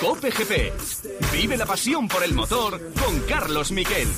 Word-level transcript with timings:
Cope 0.00 0.30
GP. 0.30 0.72
Vive 1.32 1.56
la 1.56 1.66
pasión 1.66 2.06
por 2.06 2.22
el 2.22 2.34
motor 2.34 2.80
con 2.94 3.20
Carlos 3.20 3.72
Miquel. 3.72 4.08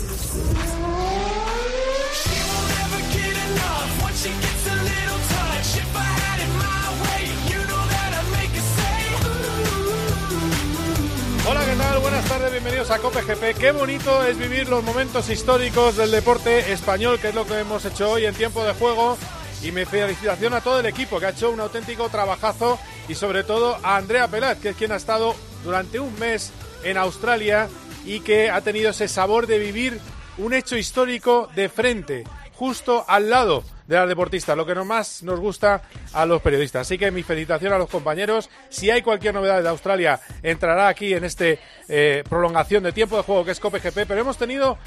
Hola, 11.49 11.65
¿qué 11.65 11.77
tal? 11.77 11.99
Buenas 12.01 12.25
tardes, 12.27 12.51
bienvenidos 12.53 12.91
a 12.91 12.99
Cope 12.99 13.23
GP. 13.23 13.59
Qué 13.59 13.73
bonito 13.73 14.25
es 14.25 14.37
vivir 14.39 14.69
los 14.69 14.85
momentos 14.85 15.31
históricos 15.31 15.97
del 15.97 16.11
deporte 16.11 16.73
español, 16.73 17.19
que 17.19 17.29
es 17.29 17.35
lo 17.35 17.47
que 17.47 17.59
hemos 17.59 17.85
hecho 17.87 18.11
hoy 18.11 18.27
en 18.27 18.35
tiempo 18.35 18.63
de 18.65 18.75
juego. 18.75 19.17
Y 19.63 19.73
mi 19.73 19.85
felicitación 19.85 20.55
a 20.55 20.61
todo 20.61 20.81
el 20.81 20.87
equipo 20.87 21.21
que 21.21 21.27
ha 21.27 21.31
hecho 21.31 21.51
un 21.51 21.61
auténtico 21.61 22.09
trabajazo 22.09 22.79
y 23.09 23.15
sobre 23.15 23.45
todo 23.45 23.79
a 23.83 23.97
Andrea 23.97 24.29
Pelat, 24.29 24.59
que 24.61 24.71
es 24.71 24.77
quien 24.77 24.93
ha 24.93 24.97
estado 24.97 25.35
durante 25.65 26.01
un 26.01 26.19
mes 26.19 26.53
en 26.83 26.97
Australia 26.97 27.69
y 28.05 28.21
que 28.21 28.51
ha 28.51 28.63
tenido 28.63 28.91
ese 28.91 29.09
sabor 29.09 29.47
de 29.47 29.59
vivir 29.59 30.01
un 30.39 30.55
hecho 30.55 30.77
histórico 30.77 31.51
de 31.55 31.69
frente, 31.69 32.25
justo 32.55 33.05
al 33.07 33.29
lado 33.29 33.63
de 33.87 33.97
las 33.97 34.09
deportistas, 34.09 34.57
lo 34.57 34.65
que 34.65 34.75
más 34.77 35.23
nos 35.25 35.41
gusta 35.41 35.83
a 36.13 36.25
los 36.25 36.41
periodistas. 36.41 36.83
Así 36.83 36.97
que 36.97 37.11
mi 37.11 37.23
felicitación 37.23 37.73
a 37.73 37.79
los 37.79 37.91
compañeros. 37.91 38.49
Si 38.69 38.89
hay 38.89 39.03
cualquier 39.03 39.35
novedad 39.35 39.63
de 39.63 39.69
Australia, 39.69 40.21
entrará 40.43 40.89
aquí 40.89 41.13
en 41.13 41.25
este 41.25 41.59
eh, 41.89 42.23
prolongación 42.29 42.85
de 42.85 42.93
tiempo 42.93 43.17
de 43.17 43.25
juego 43.25 43.45
que 43.45 43.51
es 43.51 43.61
COPGP, 43.61 44.07
pero 44.07 44.21
hemos 44.21 44.39
tenido 44.39 44.79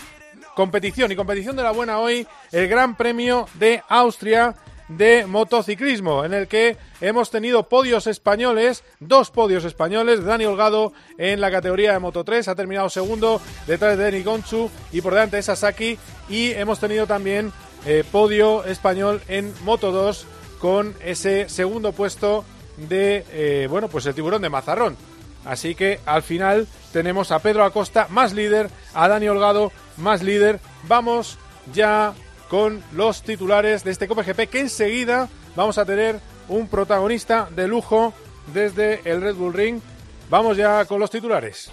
competición 0.56 1.12
y 1.12 1.16
competición 1.16 1.56
de 1.56 1.64
la 1.64 1.72
buena 1.72 2.00
hoy, 2.00 2.28
el 2.52 2.68
Gran 2.68 2.96
Premio 2.96 3.48
de 3.56 3.82
Austria 3.90 4.56
de 4.88 5.26
motociclismo, 5.26 6.26
en 6.26 6.34
el 6.34 6.48
que 6.48 6.78
hemos 7.02 7.30
tenido 7.30 7.68
podios 7.70 8.06
españoles, 8.08 8.84
dos 9.00 9.32
podios 9.32 9.66
españoles, 9.66 10.24
Dani 10.24 10.46
Holgado 10.46 10.94
en 11.18 11.42
la 11.42 11.52
categoría 11.52 11.94
de 11.94 12.00
Moto 12.00 12.23
3, 12.23 12.48
ha 12.48 12.56
terminado 12.56 12.90
segundo 12.90 13.42
detrás 13.66 13.98
de 13.98 14.06
Denis 14.06 14.26
Gonchu 14.26 14.70
y 14.92 15.02
por 15.02 15.14
delante 15.14 15.38
de 15.38 15.44
Sasaki, 15.44 15.98
y 16.30 16.52
hemos 16.52 16.80
tenido 16.80 17.08
también 17.08 17.52
eh, 17.86 18.04
podio 18.12 18.64
español 18.66 19.22
en 19.28 19.54
Moto 19.64 19.92
2 19.92 20.28
con 20.60 20.95
ese 21.04 21.50
segundo 21.50 21.92
puesto 21.92 22.45
de, 22.78 23.26
eh, 23.32 23.67
bueno, 23.70 23.88
pues 23.88 24.06
el 24.06 24.16
tiburón 24.16 24.42
de 24.42 24.50
Mazarrón. 24.50 24.98
Así 25.45 25.76
que 25.76 26.00
al 26.06 26.23
final 26.23 26.67
tenemos 26.94 27.32
a 27.32 27.40
Pedro 27.40 27.66
Acosta 27.66 28.08
más 28.10 28.34
líder, 28.34 28.70
a 28.94 29.08
Dani 29.08 29.28
Holgado 29.28 29.72
más 29.97 30.23
líder. 30.23 30.59
Vamos 30.88 31.38
ya 31.73 32.13
con 32.49 32.83
los 32.94 33.23
titulares 33.23 33.83
de 33.83 33.91
este 33.91 34.08
Copa 34.08 34.23
GP 34.23 34.49
que 34.49 34.59
enseguida 34.59 35.30
vamos 35.55 35.77
a 35.77 35.86
tener 35.86 36.19
un 36.49 36.67
protagonista 36.67 37.47
de 37.55 37.67
lujo 37.67 38.14
desde 38.53 39.02
el 39.09 39.21
Red 39.21 39.36
Bull 39.36 39.53
Ring. 39.53 39.81
Vamos 40.30 40.58
ya 40.58 40.86
con 40.86 40.99
los 40.99 41.09
titulares. 41.09 41.69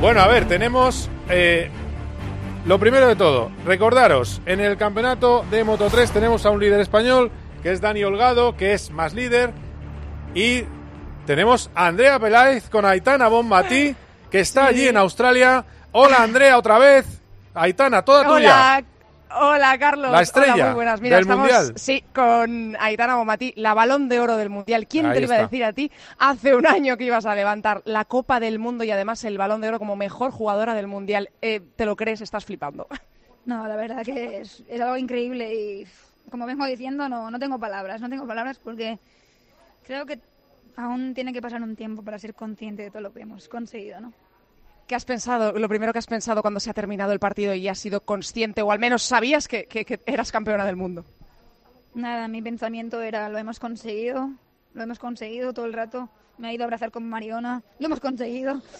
Bueno, 0.00 0.20
a 0.20 0.26
ver, 0.26 0.48
tenemos 0.48 1.08
eh, 1.28 1.70
lo 2.64 2.78
primero 2.78 3.06
de 3.06 3.16
todo, 3.16 3.50
recordaros, 3.64 4.40
en 4.46 4.60
el 4.60 4.76
campeonato 4.76 5.44
de 5.50 5.62
Moto 5.62 5.88
3 5.88 6.10
tenemos 6.10 6.44
a 6.44 6.50
un 6.50 6.60
líder 6.60 6.80
español, 6.80 7.30
que 7.62 7.72
es 7.72 7.80
Dani 7.80 8.02
Holgado, 8.04 8.56
que 8.56 8.72
es 8.72 8.90
más 8.90 9.14
líder, 9.14 9.52
y 10.34 10.64
tenemos 11.26 11.70
a 11.74 11.86
Andrea 11.86 12.18
Peláez 12.18 12.68
con 12.68 12.84
Aitana 12.84 13.28
Bonmatí, 13.28 13.94
que 14.30 14.40
está 14.40 14.66
allí 14.66 14.88
en 14.88 14.96
Australia. 14.96 15.64
Hola 15.92 16.22
Andrea, 16.22 16.58
otra 16.58 16.78
vez. 16.78 17.20
Aitana, 17.54 18.02
toda 18.02 18.26
tuya. 18.26 18.34
Hola, 18.34 18.84
Hola, 19.34 19.78
Carlos. 19.78 20.10
La 20.10 20.20
estrella 20.20 20.54
Hola, 20.54 20.64
muy 20.66 20.74
buenas. 20.74 21.00
Mira, 21.00 21.16
del 21.16 21.22
estamos, 21.22 21.50
Mundial. 21.50 21.72
Sí, 21.76 22.04
con 22.14 22.76
Aitana 22.78 23.16
Bonmatí, 23.16 23.52
la 23.56 23.72
balón 23.74 24.08
de 24.08 24.20
oro 24.20 24.36
del 24.36 24.50
Mundial. 24.50 24.86
¿Quién 24.86 25.06
Ahí 25.06 25.14
te 25.14 25.20
lo 25.20 25.26
iba 25.26 25.36
a 25.36 25.42
decir 25.42 25.64
a 25.64 25.72
ti 25.72 25.90
hace 26.18 26.54
un 26.54 26.66
año 26.66 26.96
que 26.96 27.04
ibas 27.04 27.24
a 27.24 27.34
levantar 27.34 27.82
la 27.84 28.04
Copa 28.04 28.40
del 28.40 28.58
Mundo 28.58 28.84
y 28.84 28.90
además 28.90 29.24
el 29.24 29.38
balón 29.38 29.60
de 29.60 29.68
oro 29.68 29.78
como 29.78 29.96
mejor 29.96 30.32
jugadora 30.32 30.74
del 30.74 30.86
Mundial? 30.86 31.30
Eh, 31.40 31.60
¿Te 31.76 31.86
lo 31.86 31.96
crees? 31.96 32.20
Estás 32.20 32.44
flipando. 32.44 32.88
No, 33.44 33.66
la 33.66 33.74
verdad 33.76 34.04
que 34.04 34.40
es, 34.40 34.62
es 34.68 34.80
algo 34.80 34.96
increíble 34.96 35.52
y 35.52 35.86
como 36.32 36.46
vengo 36.46 36.64
diciendo 36.66 37.08
no, 37.08 37.30
no 37.30 37.38
tengo 37.38 37.58
palabras, 37.60 38.00
no 38.00 38.08
tengo 38.08 38.26
palabras 38.26 38.58
porque 38.58 38.98
creo 39.86 40.04
que 40.06 40.18
aún 40.76 41.14
tiene 41.14 41.32
que 41.32 41.40
pasar 41.42 41.62
un 41.62 41.76
tiempo 41.76 42.02
para 42.02 42.18
ser 42.18 42.34
consciente 42.34 42.82
de 42.82 42.90
todo 42.90 43.02
lo 43.02 43.12
que 43.12 43.20
hemos 43.20 43.48
conseguido, 43.48 44.00
¿no? 44.00 44.12
¿Qué 44.88 44.96
has 44.96 45.04
pensado? 45.04 45.52
Lo 45.52 45.68
primero 45.68 45.92
que 45.92 45.98
has 46.00 46.06
pensado 46.06 46.42
cuando 46.42 46.58
se 46.58 46.70
ha 46.70 46.74
terminado 46.74 47.12
el 47.12 47.20
partido 47.20 47.54
y 47.54 47.68
has 47.68 47.78
sido 47.78 48.00
consciente 48.00 48.62
o 48.62 48.72
al 48.72 48.78
menos 48.80 49.02
sabías 49.02 49.46
que, 49.46 49.66
que- 49.66 49.84
que 49.84 50.00
eras 50.06 50.32
campeona 50.32 50.64
del 50.66 50.76
mundo. 50.76 51.04
Nada, 51.94 52.26
mi 52.26 52.42
pensamiento 52.42 53.00
era 53.02 53.28
lo 53.28 53.38
hemos 53.38 53.60
conseguido, 53.60 54.30
lo 54.74 54.82
hemos 54.82 54.98
conseguido 54.98 55.52
todo 55.52 55.66
el 55.66 55.72
rato, 55.74 56.08
me 56.38 56.48
ha 56.48 56.52
ido 56.52 56.64
a 56.64 56.66
abrazar 56.66 56.90
con 56.90 57.08
Mariona, 57.08 57.62
lo 57.78 57.86
hemos 57.86 58.00
conseguido, 58.00 58.60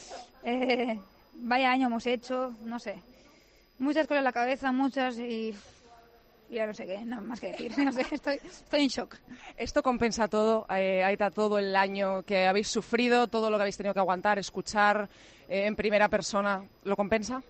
Eh, 0.45 0.99
vaya 1.35 1.71
año 1.71 1.87
hemos 1.87 2.05
hecho, 2.05 2.53
no 2.65 2.81
sé, 2.81 2.97
muchas 3.79 4.09
cosas 4.09 4.19
en 4.19 4.25
la 4.25 4.33
cabeza, 4.33 4.73
muchas 4.73 5.17
y 5.19 5.23
y 5.23 5.55
ya 6.57 6.67
no 6.67 6.75
sé 6.75 6.87
qué, 6.87 7.05
nada 7.05 7.23
más 7.23 7.41
que 7.41 7.49
decir, 7.49 7.73
no 7.79 7.93
sé, 7.93 8.05
estoy, 8.11 8.39
estoy 8.45 8.83
en 8.83 8.89
shock. 8.89 9.17
Esto 9.57 9.83
compensa 9.83 10.29
todo, 10.29 10.67
eh, 10.71 11.03
Aita, 11.03 11.31
todo 11.31 11.59
el 11.59 11.75
año 11.75 12.23
que 12.23 12.47
habéis 12.47 12.69
sufrido, 12.69 13.27
todo 13.27 13.51
lo 13.51 13.57
que 13.57 13.63
habéis 13.63 13.77
tenido 13.77 13.95
que 13.95 14.01
aguantar, 14.01 14.39
escuchar 14.39 15.09
eh, 15.49 15.67
en 15.67 15.77
primera 15.77 16.09
persona. 16.09 16.63
¿Lo 16.85 16.97
compensa? 16.97 17.43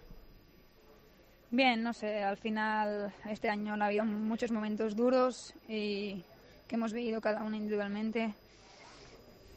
Bien, 1.50 1.82
no 1.82 1.92
sé, 1.92 2.22
al 2.22 2.38
final 2.38 3.12
este 3.28 3.50
año 3.50 3.74
ha 3.74 3.86
habido 3.86 4.04
muchos 4.04 4.50
momentos 4.50 4.96
duros 4.96 5.52
y 5.68 6.24
que 6.66 6.76
hemos 6.76 6.92
vivido 6.92 7.20
cada 7.20 7.42
uno 7.42 7.56
individualmente. 7.56 8.32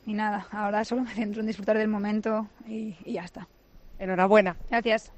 Y 0.06 0.14
nada, 0.14 0.48
ahora 0.52 0.84
solo 0.84 1.04
me 1.04 1.14
centro 1.14 1.42
en 1.42 1.48
disfrutar 1.48 1.78
del 1.78 1.88
momento 1.88 2.48
y, 2.68 2.96
y 3.06 3.14
ya 3.14 3.24
está. 3.24 3.48
Enhorabuena. 3.98 4.58
Gracias. 4.70 5.12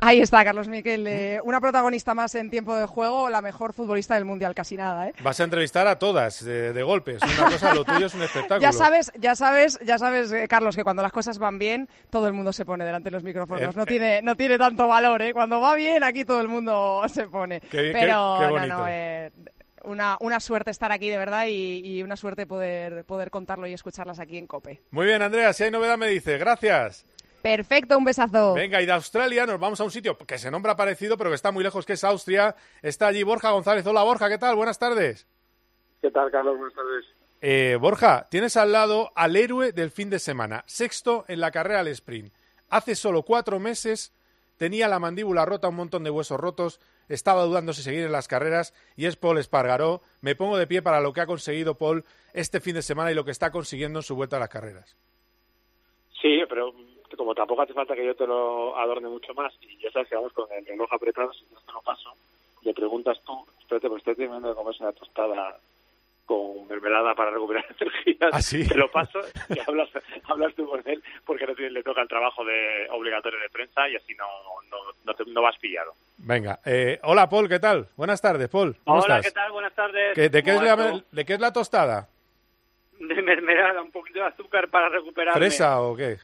Ahí 0.00 0.20
está, 0.20 0.44
Carlos 0.44 0.68
Miquel. 0.68 1.06
eh, 1.06 1.40
una 1.42 1.60
protagonista 1.60 2.14
más 2.14 2.34
en 2.34 2.50
tiempo 2.50 2.76
de 2.76 2.86
juego, 2.86 3.28
la 3.30 3.42
mejor 3.42 3.72
futbolista 3.72 4.14
del 4.14 4.24
Mundial, 4.24 4.54
casi 4.54 4.76
nada, 4.76 5.08
¿eh? 5.08 5.14
Vas 5.22 5.40
a 5.40 5.44
entrevistar 5.44 5.86
a 5.88 5.98
todas 5.98 6.44
de, 6.44 6.72
de 6.72 6.82
golpe. 6.82 7.16
Es 7.16 7.22
una 7.38 7.50
cosa, 7.50 7.74
lo 7.74 7.84
tuyo 7.84 8.06
es 8.06 8.14
un 8.14 8.22
espectáculo. 8.22 8.60
Ya 8.60 8.72
sabes, 8.72 9.10
ya 9.18 9.34
sabes, 9.34 9.78
ya 9.84 9.98
sabes, 9.98 10.30
eh, 10.32 10.46
Carlos, 10.48 10.76
que 10.76 10.84
cuando 10.84 11.02
las 11.02 11.12
cosas 11.12 11.38
van 11.38 11.58
bien, 11.58 11.88
todo 12.10 12.26
el 12.28 12.32
mundo 12.32 12.52
se 12.52 12.64
pone 12.64 12.84
delante 12.84 13.08
de 13.08 13.12
los 13.12 13.24
micrófonos. 13.24 13.62
Eh, 13.62 13.70
No 13.74 13.82
eh. 13.82 13.86
tiene, 13.86 14.22
no 14.22 14.36
tiene 14.36 14.56
tanto 14.58 14.86
valor, 14.86 15.20
¿eh? 15.22 15.32
Cuando 15.32 15.60
va 15.60 15.74
bien, 15.74 16.04
aquí 16.04 16.24
todo 16.24 16.40
el 16.40 16.48
mundo 16.48 17.02
se 17.12 17.26
pone. 17.28 17.60
Qué 17.60 17.90
Pero 17.92 18.36
qué 18.40 18.46
no, 18.46 18.50
bonito. 18.50 18.76
no, 18.76 18.84
eh, 18.88 19.32
una, 19.84 20.16
una 20.20 20.38
suerte 20.38 20.70
estar 20.70 20.92
aquí, 20.92 21.08
de 21.08 21.16
verdad, 21.18 21.46
y, 21.48 21.80
y 21.84 22.02
una 22.02 22.16
suerte 22.16 22.46
poder, 22.46 23.04
poder 23.04 23.30
contarlo 23.30 23.66
y 23.66 23.72
escucharlas 23.72 24.18
aquí 24.20 24.36
en 24.36 24.46
COPE. 24.46 24.82
Muy 24.90 25.06
bien, 25.06 25.22
Andrea, 25.22 25.52
si 25.52 25.64
hay 25.64 25.70
novedad 25.70 25.96
me 25.96 26.08
dice. 26.08 26.36
Gracias. 26.38 27.06
Perfecto, 27.42 27.96
un 27.96 28.04
besazo. 28.04 28.54
Venga, 28.54 28.82
y 28.82 28.86
de 28.86 28.92
Australia 28.92 29.46
nos 29.46 29.60
vamos 29.60 29.80
a 29.80 29.84
un 29.84 29.90
sitio 29.90 30.16
que 30.18 30.38
se 30.38 30.50
nombra 30.50 30.76
parecido, 30.76 31.16
pero 31.16 31.30
que 31.30 31.36
está 31.36 31.52
muy 31.52 31.62
lejos, 31.62 31.86
que 31.86 31.94
es 31.94 32.04
Austria. 32.04 32.56
Está 32.82 33.06
allí 33.08 33.22
Borja 33.22 33.50
González. 33.50 33.86
Hola, 33.86 34.02
Borja, 34.02 34.28
¿qué 34.28 34.38
tal? 34.38 34.56
Buenas 34.56 34.78
tardes. 34.78 35.26
¿Qué 36.00 36.10
tal, 36.10 36.30
Carlos? 36.30 36.56
Buenas 36.58 36.74
tardes. 36.74 37.04
Eh, 37.40 37.76
Borja, 37.80 38.26
tienes 38.30 38.56
al 38.56 38.72
lado 38.72 39.12
al 39.14 39.36
héroe 39.36 39.72
del 39.72 39.90
fin 39.90 40.10
de 40.10 40.18
semana, 40.18 40.64
sexto 40.66 41.24
en 41.28 41.40
la 41.40 41.52
carrera 41.52 41.80
al 41.80 41.88
sprint. 41.88 42.32
Hace 42.68 42.96
solo 42.96 43.22
cuatro 43.22 43.60
meses 43.60 44.12
tenía 44.56 44.88
la 44.88 44.98
mandíbula 44.98 45.44
rota, 45.44 45.68
un 45.68 45.76
montón 45.76 46.02
de 46.02 46.10
huesos 46.10 46.38
rotos, 46.38 46.80
estaba 47.08 47.44
dudando 47.44 47.72
si 47.72 47.82
seguir 47.82 48.04
en 48.04 48.12
las 48.12 48.28
carreras 48.28 48.74
y 48.96 49.06
es 49.06 49.16
Paul 49.16 49.38
Espargaró. 49.38 50.02
Me 50.20 50.34
pongo 50.34 50.58
de 50.58 50.66
pie 50.66 50.82
para 50.82 51.00
lo 51.00 51.12
que 51.12 51.20
ha 51.20 51.26
conseguido 51.26 51.78
Paul 51.78 52.04
este 52.34 52.60
fin 52.60 52.74
de 52.74 52.82
semana 52.82 53.12
y 53.12 53.14
lo 53.14 53.24
que 53.24 53.30
está 53.30 53.50
consiguiendo 53.52 54.00
en 54.00 54.02
su 54.02 54.16
vuelta 54.16 54.36
a 54.36 54.40
las 54.40 54.48
carreras. 54.48 54.96
Sí, 56.20 56.40
pero 56.48 56.72
como 57.16 57.34
tampoco 57.34 57.62
hace 57.62 57.72
falta 57.74 57.94
que 57.94 58.04
yo 58.06 58.14
te 58.14 58.26
lo 58.26 58.76
adorne 58.76 59.08
mucho 59.08 59.32
más, 59.34 59.52
y 59.62 59.76
ya 59.78 59.90
sabes 59.90 60.08
que 60.08 60.14
vamos 60.16 60.32
con 60.32 60.46
el 60.52 60.64
reloj 60.66 60.92
apretado, 60.92 61.32
si 61.32 61.44
no 61.52 61.60
te 61.60 61.72
lo 61.72 61.82
paso, 61.82 62.12
le 62.62 62.74
preguntas 62.74 63.20
tú, 63.24 63.46
espérate, 63.60 63.88
pues 63.88 64.00
estoy 64.00 64.14
terminando 64.16 64.48
de 64.50 64.54
comerse 64.54 64.82
una 64.82 64.92
tostada 64.92 65.58
con 66.26 66.66
mermelada 66.68 67.14
para 67.14 67.30
recuperar 67.30 67.64
energías, 67.80 68.30
¿Ah, 68.32 68.42
sí? 68.42 68.68
te 68.68 68.74
lo 68.74 68.90
paso 68.90 69.20
y 69.48 69.58
hablas, 69.66 69.88
hablas 70.28 70.54
tú 70.54 70.68
con 70.68 70.82
él 70.84 71.02
porque 71.24 71.46
no 71.46 71.54
tiene- 71.54 71.70
le 71.70 71.82
toca 71.82 72.02
el 72.02 72.08
trabajo 72.08 72.44
de 72.44 72.86
obligatorio 72.90 73.40
de 73.40 73.48
prensa 73.48 73.88
y 73.88 73.96
así 73.96 74.14
no, 74.14 74.26
no, 74.70 74.76
no, 75.04 75.14
te- 75.14 75.24
no 75.24 75.40
vas 75.40 75.56
pillado. 75.58 75.92
Venga, 76.18 76.60
eh, 76.66 76.98
hola 77.04 77.28
Paul, 77.30 77.48
¿qué 77.48 77.58
tal? 77.58 77.88
Buenas 77.96 78.20
tardes, 78.20 78.48
Paul. 78.50 78.76
¿Cómo 78.84 78.98
Hola, 79.00 79.18
estás? 79.20 79.26
¿qué 79.26 79.30
tal? 79.32 79.52
Buenas 79.52 79.74
tardes. 79.74 80.14
¿Qué- 80.14 80.28
de, 80.28 80.42
qué 80.42 80.50
es 80.50 80.56
¿Cómo 80.60 80.66
la? 80.66 81.02
¿De 81.12 81.24
qué 81.24 81.32
es 81.34 81.40
la 81.40 81.52
tostada? 81.52 82.08
De 82.98 83.22
mermelada, 83.22 83.80
un 83.80 83.92
poquito 83.92 84.18
de 84.18 84.26
azúcar 84.26 84.68
para 84.68 84.88
recuperarme. 84.90 85.38
¿Fresa 85.38 85.80
o 85.80 85.96
qué? 85.96 86.18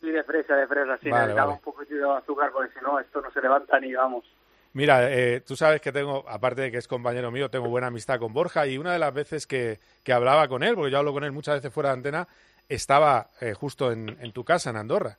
Sí, 0.00 0.10
de 0.10 0.24
fresa, 0.24 0.56
de 0.56 0.66
fresa, 0.66 0.98
sí. 0.98 1.10
Vale, 1.10 1.22
necesitaba 1.22 1.46
vale. 1.52 1.58
un 1.58 1.72
poquito 1.72 1.94
de 1.94 2.18
azúcar 2.18 2.50
porque 2.52 2.72
si 2.72 2.84
no, 2.84 2.98
esto 2.98 3.20
no 3.20 3.30
se 3.30 3.40
levanta 3.40 3.78
ni 3.78 3.92
vamos. 3.92 4.24
Mira, 4.72 5.10
eh, 5.12 5.40
tú 5.40 5.56
sabes 5.56 5.80
que 5.80 5.92
tengo, 5.92 6.24
aparte 6.28 6.62
de 6.62 6.70
que 6.70 6.78
es 6.78 6.86
compañero 6.86 7.30
mío, 7.30 7.50
tengo 7.50 7.68
buena 7.68 7.88
amistad 7.88 8.18
con 8.18 8.32
Borja 8.32 8.66
y 8.66 8.78
una 8.78 8.92
de 8.92 8.98
las 9.00 9.12
veces 9.12 9.46
que, 9.46 9.80
que 10.04 10.12
hablaba 10.12 10.46
con 10.48 10.62
él, 10.62 10.74
porque 10.74 10.92
yo 10.92 10.98
hablo 10.98 11.12
con 11.12 11.24
él 11.24 11.32
muchas 11.32 11.56
veces 11.56 11.72
fuera 11.72 11.90
de 11.90 11.94
antena, 11.94 12.28
estaba 12.68 13.30
eh, 13.40 13.52
justo 13.52 13.90
en, 13.90 14.16
en 14.20 14.32
tu 14.32 14.44
casa, 14.44 14.70
en 14.70 14.76
Andorra. 14.76 15.18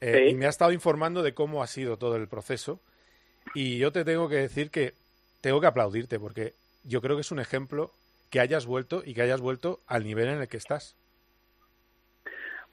y 0.00 0.34
me 0.34 0.46
ha 0.46 0.50
estado 0.50 0.70
informando 0.70 1.22
de 1.22 1.34
cómo 1.34 1.62
ha 1.62 1.66
sido 1.66 1.96
todo 1.96 2.16
el 2.16 2.28
proceso. 2.28 2.80
Y 3.54 3.78
yo 3.78 3.90
te 3.90 4.04
tengo 4.04 4.28
que 4.28 4.36
decir 4.36 4.70
que 4.70 4.94
tengo 5.40 5.60
que 5.60 5.66
aplaudirte 5.66 6.20
porque 6.20 6.54
yo 6.84 7.00
creo 7.00 7.16
que 7.16 7.22
es 7.22 7.32
un 7.32 7.40
ejemplo 7.40 7.90
que 8.30 8.40
hayas 8.40 8.66
vuelto 8.66 9.02
y 9.04 9.14
que 9.14 9.22
hayas 9.22 9.40
vuelto 9.40 9.80
al 9.86 10.04
nivel 10.04 10.28
en 10.28 10.40
el 10.40 10.48
que 10.48 10.56
estás. 10.56 10.96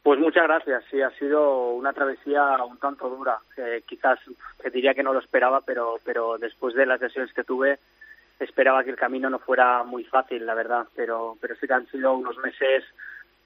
Pues 0.06 0.19
muchas 0.19 0.44
gracias. 0.44 0.84
Sí, 0.92 1.02
ha 1.02 1.10
sido 1.18 1.72
una 1.72 1.92
travesía 1.92 2.63
un 2.63 2.78
tanto 2.78 3.10
dura. 3.10 3.40
quizás 3.88 4.19
te 4.62 4.69
diría 4.69 4.94
que 4.94 5.02
no 5.02 5.13
lo 5.13 5.19
esperaba, 5.19 5.62
pero, 5.62 5.96
pero 6.06 6.38
después 6.38 6.75
de 6.75 6.86
las 6.86 7.02
lesiones 7.02 7.34
que 7.34 7.44
tuve, 7.44 7.80
esperaba 8.40 8.84
que 8.84 8.92
el 8.92 8.98
camino 8.98 9.31
no 9.31 9.40
fuera 9.40 9.81
muy 9.81 10.04
fácil, 10.04 10.46
la 10.46 10.54
verdad. 10.54 10.86
Pero, 10.96 11.38
pero 11.42 11.56
sí 11.56 11.66
que 11.66 11.74
han 11.74 11.88
sido 11.88 12.13
unos 12.13 12.38
meses 12.38 12.84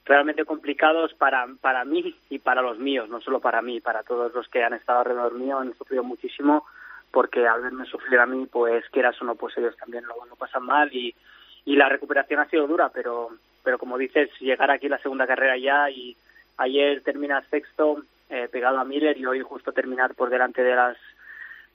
realmente 0.04 0.44
complicados 0.44 1.14
para, 1.14 1.48
para 1.62 1.86
mí 1.86 2.14
y 2.30 2.40
para 2.40 2.62
los 2.62 2.78
míos, 2.78 3.08
no 3.08 3.22
solo 3.22 3.40
para 3.40 3.62
mí, 3.62 3.80
para 3.80 4.04
todos 4.04 4.34
los 4.36 4.50
que 4.50 4.62
han 4.62 4.74
estado 4.74 5.00
alrededor 5.00 5.36
mío, 5.36 5.60
han 5.60 5.78
sufrido 5.78 6.04
muchísimo 6.04 6.66
porque 7.10 7.48
al 7.48 7.62
verme 7.62 7.86
sufrir 7.86 8.20
a 8.20 8.26
mí, 8.26 8.48
pues 8.52 8.84
quieras 8.90 9.16
o 9.22 9.24
no, 9.24 9.36
pues 9.36 9.58
ellos 9.58 9.78
también 9.78 10.06
lo, 10.06 10.26
lo 10.26 10.36
pasan 10.36 10.66
mal 10.66 10.94
y, 10.94 11.16
y 11.64 11.78
la 11.78 11.88
recuperación 11.88 12.42
ha 12.42 12.50
sido 12.50 12.68
dura, 12.68 12.90
pero, 12.90 13.30
pero 13.64 13.78
como 13.78 13.98
dices, 13.98 14.30
llegar 14.42 14.70
aquí 14.70 14.90
la 14.90 15.00
segunda 15.00 15.26
carrera 15.26 15.58
ya 15.58 15.90
y 15.90 16.18
ayer 16.60 17.02
terminar 17.02 17.44
sexto 17.50 18.04
eh, 18.30 18.48
pegado 18.52 18.78
a 18.78 18.86
Miller 18.86 19.18
y 19.18 19.26
hoy 19.26 19.42
justo 19.42 19.72
terminar 19.72 20.14
por 20.14 20.30
delante 20.30 20.62
de 20.62 20.76
las 20.76 20.98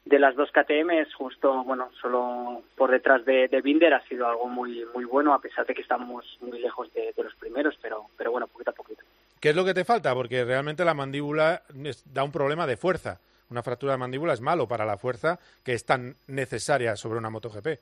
de 0.05 0.19
las 0.19 0.37
dos 0.37 0.51
KTM 0.53 0.91
justo 1.17 1.65
bueno 1.65 1.91
solo 2.01 2.63
por 2.77 2.91
detrás 2.91 3.25
de, 3.25 3.49
de 3.49 3.61
Binder 3.63 3.95
ha 3.95 4.07
sido 4.07 4.29
algo 4.29 4.49
muy 4.49 4.85
muy 4.95 5.05
bueno 5.05 5.33
a 5.33 5.41
pesar 5.41 5.67
de 5.67 5.75
que 5.75 5.83
estamos 5.83 6.39
muy 6.41 6.61
lejos 6.61 6.93
de, 6.93 7.13
los 7.17 7.35
primeros 7.37 7.75
pero 7.81 8.07
pero 8.17 8.31
bueno 8.31 8.47
poquito 8.47 8.71
a 8.71 8.75
poquito 8.75 9.03
¿Qué 9.41 9.51
es 9.51 9.57
lo 9.57 9.65
que 9.65 9.75
te 9.75 9.85
falta? 9.85 10.15
Porque 10.15 10.43
realmente 10.43 10.87
la 10.87 10.95
mandíbula 10.95 11.65
da 12.07 12.25
un 12.25 12.33
problema 12.33 12.67
de 12.67 12.79
fuerza. 12.79 13.21
Una 13.51 13.63
fractura 13.63 13.93
de 13.93 13.99
mandíbula 13.99 14.33
es 14.33 14.41
malo 14.41 14.67
para 14.67 14.87
la 14.87 14.97
fuerza 14.97 15.39
que 15.63 15.75
es 15.75 15.85
tan 15.85 16.17
necesaria 16.29 16.97
sobre 16.97 17.19
una 17.19 17.29
MotoGP. 17.29 17.79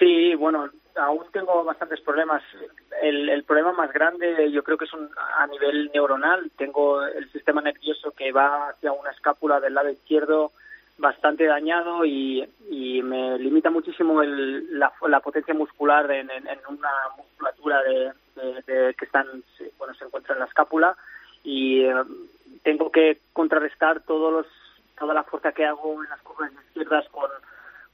Sí, 0.00 0.34
bueno, 0.34 0.68
aún 1.00 1.24
tengo 1.32 1.64
bastantes 1.64 2.00
problemas. 2.00 2.42
El, 3.02 3.42
problema 3.44 3.72
más 3.72 3.92
grande 3.92 4.50
yo 4.52 4.62
creo 4.62 4.76
que 4.78 4.84
es 4.84 4.92
un, 4.92 5.10
a 5.36 5.46
nivel 5.46 5.90
neuronal. 5.92 6.50
Tengo 6.56 7.02
el 7.02 7.30
sistema 7.32 7.60
nervioso 7.60 8.12
que 8.12 8.32
va 8.32 8.68
hacia 8.68 8.92
una 8.92 9.10
escápula 9.10 9.60
del 9.60 9.74
lado 9.74 9.90
izquierdo 9.90 10.52
bastante 10.98 11.46
dañado 11.46 12.04
y, 12.04 12.46
y 12.68 13.02
me 13.02 13.38
limita 13.38 13.70
muchísimo 13.70 14.22
el, 14.22 14.78
la, 14.78 14.92
la, 15.08 15.20
potencia 15.20 15.54
muscular 15.54 16.10
en, 16.10 16.30
en, 16.30 16.58
una 16.68 16.90
musculatura 17.16 17.82
de, 17.82 18.12
de, 18.66 18.94
que 18.94 19.04
están 19.06 19.26
bueno 19.78 19.94
se 19.94 20.04
encuentra 20.04 20.34
en 20.34 20.40
la 20.40 20.46
escápula 20.46 20.94
y 21.42 21.84
eh, 21.84 21.94
tengo 22.62 22.92
que 22.92 23.18
contrarrestar 23.32 24.02
todos 24.02 24.30
los 24.30 24.46
toda 24.98 25.14
la 25.14 25.24
fuerza 25.24 25.52
que 25.52 25.64
hago 25.64 26.04
en 26.04 26.10
las 26.10 26.20
curvas 26.20 26.52
izquierdas 26.68 27.08
con 27.08 27.30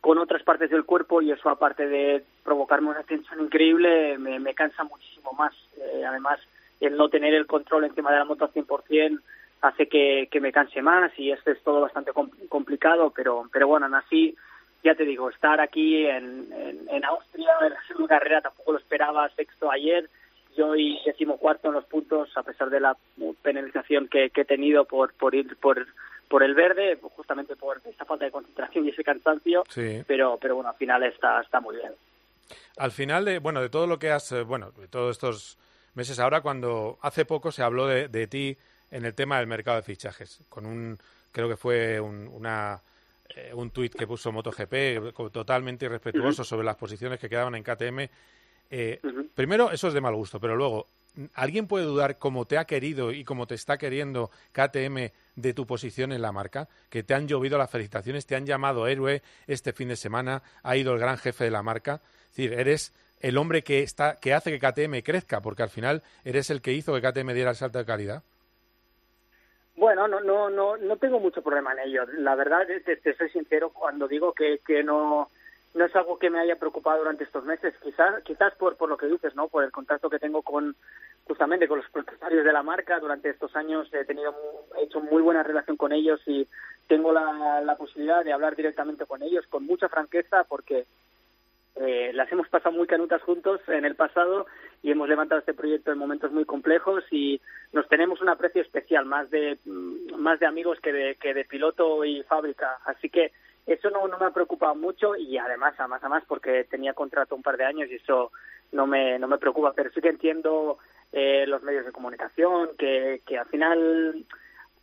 con 0.00 0.18
otras 0.18 0.42
partes 0.42 0.70
del 0.70 0.84
cuerpo 0.84 1.22
y 1.22 1.30
eso 1.30 1.48
aparte 1.48 1.86
de 1.86 2.24
provocarme 2.46 2.88
una 2.88 3.02
tensión 3.02 3.40
increíble 3.40 4.16
me, 4.16 4.38
me 4.38 4.54
cansa 4.54 4.84
muchísimo 4.84 5.32
más. 5.32 5.52
Eh, 5.76 6.04
además, 6.06 6.40
el 6.80 6.96
no 6.96 7.10
tener 7.10 7.34
el 7.34 7.46
control 7.46 7.84
encima 7.84 8.10
de 8.10 8.18
la 8.18 8.24
moto 8.24 8.44
al 8.46 8.52
100% 8.52 9.20
hace 9.60 9.88
que, 9.88 10.28
que 10.30 10.40
me 10.40 10.52
canse 10.52 10.80
más 10.80 11.12
y 11.18 11.32
esto 11.32 11.50
es 11.50 11.62
todo 11.62 11.80
bastante 11.80 12.12
complicado, 12.48 13.12
pero, 13.14 13.48
pero 13.52 13.66
bueno, 13.66 13.86
aún 13.86 13.96
así, 13.96 14.36
ya 14.84 14.94
te 14.94 15.04
digo, 15.04 15.28
estar 15.28 15.60
aquí 15.60 16.06
en, 16.06 16.48
en, 16.52 16.88
en 16.88 17.04
Austria 17.04 17.50
en 17.62 17.72
segunda 17.88 18.18
carrera 18.18 18.42
tampoco 18.42 18.72
lo 18.72 18.78
esperaba, 18.78 19.28
sexto 19.30 19.70
ayer, 19.70 20.08
yo 20.56 20.74
y 20.76 20.98
cuarto 21.38 21.68
en 21.68 21.74
los 21.74 21.84
puntos 21.84 22.34
a 22.36 22.42
pesar 22.42 22.70
de 22.70 22.80
la 22.80 22.96
penalización 23.42 24.08
que, 24.08 24.30
que 24.30 24.42
he 24.42 24.44
tenido 24.44 24.84
por, 24.84 25.12
por 25.14 25.34
ir 25.34 25.56
por 25.56 25.86
por 26.28 26.42
el 26.42 26.54
verde, 26.54 26.98
justamente 27.00 27.56
por 27.56 27.80
esta 27.84 28.04
falta 28.04 28.24
de 28.24 28.30
concentración 28.30 28.84
y 28.84 28.90
ese 28.90 29.04
cansancio, 29.04 29.64
pero, 30.06 30.38
pero 30.40 30.56
bueno, 30.56 30.70
al 30.70 30.76
final 30.76 31.02
está, 31.04 31.40
está 31.40 31.60
muy 31.60 31.76
bien. 31.76 31.92
Al 32.76 32.92
final, 32.92 33.24
de, 33.24 33.38
bueno, 33.38 33.60
de 33.60 33.68
todo 33.68 33.86
lo 33.86 33.98
que 33.98 34.10
has, 34.10 34.30
eh, 34.32 34.42
bueno, 34.42 34.72
de 34.72 34.88
todos 34.88 35.16
estos 35.16 35.58
meses 35.94 36.18
ahora, 36.18 36.40
cuando 36.40 36.98
hace 37.02 37.24
poco 37.24 37.50
se 37.50 37.62
habló 37.62 37.86
de, 37.86 38.08
de 38.08 38.26
ti 38.26 38.56
en 38.90 39.04
el 39.04 39.14
tema 39.14 39.38
del 39.38 39.46
mercado 39.46 39.78
de 39.78 39.82
fichajes, 39.82 40.40
con 40.48 40.66
un, 40.66 40.98
creo 41.32 41.48
que 41.48 41.56
fue 41.56 42.00
un, 42.00 42.28
una, 42.28 42.80
eh, 43.34 43.52
un 43.54 43.70
tuit 43.70 43.94
que 43.94 44.06
puso 44.06 44.32
MotoGP 44.32 45.12
totalmente 45.32 45.86
irrespetuoso 45.86 46.44
sobre 46.44 46.64
las 46.64 46.76
posiciones 46.76 47.18
que 47.18 47.28
quedaban 47.28 47.54
en 47.54 47.62
KTM. 47.62 48.08
Eh, 48.70 49.00
primero, 49.34 49.70
eso 49.70 49.88
es 49.88 49.94
de 49.94 50.00
mal 50.00 50.14
gusto, 50.14 50.40
pero 50.40 50.56
luego, 50.56 50.86
¿alguien 51.34 51.66
puede 51.66 51.84
dudar 51.84 52.18
cómo 52.18 52.46
te 52.46 52.58
ha 52.58 52.64
querido 52.64 53.12
y 53.12 53.24
cómo 53.24 53.46
te 53.46 53.54
está 53.54 53.78
queriendo 53.78 54.30
KTM 54.52 55.10
de 55.34 55.54
tu 55.54 55.66
posición 55.66 56.12
en 56.12 56.22
la 56.22 56.32
marca? 56.32 56.68
Que 56.88 57.02
te 57.02 57.14
han 57.14 57.28
llovido 57.28 57.58
las 57.58 57.70
felicitaciones, 57.70 58.26
te 58.26 58.36
han 58.36 58.46
llamado 58.46 58.86
héroe 58.86 59.22
este 59.46 59.72
fin 59.72 59.88
de 59.88 59.96
semana, 59.96 60.42
ha 60.62 60.76
ido 60.76 60.92
el 60.92 60.98
gran 60.98 61.18
jefe 61.18 61.44
de 61.44 61.50
la 61.50 61.62
marca. 61.62 62.00
Es 62.36 62.50
decir, 62.50 62.60
eres 62.60 62.92
el 63.20 63.38
hombre 63.38 63.62
que, 63.62 63.82
está, 63.82 64.20
que 64.20 64.34
hace 64.34 64.50
que 64.50 64.58
KTM 64.58 65.02
crezca, 65.02 65.40
porque 65.40 65.62
al 65.62 65.70
final 65.70 66.02
eres 66.22 66.50
el 66.50 66.60
que 66.60 66.74
hizo 66.74 66.92
que 66.92 67.00
KTM 67.00 67.32
diera 67.32 67.48
el 67.48 67.56
salto 67.56 67.78
de 67.78 67.86
calidad. 67.86 68.22
Bueno, 69.74 70.06
no, 70.06 70.20
no, 70.20 70.50
no, 70.50 70.76
no 70.76 70.96
tengo 70.98 71.18
mucho 71.18 71.40
problema 71.40 71.72
en 71.72 71.88
ello. 71.88 72.04
La 72.18 72.34
verdad, 72.34 72.66
te, 72.84 73.16
soy 73.16 73.30
sincero 73.30 73.70
cuando 73.70 74.06
digo 74.06 74.34
que, 74.34 74.60
que 74.66 74.82
no, 74.82 75.30
no 75.72 75.84
es 75.86 75.96
algo 75.96 76.18
que 76.18 76.28
me 76.28 76.38
haya 76.40 76.56
preocupado 76.56 76.98
durante 76.98 77.24
estos 77.24 77.42
meses, 77.44 77.72
quizás 77.82 78.22
quizás 78.22 78.54
por, 78.56 78.76
por 78.76 78.90
lo 78.90 78.98
que 78.98 79.06
dices, 79.06 79.34
¿no? 79.34 79.48
Por 79.48 79.64
el 79.64 79.72
contacto 79.72 80.10
que 80.10 80.18
tengo 80.18 80.42
con 80.42 80.76
justamente 81.26 81.68
con 81.68 81.78
los 81.78 81.88
propietarios 81.88 82.44
de 82.44 82.52
la 82.52 82.62
marca 82.62 83.00
durante 83.00 83.30
estos 83.30 83.56
años 83.56 83.88
he 83.92 84.04
tenido 84.04 84.34
he 84.78 84.84
hecho 84.84 85.00
muy 85.00 85.22
buena 85.22 85.42
relación 85.42 85.76
con 85.76 85.92
ellos 85.92 86.20
y 86.26 86.46
tengo 86.86 87.12
la, 87.12 87.60
la 87.62 87.76
posibilidad 87.76 88.24
de 88.24 88.32
hablar 88.32 88.54
directamente 88.54 89.06
con 89.06 89.22
ellos 89.22 89.44
con 89.48 89.66
mucha 89.66 89.88
franqueza 89.88 90.44
porque 90.44 90.86
eh, 91.78 92.10
las 92.14 92.30
hemos 92.32 92.48
pasado 92.48 92.74
muy 92.74 92.86
canutas 92.86 93.20
juntos 93.22 93.60
en 93.68 93.84
el 93.84 93.96
pasado 93.96 94.46
y 94.82 94.90
hemos 94.90 95.08
levantado 95.08 95.40
este 95.40 95.52
proyecto 95.52 95.92
en 95.92 95.98
momentos 95.98 96.32
muy 96.32 96.46
complejos 96.46 97.04
y 97.10 97.40
nos 97.72 97.86
tenemos 97.88 98.22
un 98.22 98.30
aprecio 98.30 98.62
especial 98.62 99.04
más 99.04 99.28
de 99.30 99.58
mm, 99.66 100.16
más 100.16 100.40
de 100.40 100.46
amigos 100.46 100.78
que 100.80 100.92
de, 100.92 101.14
que 101.16 101.34
de 101.34 101.44
piloto 101.44 102.02
y 102.04 102.22
fábrica. 102.22 102.78
Así 102.86 103.10
que 103.10 103.32
eso 103.66 103.90
no, 103.90 104.08
no 104.08 104.16
me 104.18 104.24
ha 104.24 104.30
preocupado 104.30 104.74
mucho 104.74 105.16
y 105.16 105.36
además, 105.36 105.74
además, 105.76 106.00
además, 106.02 106.24
porque 106.26 106.64
tenía 106.64 106.94
contrato 106.94 107.34
un 107.34 107.42
par 107.42 107.58
de 107.58 107.64
años 107.64 107.90
y 107.90 107.96
eso 107.96 108.32
no 108.72 108.86
me, 108.86 109.18
no 109.18 109.28
me 109.28 109.38
preocupa, 109.38 109.74
pero 109.74 109.90
sí 109.90 110.00
que 110.00 110.08
entiendo 110.08 110.78
eh, 111.12 111.44
los 111.46 111.62
medios 111.62 111.84
de 111.84 111.92
comunicación, 111.92 112.70
que, 112.78 113.20
que 113.26 113.36
al 113.36 113.46
final 113.46 114.24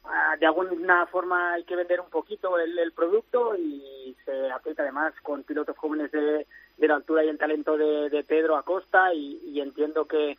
ah, 0.03 0.35
de 0.39 0.45
alguna 0.45 1.07
forma 1.07 1.53
hay 1.53 1.63
que 1.63 1.75
vender 1.75 2.01
un 2.01 2.09
poquito 2.09 2.59
el, 2.59 2.77
el 2.77 2.91
producto 2.91 3.55
y 3.55 4.15
se 4.25 4.51
aplica 4.51 4.83
además 4.83 5.13
con 5.23 5.43
pilotos 5.43 5.77
jóvenes 5.77 6.11
de, 6.11 6.45
de 6.77 6.87
la 6.87 6.95
altura 6.95 7.23
y 7.23 7.29
el 7.29 7.37
talento 7.37 7.77
de, 7.77 8.09
de 8.09 8.23
Pedro 8.23 8.57
Acosta 8.57 9.13
y, 9.13 9.39
y 9.45 9.61
entiendo 9.61 10.05
que 10.05 10.37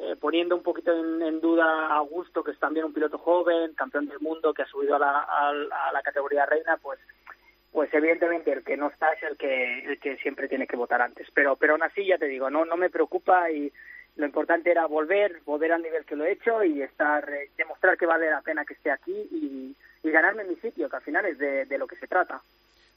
eh, 0.00 0.16
poniendo 0.20 0.54
un 0.54 0.62
poquito 0.62 0.92
en, 0.92 1.22
en, 1.22 1.40
duda 1.40 1.64
a 1.64 1.96
Augusto, 1.96 2.44
que 2.44 2.52
es 2.52 2.58
también 2.58 2.86
un 2.86 2.92
piloto 2.92 3.18
joven, 3.18 3.74
campeón 3.74 4.06
del 4.06 4.20
mundo, 4.20 4.54
que 4.54 4.62
ha 4.62 4.66
subido 4.66 4.94
a 4.94 4.98
la, 5.00 5.10
a, 5.10 5.50
a 5.50 5.92
la 5.92 6.02
categoría 6.02 6.46
reina, 6.46 6.76
pues 6.76 7.00
pues 7.72 7.92
evidentemente 7.92 8.52
el 8.52 8.64
que 8.64 8.76
no 8.76 8.88
está 8.88 9.12
es 9.12 9.22
el 9.22 9.36
que 9.36 9.84
el 9.84 10.00
que 10.00 10.16
siempre 10.18 10.48
tiene 10.48 10.66
que 10.66 10.76
votar 10.76 11.02
antes. 11.02 11.26
Pero 11.34 11.56
pero 11.56 11.74
aún 11.74 11.82
así 11.82 12.06
ya 12.06 12.18
te 12.18 12.26
digo 12.26 12.48
no 12.48 12.64
no 12.64 12.76
me 12.76 12.90
preocupa 12.90 13.50
y 13.50 13.72
lo 14.16 14.26
importante 14.26 14.70
era 14.70 14.86
volver 14.86 15.40
volver 15.44 15.72
al 15.72 15.82
nivel 15.82 16.04
que 16.04 16.16
lo 16.16 16.24
he 16.24 16.32
hecho 16.32 16.62
y 16.64 16.82
estar 16.82 17.28
eh, 17.30 17.50
demostrar 17.56 17.96
que 17.98 18.06
vale 18.06 18.30
la 18.30 18.40
pena 18.40 18.64
que 18.64 18.74
esté 18.74 18.90
aquí 18.90 19.12
y, 19.12 19.76
y 20.02 20.10
ganarme 20.10 20.44
mi 20.44 20.56
sitio 20.56 20.88
que 20.88 20.96
al 20.96 21.02
final 21.02 21.26
es 21.26 21.38
de, 21.38 21.66
de, 21.66 21.78
lo 21.78 21.86
que 21.86 21.96
se 21.96 22.06
trata. 22.06 22.40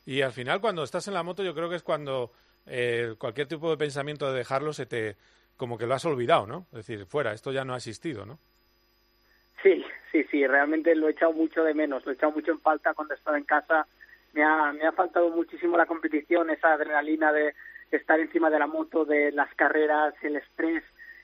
Y 0.05 0.21
al 0.21 0.31
final 0.31 0.61
cuando 0.61 0.83
estás 0.83 1.07
en 1.07 1.13
la 1.13 1.23
moto 1.23 1.43
yo 1.43 1.53
creo 1.53 1.69
que 1.69 1.75
es 1.75 1.83
cuando 1.83 2.31
eh, 2.67 3.15
cualquier 3.17 3.47
tipo 3.47 3.69
de 3.69 3.77
pensamiento 3.77 4.31
de 4.31 4.37
dejarlo 4.37 4.73
se 4.73 4.85
te 4.85 5.15
como 5.57 5.77
que 5.77 5.87
lo 5.87 5.93
has 5.93 6.05
olvidado 6.05 6.47
no 6.47 6.65
es 6.71 6.85
decir 6.85 7.05
fuera 7.05 7.33
esto 7.33 7.51
ya 7.51 7.65
no 7.65 7.73
ha 7.73 7.77
existido 7.77 8.25
no 8.25 8.39
sí 9.63 9.83
sí 10.11 10.23
sí 10.31 10.45
realmente 10.47 10.95
lo 10.95 11.07
he 11.07 11.11
echado 11.11 11.33
mucho 11.33 11.63
de 11.63 11.73
menos 11.73 12.05
lo 12.05 12.11
he 12.11 12.15
echado 12.15 12.31
mucho 12.31 12.51
en 12.51 12.59
falta 12.59 12.93
cuando 12.93 13.13
estaba 13.13 13.37
en 13.37 13.43
casa. 13.43 13.87
Me 14.33 14.43
ha, 14.43 14.71
me 14.71 14.85
ha 14.85 14.91
faltado 14.93 15.29
muchísimo 15.29 15.77
la 15.77 15.85
competición, 15.85 16.49
esa 16.49 16.73
adrenalina 16.73 17.33
de, 17.33 17.53
estar 17.91 18.19
encima 18.19 18.49
de 18.49 18.59
la 18.59 18.67
moto, 18.67 19.03
de 19.03 19.31
las 19.33 19.53
carreras, 19.55 20.13
el 20.21 20.37
estrés, 20.37 20.83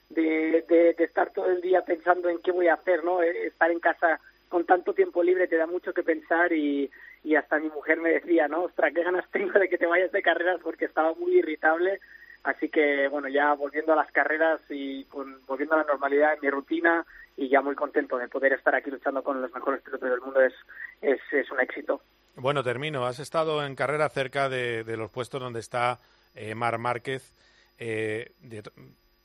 de, 0.09 0.65
de, 0.67 0.95
estar 1.03 1.31
todo 1.31 1.49
el 1.49 1.61
día 1.61 1.83
pensando 1.85 2.27
en 2.27 2.39
qué 2.39 2.51
voy 2.51 2.67
a 2.67 2.73
hacer, 2.73 3.05
¿no? 3.05 3.21
Eh, 3.23 3.47
estar 3.47 3.71
en 3.71 3.79
casa 3.79 4.19
con 4.49 4.65
tanto 4.65 4.93
tiempo 4.93 5.23
libre 5.23 5.47
te 5.47 5.55
da 5.55 5.65
mucho 5.65 5.93
que 5.93 6.03
pensar 6.03 6.51
y, 6.51 6.89
y 7.23 7.35
hasta 7.35 7.59
mi 7.59 7.69
mujer 7.69 7.99
me 7.99 8.11
decía, 8.11 8.47
¿no? 8.47 8.63
Ostras, 8.63 8.93
qué 8.93 9.03
ganas 9.03 9.29
tengo 9.31 9.59
de 9.59 9.69
que 9.69 9.77
te 9.77 9.85
vayas 9.85 10.11
de 10.11 10.21
carreras 10.21 10.59
porque 10.63 10.85
estaba 10.85 11.13
muy 11.13 11.37
irritable. 11.37 11.99
Así 12.43 12.69
que, 12.69 13.07
bueno, 13.09 13.27
ya 13.27 13.53
volviendo 13.53 13.93
a 13.93 13.97
las 13.97 14.11
carreras 14.11 14.61
y 14.69 15.03
con, 15.05 15.45
volviendo 15.45 15.75
a 15.75 15.79
la 15.79 15.83
normalidad 15.83 16.33
en 16.33 16.39
mi 16.41 16.49
rutina 16.49 17.05
y 17.35 17.49
ya 17.49 17.61
muy 17.61 17.75
contento 17.75 18.17
de 18.17 18.29
poder 18.29 18.53
estar 18.53 18.73
aquí 18.73 18.89
luchando 18.89 19.21
con 19.21 19.41
los 19.41 19.53
mejores 19.53 19.81
pilotos 19.81 20.09
del 20.09 20.21
mundo 20.21 20.41
es, 20.41 20.53
es, 21.01 21.19
es 21.31 21.51
un 21.51 21.59
éxito. 21.59 22.01
Bueno, 22.35 22.63
termino. 22.63 23.05
Has 23.05 23.19
estado 23.19 23.65
en 23.65 23.75
carrera 23.75 24.07
cerca 24.09 24.47
de, 24.47 24.83
de 24.83 24.97
los 24.97 25.11
puestos 25.11 25.41
donde 25.41 25.59
está 25.59 25.99
eh, 26.35 26.55
Mar 26.55 26.77
Márquez. 26.77 27.33
Eh, 27.79 28.31
de, 28.39 28.63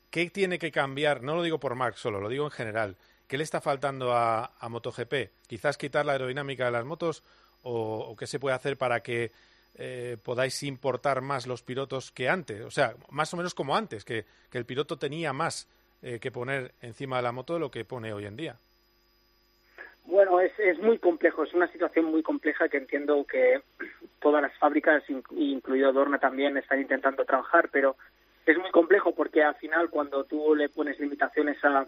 ¿Qué 0.09 0.29
tiene 0.29 0.59
que 0.59 0.71
cambiar? 0.71 1.23
No 1.23 1.35
lo 1.35 1.43
digo 1.43 1.59
por 1.59 1.75
Marc 1.75 1.95
solo, 1.95 2.19
lo 2.19 2.29
digo 2.29 2.45
en 2.45 2.51
general. 2.51 2.97
¿qué 3.33 3.37
le 3.39 3.43
está 3.43 3.61
faltando 3.61 4.13
a, 4.13 4.51
MotoGP? 4.61 5.47
Quizás 5.47 5.75
quitar 5.75 6.05
la 6.05 6.11
aerodinámica 6.11 6.65
de 6.65 6.71
las 6.71 6.85
motos 6.85 7.23
o, 7.63 8.15
qué 8.17 8.27
se 8.27 8.39
puede 8.39 8.55
hacer 8.55 8.77
para 8.77 9.01
que 9.01 9.31
eh, 9.75 10.17
podáis 10.23 10.61
importar 10.63 11.21
más 11.21 11.47
los 11.47 11.63
pilotos 11.63 12.11
que 12.11 12.29
antes. 12.29 12.61
O 12.61 12.71
sea, 12.71 12.95
más 13.09 13.33
o 13.33 13.37
menos 13.37 13.53
como 13.53 13.75
antes, 13.75 14.05
que, 14.05 14.25
el 14.51 14.65
piloto 14.65 14.97
tenía 14.97 15.33
más 15.33 15.67
eh, 16.03 16.19
que 16.19 16.31
poner 16.31 16.73
encima 16.81 17.17
de 17.17 17.23
la 17.23 17.31
moto 17.31 17.53
de 17.55 17.59
lo 17.59 17.71
que 17.71 17.85
pone 17.85 18.13
hoy 18.13 18.25
en 18.25 18.35
día. 18.35 18.55
Bueno, 20.05 20.39
es, 20.41 20.51
es 20.59 20.77
muy 20.79 20.99
complejo, 20.99 21.43
es 21.43 21.53
una 21.53 21.67
situación 21.71 22.05
muy 22.05 22.21
compleja 22.21 22.67
que 22.67 22.77
entiendo 22.77 23.25
que 23.25 23.61
todas 24.21 24.41
las 24.41 24.55
fábricas, 24.57 25.03
incluido 25.31 25.93
Dorna 25.93 26.19
también, 26.19 26.57
están 26.57 26.81
intentando 26.81 27.25
trabajar, 27.25 27.69
pero 27.71 27.95
es 28.45 28.57
muy 28.57 28.71
complejo 28.71 29.15
porque 29.15 29.41
al 29.43 29.55
final 29.55 29.89
cuando 29.89 30.25
tú 30.25 30.55
le 30.55 30.69
pones 30.69 30.99
limitaciones 30.99 31.57
a, 31.63 31.87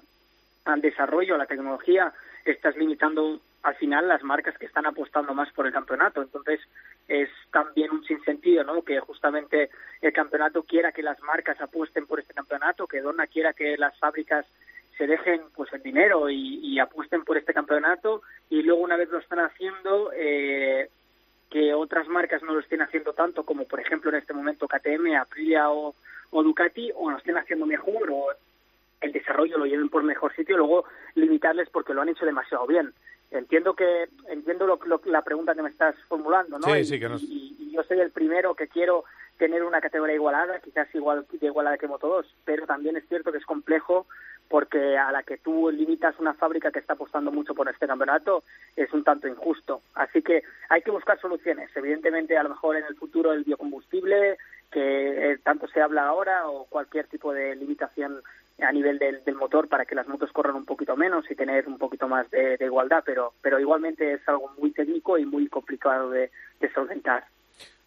al 0.65 0.81
desarrollo, 0.81 1.35
a 1.35 1.37
la 1.37 1.45
tecnología, 1.45 2.13
estás 2.51 2.75
limitando 2.77 3.39
al 3.63 3.75
final 3.75 4.07
las 4.07 4.23
marcas 4.23 4.57
que 4.57 4.67
están 4.67 4.85
apostando 4.85 5.33
más 5.33 5.51
por 5.51 5.65
el 5.65 5.73
campeonato. 5.73 6.21
Entonces 6.21 6.59
es 7.07 7.29
también 7.51 7.91
un 7.91 8.03
sinsentido, 8.05 8.63
¿no? 8.63 8.83
Que 8.83 8.99
justamente 8.99 9.69
el 10.01 10.13
campeonato 10.13 10.63
quiera 10.63 10.91
que 10.91 11.03
las 11.03 11.19
marcas 11.21 11.59
apuesten 11.59 12.05
por 12.05 12.19
este 12.19 12.33
campeonato, 12.33 12.87
que 12.87 13.01
Dorna 13.01 13.27
quiera 13.27 13.53
que 13.53 13.77
las 13.77 13.97
fábricas 13.97 14.45
se 14.97 15.07
dejen 15.07 15.41
pues 15.55 15.71
el 15.73 15.81
dinero 15.81 16.29
y, 16.29 16.79
apuesten 16.79 17.23
por 17.23 17.37
este 17.37 17.53
campeonato 17.53 18.21
y 18.49 18.61
luego 18.61 18.81
una 18.81 18.97
vez 18.97 19.09
lo 19.09 19.19
están 19.19 19.39
haciendo 19.39 20.11
eh, 20.13 20.89
que 21.49 21.73
otras 21.73 22.07
marcas 22.09 22.43
no 22.43 22.53
lo 22.53 22.59
estén 22.59 22.81
haciendo 22.81 23.13
tanto 23.13 23.43
como 23.43 23.65
por 23.65 23.79
ejemplo 23.79 24.09
en 24.09 24.17
este 24.17 24.33
momento 24.33 24.67
KTM, 24.67 25.15
Aprilia 25.15 25.69
o, 25.71 25.95
Ducati 26.31 26.91
o 26.95 27.11
lo 27.11 27.17
estén 27.17 27.37
haciendo 27.37 27.65
mejor 27.65 28.09
o 28.11 28.27
el 29.05 29.11
desarrollo 29.11 29.57
lo 29.57 29.65
lleven 29.65 29.89
por 29.89 30.03
mejor 30.03 30.35
sitio 30.35 30.55
y 30.55 30.57
luego 30.57 30.85
limitarles 31.15 31.69
porque 31.69 31.93
lo 31.93 32.01
han 32.01 32.09
hecho 32.09 32.25
demasiado 32.25 32.67
bien. 32.67 32.93
Entiendo 33.31 33.73
que 33.73 34.07
entiendo 34.29 34.67
lo, 34.67 34.79
la 35.05 35.21
pregunta 35.21 35.55
que 35.55 35.61
me 35.61 35.69
estás 35.69 35.95
formulando, 36.07 36.59
¿no? 36.59 36.67
Sí, 36.67 36.85
sí, 36.85 36.99
que 36.99 37.07
y, 37.21 37.55
y, 37.59 37.71
yo 37.71 37.83
soy 37.83 37.99
el 37.99 38.11
primero 38.11 38.55
que 38.55 38.67
quiero 38.67 39.03
tener 39.37 39.63
una 39.63 39.81
categoría 39.81 40.15
igualada, 40.15 40.59
quizás 40.59 40.87
igual 40.93 41.25
de 41.31 41.47
igualada 41.47 41.77
que 41.77 41.87
Moto 41.87 42.07
2, 42.07 42.35
pero 42.45 42.65
también 42.65 42.95
es 42.95 43.07
cierto 43.07 43.31
que 43.31 43.39
es 43.39 43.45
complejo 43.45 44.05
porque 44.47 44.97
a 44.97 45.11
la 45.11 45.23
que 45.23 45.37
tú 45.37 45.71
limitas 45.71 46.15
una 46.19 46.33
fábrica 46.33 46.71
que 46.71 46.79
está 46.79 46.93
apostando 46.93 47.31
mucho 47.31 47.55
por 47.55 47.67
este 47.67 47.87
campeonato 47.87 48.43
es 48.75 48.91
un 48.93 49.03
tanto 49.03 49.27
injusto. 49.27 49.81
Así 49.95 50.21
que 50.21 50.43
hay 50.69 50.81
que 50.81 50.91
buscar 50.91 51.19
soluciones. 51.19 51.69
Evidentemente, 51.75 52.37
a 52.37 52.43
lo 52.43 52.49
mejor 52.49 52.77
en 52.77 52.85
el 52.85 52.95
futuro 52.95 53.33
el 53.33 53.43
biocombustible, 53.43 54.37
que 54.71 55.31
eh, 55.31 55.37
tanto 55.43 55.67
se 55.67 55.81
habla 55.81 56.07
ahora, 56.07 56.47
o 56.47 56.65
cualquier 56.65 57.07
tipo 57.07 57.33
de 57.33 57.55
limitación 57.55 58.21
a 58.59 58.71
nivel 58.71 58.99
del, 58.99 59.35
motor 59.35 59.67
para 59.67 59.85
que 59.85 59.95
las 59.95 60.07
motos 60.07 60.31
corran 60.31 60.55
un 60.55 60.65
poquito 60.65 60.95
menos 60.95 61.29
y 61.29 61.35
tener 61.35 61.67
un 61.67 61.77
poquito 61.77 62.07
más 62.07 62.29
de, 62.31 62.57
igualdad, 62.59 63.03
pero, 63.05 63.33
pero 63.41 63.59
igualmente 63.59 64.13
es 64.13 64.27
algo 64.27 64.51
muy 64.57 64.71
técnico 64.71 65.17
y 65.17 65.25
muy 65.25 65.47
complicado 65.47 66.09
de 66.09 66.31
solventar. 66.73 67.25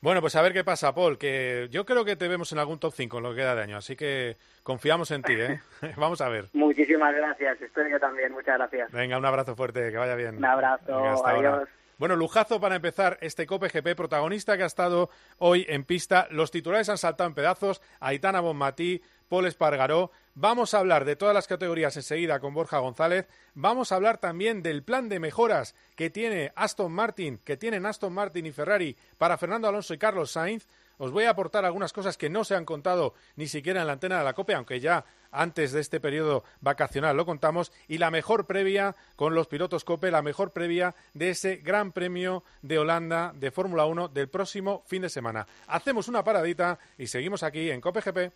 Bueno, 0.01 0.21
pues 0.21 0.37
a 0.37 0.43
ver 0.43 0.53
qué 0.53 0.63
pasa, 0.63 0.95
Paul, 0.95 1.19
que 1.19 1.67
yo 1.73 1.85
creo 1.85 2.05
que 2.05 2.15
te 2.15 2.29
vemos 2.29 2.53
en 2.53 2.61
algún 2.61 2.79
top 2.79 2.93
5 2.95 3.17
en 3.17 3.23
lo 3.25 3.31
que 3.31 3.37
queda 3.37 3.57
de 3.57 3.63
año, 3.63 3.77
así 3.77 3.97
que 3.97 4.37
confiamos 4.63 5.11
en 5.11 5.23
ti, 5.23 5.33
¿eh? 5.33 5.61
Vamos 5.97 6.21
a 6.21 6.29
ver. 6.29 6.45
Muchísimas 6.53 7.13
gracias, 7.15 7.61
estoy 7.61 7.91
yo 7.91 7.99
también, 7.99 8.31
muchas 8.31 8.59
gracias. 8.59 8.93
Venga, 8.93 9.19
un 9.19 9.25
abrazo 9.25 9.57
fuerte, 9.57 9.91
que 9.91 9.97
vaya 9.97 10.15
bien. 10.15 10.37
Un 10.37 10.45
abrazo, 10.45 11.27
adiós. 11.27 11.69
Bueno, 11.99 12.15
lujazo 12.15 12.61
para 12.61 12.77
empezar 12.77 13.19
este 13.21 13.45
Cope 13.45 13.71
GP 13.71 13.97
protagonista 13.97 14.57
que 14.57 14.63
ha 14.63 14.67
estado 14.67 15.11
hoy 15.39 15.67
en 15.69 15.83
pista. 15.83 16.29
Los 16.31 16.53
titulares 16.53 16.89
han 16.89 16.97
saltado 16.97 17.29
en 17.29 17.35
pedazos. 17.35 17.83
Aitana 17.99 18.39
Bonmatí, 18.39 19.03
Paul 19.29 19.47
Espargaró. 19.47 20.11
Vamos 20.35 20.73
a 20.73 20.79
hablar 20.79 21.05
de 21.05 21.17
todas 21.17 21.35
las 21.35 21.47
categorías 21.47 21.97
enseguida 21.97 22.41
con 22.41 22.55
Borja 22.55 22.79
González. 22.79 23.27
Vamos 23.55 23.91
a 23.91 23.97
hablar 23.97 24.19
también 24.19 24.63
del 24.63 24.83
plan 24.83 25.09
de 25.09 25.21
mejoras 25.21 25.75
que 25.97 26.11
tiene 26.11 26.53
Aston 26.57 26.93
Martin, 26.93 27.39
que 27.45 27.57
tienen 27.57 27.87
Aston 27.87 28.13
Martin 28.13 28.47
y 28.47 28.53
Ferrari 28.53 28.97
para 29.19 29.39
Fernando 29.39 29.69
Alonso 29.69 29.95
y 29.95 29.99
Carlos 29.99 30.31
Sainz. 30.31 30.67
Os 30.99 31.13
voy 31.13 31.25
a 31.25 31.31
aportar 31.31 31.65
algunas 31.65 31.93
cosas 31.93 32.17
que 32.17 32.29
no 32.29 32.45
se 32.45 32.57
han 32.57 32.65
contado 32.65 33.15
ni 33.37 33.47
siquiera 33.47 33.81
en 33.81 33.87
la 33.87 33.93
antena 33.93 34.19
de 34.19 34.25
la 34.25 34.35
COPE, 34.35 34.55
aunque 34.55 34.81
ya 34.81 35.05
antes 35.31 35.73
de 35.73 35.81
este 35.81 36.01
periodo 36.01 36.45
vacacional 36.61 37.17
lo 37.17 37.27
contamos. 37.27 37.73
Y 37.87 37.99
la 37.99 38.11
mejor 38.11 38.47
previa 38.47 38.97
con 39.17 39.35
los 39.35 39.47
pilotos 39.47 39.85
COPE, 39.85 40.11
la 40.11 40.23
mejor 40.23 40.53
previa 40.53 40.95
de 41.15 41.31
ese 41.31 41.57
Gran 41.57 41.93
Premio 41.93 42.45
de 42.63 42.79
Holanda 42.79 43.33
de 43.35 43.51
Fórmula 43.51 43.87
1 43.87 44.09
del 44.09 44.29
próximo 44.29 44.83
fin 44.87 45.03
de 45.03 45.09
semana. 45.09 45.47
Hacemos 45.67 46.09
una 46.09 46.25
paradita 46.25 46.79
y 46.97 47.07
seguimos 47.07 47.43
aquí 47.43 47.71
en 47.71 47.81
COPE 47.81 48.01
GP. 48.01 48.33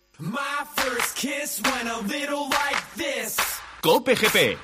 COPE 3.81 4.15
GP. 4.15 4.63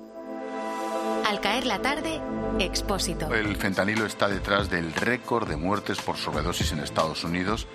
Caer 1.41 1.65
la 1.65 1.81
tarde, 1.81 2.21
Expósito. 2.59 3.33
El 3.33 3.55
fentanilo 3.55 4.05
está 4.05 4.27
detrás 4.27 4.69
del 4.69 4.93
récord 4.93 5.47
de 5.47 5.55
muertes 5.55 5.99
por 5.99 6.17
sobredosis 6.17 6.71
en 6.71 6.79
Estados 6.79 7.23
Unidos 7.23 7.67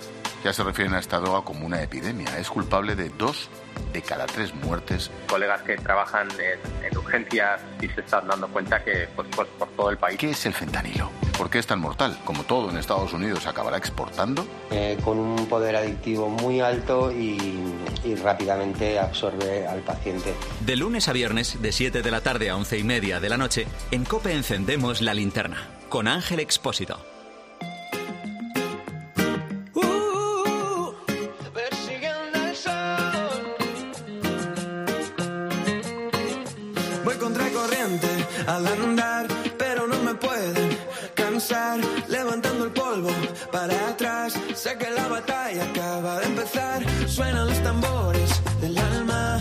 ya 0.47 0.53
se 0.53 0.63
refieren 0.63 0.95
a 0.95 1.01
esta 1.01 1.19
droga 1.19 1.43
como 1.43 1.67
una 1.67 1.83
epidemia. 1.83 2.39
Es 2.39 2.49
culpable 2.49 2.95
de 2.95 3.09
dos 3.09 3.49
de 3.93 4.01
cada 4.01 4.27
tres 4.27 4.55
muertes. 4.55 5.11
Colegas 5.29 5.61
que 5.63 5.77
trabajan 5.77 6.29
en, 6.39 6.97
urgencias 6.97 7.61
y 7.81 7.89
se 7.89 8.01
están 8.01 8.29
dando 8.29 8.47
cuenta 8.49 8.83
que 8.85 9.09
pues, 9.17 9.27
pues, 9.35 9.49
por 9.59 9.69
todo 9.71 9.91
el 9.91 9.99
país. 9.99 10.17
¿Qué 10.19 10.31
es 10.31 10.47
el 10.47 10.53
fentanilo? 10.53 11.11
¿Por 11.37 11.51
qué 11.51 11.59
es 11.59 11.67
tan 11.67 11.81
mortal? 11.81 12.19
Como 12.25 12.45
todo 12.45 12.71
en 12.71 12.79
Estados 12.79 13.13
Unidos, 13.13 13.43
¿se 13.43 13.49
acabará 13.49 13.77
exportando? 13.77 14.47
Eh, 14.71 14.99
con 15.05 15.19
un 15.19 15.47
poder 15.47 15.77
adictivo 15.77 16.29
muy 16.31 16.61
alto 16.61 17.13
y, 17.13 17.39
y, 18.05 18.15
rápidamente 18.15 18.99
absorbe 18.99 19.67
al 19.67 19.81
paciente. 19.81 20.35
De 20.61 20.77
lunes 20.77 21.09
a 21.09 21.13
viernes, 21.13 21.61
de 21.61 21.73
7 21.73 22.03
de 22.03 22.11
la 22.11 22.23
tarde 22.23 22.49
a 22.51 22.57
11 22.57 22.79
y 22.79 22.85
media 22.85 23.21
de 23.21 23.29
la 23.29 23.37
noche, 23.37 23.67
en 23.91 24.05
COPE 24.05 24.33
encendemos 24.33 25.03
la 25.03 25.13
linterna 25.13 25.69
con 25.89 26.09
Ángel 26.09 26.41
Expósito. 26.41 27.16
Suenan 47.07 47.47
los 47.47 47.63
tambores 47.63 48.43
del 48.61 48.77
alma. 48.79 49.39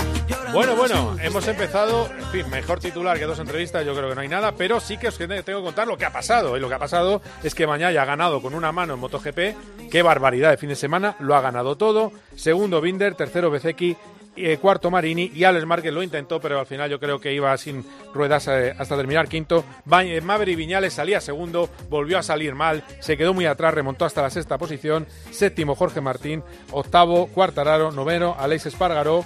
Bueno, 0.54 0.76
bueno, 0.78 1.18
hemos 1.22 1.46
empezado, 1.50 2.10
en 2.18 2.26
fin, 2.28 2.50
mejor 2.50 2.80
titular 2.80 3.20
que 3.20 3.26
dos 3.26 3.40
entrevistas, 3.40 3.86
yo 3.86 3.94
creo 3.94 4.08
que 4.08 4.16
no 4.16 4.22
hay 4.22 4.30
nada, 4.30 4.54
pero 4.54 4.80
sí 4.80 4.98
que 4.98 5.10
os 5.10 5.18
tengo 5.18 5.44
que 5.44 5.54
contar 5.54 5.86
lo 5.86 5.98
que 5.98 6.06
ha 6.06 6.14
pasado. 6.14 6.56
Y 6.56 6.62
lo 6.62 6.70
que 6.70 6.76
ha 6.76 6.80
pasado 6.80 7.22
es 7.44 7.54
que 7.54 7.68
Mañaya 7.68 8.02
ha 8.02 8.06
ganado 8.06 8.42
con 8.42 8.54
una 8.54 8.72
mano 8.72 8.94
en 8.94 9.02
MotoGP, 9.02 9.90
qué 9.92 10.02
barbaridad 10.02 10.52
de 10.52 10.58
fin 10.58 10.70
de 10.70 10.78
semana, 10.78 11.18
lo 11.20 11.36
ha 11.36 11.42
ganado 11.42 11.76
todo. 11.76 12.14
Segundo 12.38 12.80
Binder, 12.80 13.16
tercero 13.16 13.52
Bezeki 13.52 13.98
eh, 14.38 14.58
cuarto 14.58 14.92
Marini 14.92 15.32
y 15.34 15.46
Alex 15.46 15.66
Márquez 15.66 15.94
lo 15.94 16.04
intentó, 16.04 16.42
pero 16.42 16.60
al 16.60 16.66
final 16.66 16.90
yo 16.90 17.00
creo 17.00 17.20
que 17.20 17.34
iba 17.34 17.56
sin 17.58 17.86
ruedas 18.14 18.48
eh, 18.50 18.76
hasta 18.78 18.98
terminar 18.98 19.30
quinto. 19.30 19.64
Eh, 20.02 20.20
Maverick 20.20 20.58
Viñales 20.58 20.94
salía 20.94 21.22
segundo, 21.22 21.70
volvió 21.90 22.18
a 22.18 22.24
salir 22.24 22.54
mal, 22.54 22.84
se 23.00 23.16
quedó 23.16 23.34
muy 23.34 23.46
atrás, 23.46 23.74
remontó 23.74 24.04
hasta 24.04 24.22
la 24.22 24.30
sexta 24.30 24.58
posición. 24.58 25.08
Séptimo 25.32 25.76
Jorge 25.76 26.02
Martín, 26.02 26.44
octavo 26.72 27.28
Cuartararo, 27.28 27.92
noveno 27.92 28.36
Aleix 28.38 28.66
Espargaró, 28.66 29.24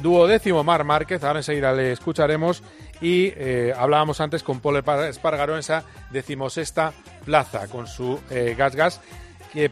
duodécimo 0.00 0.62
Mar 0.62 0.84
Márquez, 0.84 1.24
ahora 1.24 1.40
enseguida 1.40 1.72
le 1.72 1.92
escucharemos. 1.92 2.62
Y 3.00 3.32
hablábamos 3.76 4.20
antes 4.20 4.44
con 4.44 4.60
Paul 4.60 4.76
Espargaró 4.76 5.54
en 5.54 5.58
esa 5.58 5.82
decimosexta 6.10 6.92
plaza 7.24 7.66
con 7.66 7.88
su 7.88 8.20
Gas 8.56 8.76
Gas, 8.76 9.00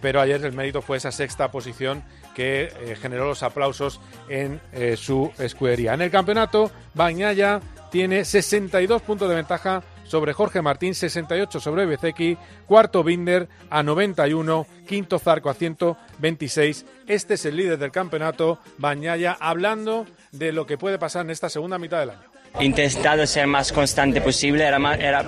pero 0.00 0.20
ayer 0.20 0.44
el 0.44 0.52
mérito 0.52 0.82
fue 0.82 0.96
esa 0.96 1.12
sexta 1.12 1.52
posición 1.52 2.02
que 2.40 2.72
eh, 2.72 2.96
generó 2.98 3.26
los 3.26 3.42
aplausos 3.42 4.00
en 4.30 4.62
eh, 4.72 4.96
su 4.96 5.30
escudería. 5.38 5.92
En 5.92 6.00
el 6.00 6.10
campeonato, 6.10 6.70
Bañaya 6.94 7.60
tiene 7.90 8.24
62 8.24 9.02
puntos 9.02 9.28
de 9.28 9.34
ventaja 9.34 9.82
sobre 10.04 10.32
Jorge 10.32 10.62
Martín, 10.62 10.94
68 10.94 11.60
sobre 11.60 11.84
Bezeki, 11.84 12.38
cuarto 12.66 13.04
Binder 13.04 13.46
a 13.68 13.82
91, 13.82 14.66
quinto 14.88 15.18
Zarco 15.18 15.50
a 15.50 15.54
126. 15.54 16.86
Este 17.06 17.34
es 17.34 17.44
el 17.44 17.56
líder 17.56 17.76
del 17.76 17.92
campeonato, 17.92 18.58
Bañaya, 18.78 19.36
hablando 19.38 20.06
de 20.32 20.52
lo 20.52 20.64
que 20.64 20.78
puede 20.78 20.98
pasar 20.98 21.26
en 21.26 21.32
esta 21.32 21.50
segunda 21.50 21.78
mitad 21.78 22.00
del 22.00 22.08
año. 22.08 22.29
Intentado 22.58 23.26
ser 23.26 23.46
más 23.46 23.72
constante 23.72 24.20
posible, 24.20 24.64
era, 24.64 24.78
ma- 24.78 24.96
era 24.96 25.22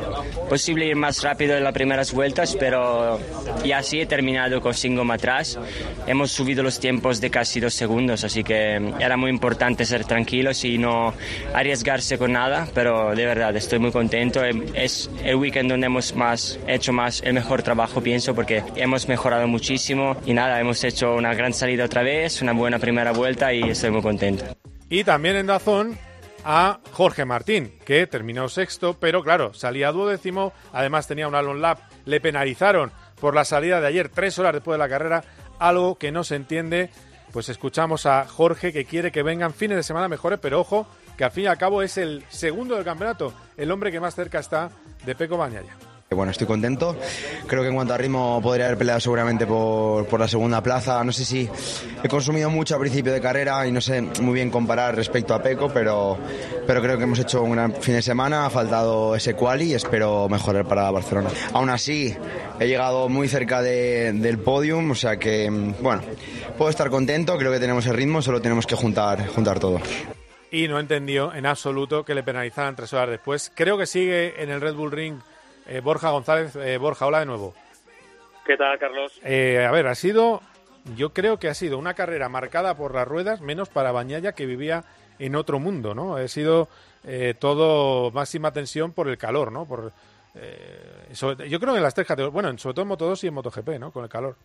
posible 0.48 0.86
ir 0.86 0.96
más 0.96 1.22
rápido 1.22 1.56
en 1.56 1.62
las 1.64 1.72
primeras 1.72 2.12
vueltas, 2.12 2.56
pero 2.58 3.18
y 3.64 3.72
así 3.72 4.00
he 4.00 4.06
terminado 4.06 4.60
con 4.60 4.74
Singom 4.74 5.10
atrás. 5.12 5.58
Hemos 6.06 6.32
subido 6.32 6.62
los 6.62 6.80
tiempos 6.80 7.20
de 7.20 7.30
casi 7.30 7.60
dos 7.60 7.72
segundos, 7.74 8.24
así 8.24 8.42
que 8.42 8.74
era 8.98 9.16
muy 9.16 9.30
importante 9.30 9.86
ser 9.86 10.04
tranquilos 10.04 10.64
y 10.64 10.76
no 10.78 11.14
arriesgarse 11.54 12.18
con 12.18 12.32
nada, 12.32 12.66
pero 12.74 13.14
de 13.14 13.24
verdad 13.24 13.54
estoy 13.56 13.78
muy 13.78 13.92
contento. 13.92 14.44
Em, 14.44 14.64
Es 14.74 15.08
el 15.24 15.36
weekend 15.36 15.70
donde 15.70 15.86
hemos 15.86 16.14
más, 16.16 16.58
hecho 16.66 16.92
más 16.92 17.22
el 17.24 17.34
mejor 17.34 17.62
trabajo, 17.62 18.00
pienso, 18.02 18.34
porque 18.34 18.62
hemos 18.76 19.06
mejorado 19.08 19.46
muchísimo 19.46 20.16
y 20.26 20.34
nada, 20.34 20.60
hemos 20.60 20.82
hecho 20.84 21.14
una 21.14 21.32
gran 21.34 21.54
salida 21.54 21.84
otra 21.84 22.02
vez, 22.02 22.42
una 22.42 22.52
buena 22.52 22.78
primera 22.78 23.12
vuelta 23.12 23.54
y 23.54 23.62
estoy 23.62 23.90
muy 23.90 24.02
contento. 24.02 24.44
Y 24.90 25.04
también 25.04 25.36
en 25.36 25.46
Dazón 25.46 25.96
a 26.44 26.80
Jorge 26.92 27.24
Martín, 27.24 27.78
que 27.84 28.06
terminó 28.06 28.48
sexto, 28.48 28.96
pero 28.98 29.22
claro, 29.22 29.54
salía 29.54 29.92
duodécimo, 29.92 30.52
además 30.72 31.06
tenía 31.06 31.28
un 31.28 31.34
Alon 31.34 31.62
Lap, 31.62 31.78
le 32.04 32.20
penalizaron 32.20 32.92
por 33.20 33.34
la 33.34 33.44
salida 33.44 33.80
de 33.80 33.86
ayer, 33.86 34.08
tres 34.08 34.38
horas 34.38 34.52
después 34.52 34.74
de 34.74 34.78
la 34.78 34.88
carrera, 34.88 35.24
algo 35.58 35.96
que 35.96 36.12
no 36.12 36.24
se 36.24 36.36
entiende. 36.36 36.90
Pues 37.32 37.48
escuchamos 37.48 38.04
a 38.04 38.26
Jorge 38.26 38.72
que 38.72 38.84
quiere 38.84 39.12
que 39.12 39.22
vengan 39.22 39.54
fines 39.54 39.76
de 39.76 39.82
semana 39.82 40.08
mejores, 40.08 40.38
pero 40.42 40.60
ojo, 40.60 40.86
que 41.16 41.24
al 41.24 41.30
fin 41.30 41.44
y 41.44 41.46
al 41.46 41.56
cabo 41.56 41.82
es 41.82 41.96
el 41.96 42.24
segundo 42.28 42.74
del 42.74 42.84
campeonato, 42.84 43.32
el 43.56 43.70
hombre 43.70 43.90
que 43.90 44.00
más 44.00 44.14
cerca 44.14 44.40
está 44.40 44.70
de 45.06 45.14
Peco 45.14 45.36
Bañaya. 45.36 45.91
Bueno, 46.12 46.32
estoy 46.32 46.46
contento. 46.46 46.96
Creo 47.46 47.62
que 47.62 47.68
en 47.68 47.74
cuanto 47.74 47.94
a 47.94 47.98
ritmo 47.98 48.40
podría 48.42 48.66
haber 48.66 48.78
peleado 48.78 49.00
seguramente 49.00 49.46
por, 49.46 50.06
por 50.06 50.20
la 50.20 50.28
segunda 50.28 50.62
plaza. 50.62 51.02
No 51.04 51.12
sé 51.12 51.24
si 51.24 51.48
he 52.02 52.08
consumido 52.08 52.50
mucho 52.50 52.76
a 52.76 52.78
principio 52.78 53.12
de 53.12 53.20
carrera 53.20 53.66
y 53.66 53.72
no 53.72 53.80
sé 53.80 54.00
muy 54.02 54.34
bien 54.34 54.50
comparar 54.50 54.94
respecto 54.96 55.34
a 55.34 55.42
Peco, 55.42 55.68
pero, 55.72 56.18
pero 56.66 56.82
creo 56.82 56.96
que 56.98 57.04
hemos 57.04 57.18
hecho 57.18 57.42
un 57.42 57.52
gran 57.52 57.72
fin 57.74 57.94
de 57.94 58.02
semana. 58.02 58.46
Ha 58.46 58.50
faltado 58.50 59.14
ese 59.16 59.34
quali 59.34 59.66
y 59.72 59.74
espero 59.74 60.28
mejorar 60.28 60.66
para 60.66 60.90
Barcelona. 60.90 61.30
Aún 61.52 61.70
así, 61.70 62.14
he 62.60 62.66
llegado 62.66 63.08
muy 63.08 63.28
cerca 63.28 63.62
de- 63.62 64.12
del 64.12 64.38
podium, 64.38 64.90
o 64.90 64.94
sea 64.94 65.16
que, 65.18 65.48
bueno, 65.80 66.02
puedo 66.58 66.70
estar 66.70 66.90
contento. 66.90 67.36
Creo 67.38 67.52
que 67.52 67.58
tenemos 67.60 67.86
el 67.86 67.94
ritmo, 67.94 68.22
solo 68.22 68.40
tenemos 68.40 68.66
que 68.66 68.74
juntar, 68.76 69.26
juntar 69.28 69.58
todo. 69.60 69.80
Y 70.50 70.68
no 70.68 70.78
entendió 70.78 71.32
en 71.34 71.46
absoluto 71.46 72.04
que 72.04 72.14
le 72.14 72.22
penalizaran 72.22 72.76
tres 72.76 72.92
horas 72.92 73.08
después. 73.08 73.50
Creo 73.54 73.78
que 73.78 73.86
sigue 73.86 74.42
en 74.42 74.50
el 74.50 74.60
Red 74.60 74.74
Bull 74.74 74.92
Ring 74.92 75.14
eh, 75.66 75.80
Borja 75.80 76.10
González. 76.10 76.54
Eh, 76.56 76.78
Borja, 76.78 77.06
hola 77.06 77.20
de 77.20 77.26
nuevo. 77.26 77.54
¿Qué 78.46 78.56
tal, 78.56 78.78
Carlos? 78.78 79.20
Eh, 79.24 79.64
a 79.64 79.70
ver, 79.70 79.86
ha 79.86 79.94
sido, 79.94 80.40
yo 80.96 81.12
creo 81.12 81.38
que 81.38 81.48
ha 81.48 81.54
sido 81.54 81.78
una 81.78 81.94
carrera 81.94 82.28
marcada 82.28 82.76
por 82.76 82.94
las 82.94 83.06
ruedas, 83.06 83.40
menos 83.40 83.68
para 83.68 83.92
Bañaya 83.92 84.32
que 84.32 84.46
vivía 84.46 84.84
en 85.18 85.36
otro 85.36 85.58
mundo, 85.60 85.94
¿no? 85.94 86.16
Ha 86.16 86.26
sido 86.28 86.68
eh, 87.04 87.34
todo 87.38 88.10
máxima 88.10 88.52
tensión 88.52 88.92
por 88.92 89.08
el 89.08 89.18
calor, 89.18 89.52
¿no? 89.52 89.66
Por, 89.66 89.92
eh, 90.34 91.08
sobre- 91.12 91.48
yo 91.48 91.60
creo 91.60 91.72
que 91.72 91.78
en 91.78 91.82
las 91.84 91.94
tres 91.94 92.06
categorías, 92.06 92.32
bueno, 92.32 92.48
en- 92.48 92.58
sobre 92.58 92.74
todo 92.74 92.82
en 92.82 92.88
Moto 92.88 93.06
2 93.06 93.22
y 93.24 93.28
en 93.28 93.34
MotoGP, 93.34 93.78
¿no? 93.78 93.92
Con 93.92 94.02
el 94.04 94.10
calor. 94.10 94.36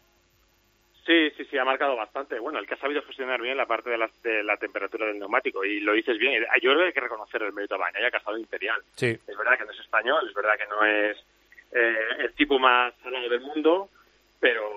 Sí, 1.08 1.32
sí, 1.38 1.46
sí, 1.46 1.58
ha 1.58 1.64
marcado 1.64 1.96
bastante. 1.96 2.38
Bueno, 2.38 2.60
el 2.60 2.68
que 2.68 2.74
ha 2.74 2.80
sabido 2.80 3.02
gestionar 3.04 3.42
bien 3.42 3.56
la 3.56 3.66
parte 3.66 3.90
de 3.90 3.98
la, 3.98 4.10
de 4.22 4.44
la 4.44 4.58
temperatura 4.58 5.08
del 5.08 5.18
neumático, 5.18 5.64
y 5.64 5.80
lo 5.80 5.94
dices 5.94 6.18
bien. 6.18 6.44
Yo 6.62 6.72
creo 6.72 6.80
que 6.80 6.88
hay 6.88 6.94
que 6.94 7.00
reconocer 7.00 7.42
el 7.44 7.54
mérito 7.54 7.76
a 7.76 7.78
Bañaya, 7.78 8.10
que 8.10 8.18
ha 8.18 8.20
estado 8.20 8.38
imperial. 8.38 8.82
Sí. 8.94 9.18
Es 9.26 9.38
verdad 9.38 9.58
que 9.58 9.64
no 9.64 9.72
es 9.72 9.80
español, 9.80 10.28
es 10.28 10.34
verdad 10.34 10.58
que 10.58 10.68
no 10.68 10.86
es 10.86 11.18
eh, 11.72 12.08
el 12.20 12.34
tipo 12.34 12.60
más 12.60 12.94
salado 13.02 13.30
del 13.30 13.40
mundo, 13.40 13.90
pero 14.38 14.70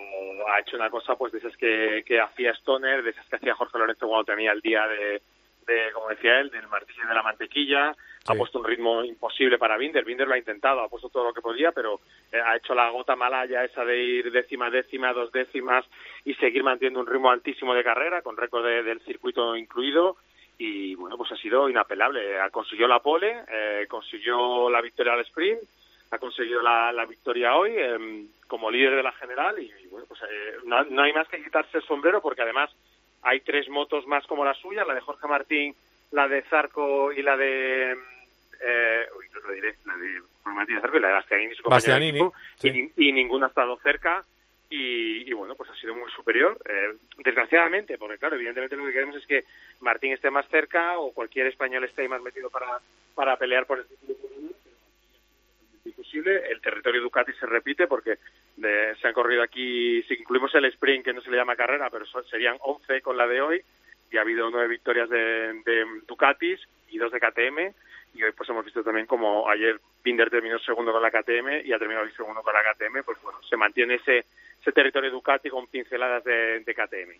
ha 0.54 0.60
hecho 0.60 0.76
una 0.76 0.88
cosa 0.88 1.16
pues 1.16 1.32
de 1.32 1.38
esas 1.38 1.56
que, 1.56 2.04
que 2.06 2.20
hacía 2.20 2.52
Stoner, 2.52 3.02
de 3.02 3.10
esas 3.10 3.26
que 3.26 3.34
hacía 3.36 3.56
Jorge 3.56 3.78
Lorenzo 3.78 4.06
cuando 4.06 4.32
tenía 4.32 4.52
el 4.52 4.60
día 4.60 4.86
de, 4.86 5.20
de 5.66 5.92
como 5.92 6.08
decía 6.08 6.40
él, 6.40 6.50
del 6.50 6.66
martillo 6.68 7.02
y 7.04 7.08
de 7.08 7.14
la 7.14 7.22
mantequilla. 7.22 7.94
Ha 8.28 8.34
puesto 8.34 8.58
un 8.58 8.66
ritmo 8.66 9.02
imposible 9.02 9.56
para 9.58 9.78
Binder. 9.78 10.04
Binder 10.04 10.28
lo 10.28 10.34
ha 10.34 10.38
intentado, 10.38 10.80
ha 10.80 10.88
puesto 10.88 11.08
todo 11.08 11.24
lo 11.24 11.32
que 11.32 11.40
podía, 11.40 11.72
pero 11.72 12.00
eh, 12.30 12.38
ha 12.38 12.56
hecho 12.56 12.74
la 12.74 12.90
gota 12.90 13.16
malaya 13.16 13.64
esa 13.64 13.84
de 13.84 13.96
ir 14.02 14.30
décima, 14.30 14.68
décima, 14.70 15.12
dos 15.14 15.32
décimas 15.32 15.84
y 16.24 16.34
seguir 16.34 16.62
manteniendo 16.62 17.00
un 17.00 17.06
ritmo 17.06 17.30
altísimo 17.30 17.74
de 17.74 17.82
carrera, 17.82 18.20
con 18.22 18.36
récord 18.36 18.64
de- 18.64 18.82
del 18.82 19.00
circuito 19.00 19.56
incluido. 19.56 20.16
Y 20.58 20.94
bueno, 20.96 21.16
pues 21.16 21.32
ha 21.32 21.36
sido 21.36 21.70
inapelable. 21.70 22.38
Ha 22.38 22.50
consiguió 22.50 22.86
la 22.86 23.00
pole, 23.00 23.34
eh, 23.48 23.86
consiguió 23.88 24.68
la 24.68 24.82
victoria 24.82 25.14
al 25.14 25.20
sprint, 25.20 25.60
ha 26.10 26.18
conseguido 26.18 26.60
la, 26.60 26.92
la 26.92 27.06
victoria 27.06 27.56
hoy 27.56 27.72
em, 27.78 28.28
como 28.46 28.70
líder 28.70 28.96
de 28.96 29.02
la 29.02 29.12
general 29.12 29.58
y, 29.58 29.72
bueno, 29.90 30.04
pues 30.06 30.20
eh, 30.22 30.56
no, 30.66 30.84
no 30.84 31.02
hay 31.02 31.12
más 31.14 31.26
que 31.28 31.42
quitarse 31.42 31.78
el 31.78 31.84
sombrero 31.84 32.20
porque 32.20 32.42
además 32.42 32.68
hay 33.22 33.40
tres 33.40 33.68
motos 33.68 34.06
más 34.06 34.26
como 34.26 34.44
la 34.44 34.54
suya, 34.54 34.84
la 34.84 34.94
de 34.94 35.00
Jorge 35.00 35.26
Martín, 35.26 35.74
la 36.12 36.28
de 36.28 36.42
Zarco 36.42 37.12
y 37.12 37.22
la 37.22 37.36
de... 37.36 37.92
Eh, 38.62 39.06
uy, 39.18 39.26
no 39.32 39.40
lo 39.40 39.52
diré, 39.52 39.74
la 39.84 39.96
de 39.96 40.20
Jorge 40.42 40.56
Martín 40.56 40.74
de 40.76 40.80
Zarco 40.80 40.96
y 40.96 41.00
la 41.00 41.08
de 41.08 41.14
Bastianini, 41.14 41.54
su 41.54 41.62
compañero 41.62 41.86
de 41.86 41.92
Bastianini, 41.92 42.18
equipo, 42.18 42.34
sí. 42.56 42.92
y, 42.96 43.08
y 43.08 43.12
ninguna 43.12 43.46
ha 43.46 43.48
estado 43.48 43.76
cerca 43.78 44.24
y, 44.68 45.28
y, 45.28 45.32
bueno, 45.32 45.56
pues 45.56 45.68
ha 45.70 45.74
sido 45.74 45.94
muy 45.94 46.10
superior. 46.12 46.56
Eh, 46.64 46.96
desgraciadamente, 47.24 47.98
porque 47.98 48.18
claro, 48.18 48.36
evidentemente 48.36 48.76
lo 48.76 48.86
que 48.86 48.92
queremos 48.92 49.16
es 49.16 49.26
que 49.26 49.44
Martín 49.80 50.12
esté 50.12 50.30
más 50.30 50.46
cerca 50.48 50.98
o 50.98 51.12
cualquier 51.12 51.48
español 51.48 51.84
esté 51.84 52.02
ahí 52.02 52.08
más 52.08 52.22
metido 52.22 52.50
para, 52.50 52.80
para 53.14 53.36
pelear 53.36 53.66
por 53.66 53.78
el 53.78 53.86
título 53.86 54.20
El 55.96 56.60
territorio 56.60 57.00
Ducati 57.02 57.32
se 57.34 57.46
repite 57.46 57.86
porque 57.86 58.18
de- 58.56 58.94
se 59.00 59.08
han 59.08 59.14
corrido 59.14 59.42
aquí, 59.42 60.02
si 60.04 60.14
incluimos 60.14 60.54
el 60.54 60.64
sprint, 60.66 61.04
que 61.04 61.12
no 61.12 61.20
se 61.20 61.30
le 61.30 61.36
llama 61.36 61.56
carrera, 61.56 61.88
pero 61.90 62.06
son- 62.06 62.24
serían 62.26 62.56
11 62.60 63.00
con 63.02 63.16
la 63.16 63.26
de 63.26 63.40
hoy, 63.40 63.62
y 64.12 64.16
ha 64.16 64.22
habido 64.22 64.50
nueve 64.50 64.68
victorias 64.68 65.08
de, 65.08 65.62
de 65.64 65.84
Ducatis 66.06 66.60
y 66.90 66.98
dos 66.98 67.12
de 67.12 67.20
KTM, 67.20 67.72
y 68.14 68.22
hoy 68.24 68.32
pues 68.32 68.48
hemos 68.50 68.64
visto 68.64 68.82
también 68.82 69.06
como 69.06 69.48
ayer 69.48 69.80
Binder 70.02 70.28
terminó 70.30 70.58
segundo 70.58 70.90
con 70.92 71.00
la 71.02 71.10
KTM 71.12 71.60
y 71.64 71.72
ha 71.72 71.78
terminado 71.78 72.06
hoy 72.06 72.12
segundo 72.16 72.42
con 72.42 72.52
la 72.52 72.60
KTM, 72.62 73.04
pues 73.04 73.18
bueno, 73.22 73.38
se 73.48 73.56
mantiene 73.56 73.94
ese, 73.96 74.24
ese 74.60 74.72
territorio 74.72 75.10
Ducati 75.12 75.48
con 75.48 75.68
pinceladas 75.68 76.24
de, 76.24 76.64
KTM. 76.74 77.12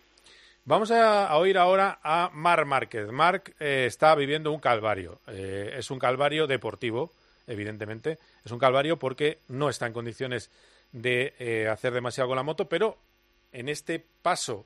Vamos 0.65 0.91
a, 0.91 1.27
a 1.27 1.37
oír 1.37 1.57
ahora 1.57 1.99
a 2.03 2.29
Marc 2.33 2.65
Márquez. 2.65 3.07
Marc 3.11 3.53
eh, 3.59 3.85
está 3.87 4.13
viviendo 4.15 4.51
un 4.51 4.59
calvario. 4.59 5.19
Eh, 5.27 5.73
es 5.77 5.89
un 5.89 5.97
calvario 5.97 6.45
deportivo, 6.45 7.09
evidentemente. 7.51 8.19
Es 8.43 8.51
un 8.51 8.59
calvario 8.59 8.97
porque 8.97 9.39
no 9.47 9.69
está 9.69 9.87
en 9.87 9.93
condiciones 9.93 10.49
de 10.91 11.33
eh, 11.39 11.67
hacer 11.67 11.93
demasiado 11.93 12.29
con 12.29 12.35
la 12.35 12.43
moto, 12.43 12.67
pero 12.67 12.97
en 13.51 13.69
este 13.69 14.05
paso 14.21 14.65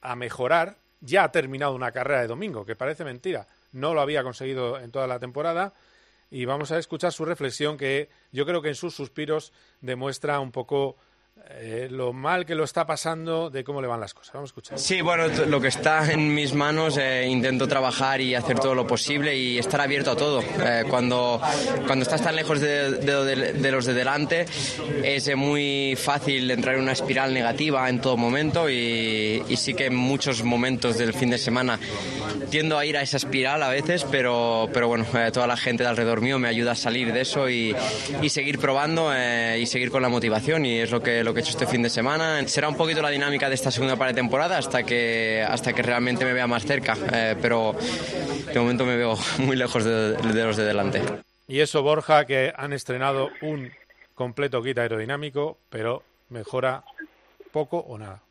a 0.00 0.16
mejorar 0.16 0.78
ya 1.00 1.24
ha 1.24 1.32
terminado 1.32 1.74
una 1.74 1.92
carrera 1.92 2.20
de 2.20 2.28
domingo, 2.28 2.64
que 2.64 2.76
parece 2.76 3.04
mentira. 3.04 3.48
No 3.72 3.94
lo 3.94 4.00
había 4.00 4.22
conseguido 4.22 4.78
en 4.78 4.90
toda 4.90 5.06
la 5.06 5.18
temporada. 5.18 5.74
Y 6.30 6.46
vamos 6.46 6.72
a 6.72 6.78
escuchar 6.78 7.12
su 7.12 7.24
reflexión 7.26 7.76
que 7.76 8.08
yo 8.30 8.46
creo 8.46 8.62
que 8.62 8.68
en 8.68 8.74
sus 8.74 8.94
suspiros 8.94 9.52
demuestra 9.80 10.40
un 10.40 10.50
poco 10.50 10.96
eh, 11.54 11.88
lo 11.90 12.12
mal 12.12 12.46
que 12.46 12.54
lo 12.54 12.64
está 12.64 12.86
pasando 12.86 13.50
de 13.50 13.62
cómo 13.64 13.80
le 13.82 13.88
van 13.88 14.00
las 14.00 14.14
cosas. 14.14 14.32
Vamos 14.34 14.48
a 14.48 14.50
escuchar. 14.50 14.78
Sí, 14.78 15.00
bueno, 15.00 15.26
lo 15.46 15.60
que 15.60 15.68
está 15.68 16.10
en 16.12 16.34
mis 16.34 16.54
manos, 16.54 16.96
eh, 16.98 17.26
intento 17.28 17.66
trabajar 17.68 18.20
y 18.20 18.34
hacer 18.34 18.58
todo 18.58 18.74
lo 18.74 18.86
posible 18.86 19.36
y 19.36 19.58
estar 19.58 19.80
abierto 19.80 20.12
a 20.12 20.16
todo. 20.16 20.40
Eh, 20.42 20.84
cuando, 20.88 21.40
cuando 21.86 22.02
estás 22.04 22.22
tan 22.22 22.36
lejos 22.36 22.60
de, 22.60 22.90
de- 22.92 23.24
de- 23.36 23.52
de 23.54 23.72
los 23.72 23.84
de 23.86 23.94
delante, 23.94 24.46
es 25.02 25.28
eh, 25.28 25.34
muy 25.36 25.94
fácil 25.96 26.50
entrar 26.50 26.76
en 26.76 26.82
una 26.82 26.92
espiral 26.92 27.34
negativa 27.34 27.88
en 27.88 28.00
todo 28.00 28.16
momento 28.16 28.68
y, 28.70 29.42
y 29.48 29.56
sí 29.56 29.74
que 29.74 29.86
en 29.86 29.96
muchos 29.96 30.42
momentos 30.44 30.96
del 30.98 31.12
fin 31.12 31.30
de 31.30 31.38
semana 31.38 31.78
tiendo 32.50 32.78
a 32.78 32.84
ir 32.86 32.96
a 32.96 33.02
esa 33.02 33.16
espiral 33.16 33.62
a 33.62 33.68
veces, 33.68 34.04
pero, 34.10 34.68
pero 34.72 34.88
bueno, 34.88 35.06
eh, 35.14 35.30
toda 35.32 35.46
la 35.46 35.56
gente 35.56 35.82
de 35.82 35.88
alrededor 35.88 36.20
mío 36.20 36.38
me 36.38 36.48
ayuda 36.48 36.72
a 36.72 36.76
salir 36.76 37.12
de 37.12 37.22
eso 37.22 37.48
y, 37.48 37.74
y 38.20 38.28
seguir 38.28 38.58
probando 38.58 39.10
eh, 39.14 39.58
y 39.60 39.66
seguir 39.66 39.90
con 39.90 40.02
la 40.02 40.08
motivación 40.08 40.64
y 40.66 40.78
es 40.80 40.90
lo 40.90 41.02
que, 41.02 41.21
lo 41.24 41.32
que 41.32 41.40
he 41.40 41.42
hecho 41.42 41.50
este 41.50 41.66
fin 41.66 41.82
de 41.82 41.90
semana. 41.90 42.46
Será 42.48 42.68
un 42.68 42.76
poquito 42.76 43.02
la 43.02 43.10
dinámica 43.10 43.48
de 43.48 43.54
esta 43.54 43.70
segunda 43.70 43.96
parte 43.96 44.14
de 44.14 44.20
temporada 44.20 44.58
hasta 44.58 44.84
que, 44.84 45.44
hasta 45.46 45.72
que 45.72 45.82
realmente 45.82 46.24
me 46.24 46.32
vea 46.32 46.46
más 46.46 46.64
cerca, 46.64 46.96
eh, 47.12 47.36
pero 47.40 47.74
de 47.74 48.58
momento 48.58 48.84
me 48.84 48.96
veo 48.96 49.14
muy 49.38 49.56
lejos 49.56 49.84
de, 49.84 50.16
de 50.16 50.44
los 50.44 50.56
de 50.56 50.64
delante. 50.64 51.02
Y 51.48 51.60
eso, 51.60 51.82
Borja, 51.82 52.24
que 52.24 52.52
han 52.56 52.72
estrenado 52.72 53.30
un 53.42 53.70
completo 54.14 54.62
kit 54.62 54.78
aerodinámico, 54.78 55.58
pero 55.70 56.02
mejora 56.30 56.84
poco 57.52 57.78
o 57.78 57.98
nada. 57.98 58.22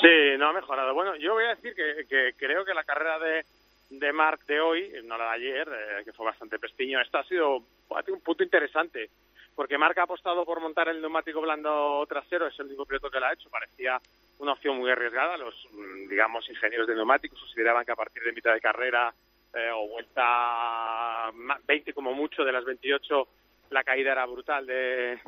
Sí, 0.00 0.36
no 0.38 0.48
ha 0.48 0.52
mejorado. 0.52 0.94
Bueno, 0.94 1.16
yo 1.16 1.34
voy 1.34 1.44
a 1.44 1.54
decir 1.54 1.74
que, 1.74 2.06
que 2.08 2.32
creo 2.36 2.64
que 2.64 2.72
la 2.72 2.84
carrera 2.84 3.18
de, 3.18 3.44
de 3.90 4.12
Marc 4.12 4.46
de 4.46 4.60
hoy, 4.60 4.92
no 5.04 5.18
la 5.18 5.24
de 5.24 5.30
ayer, 5.30 5.68
eh, 5.68 6.04
que 6.04 6.12
fue 6.12 6.24
bastante 6.24 6.58
pestiño, 6.58 7.00
esta 7.00 7.20
ha 7.20 7.24
sido 7.24 7.56
un 7.56 8.20
punto 8.24 8.42
interesante, 8.42 9.10
porque 9.60 9.76
Marc 9.76 9.98
ha 9.98 10.04
apostado 10.04 10.42
por 10.46 10.58
montar 10.58 10.88
el 10.88 11.02
neumático 11.02 11.38
blando 11.42 12.02
trasero, 12.08 12.46
es 12.46 12.58
el 12.58 12.64
único 12.68 12.86
piloto 12.86 13.10
que 13.10 13.20
lo 13.20 13.26
ha 13.26 13.34
hecho, 13.34 13.50
parecía 13.50 14.00
una 14.38 14.52
opción 14.52 14.78
muy 14.78 14.90
arriesgada, 14.90 15.36
los, 15.36 15.54
mm, 15.72 16.08
digamos, 16.08 16.48
ingenieros 16.48 16.86
de 16.88 16.94
neumáticos 16.94 17.38
consideraban 17.38 17.84
que 17.84 17.92
a 17.92 17.94
partir 17.94 18.22
de 18.22 18.32
mitad 18.32 18.54
de 18.54 18.60
carrera 18.62 19.12
eh, 19.52 19.68
o 19.74 19.86
vuelta 19.88 21.30
ma- 21.34 21.60
20 21.66 21.92
como 21.92 22.14
mucho 22.14 22.42
de 22.42 22.52
las 22.52 22.64
28 22.64 23.28
la 23.68 23.84
caída 23.84 24.12
era 24.12 24.24
brutal 24.24 24.64
de, 24.64 25.18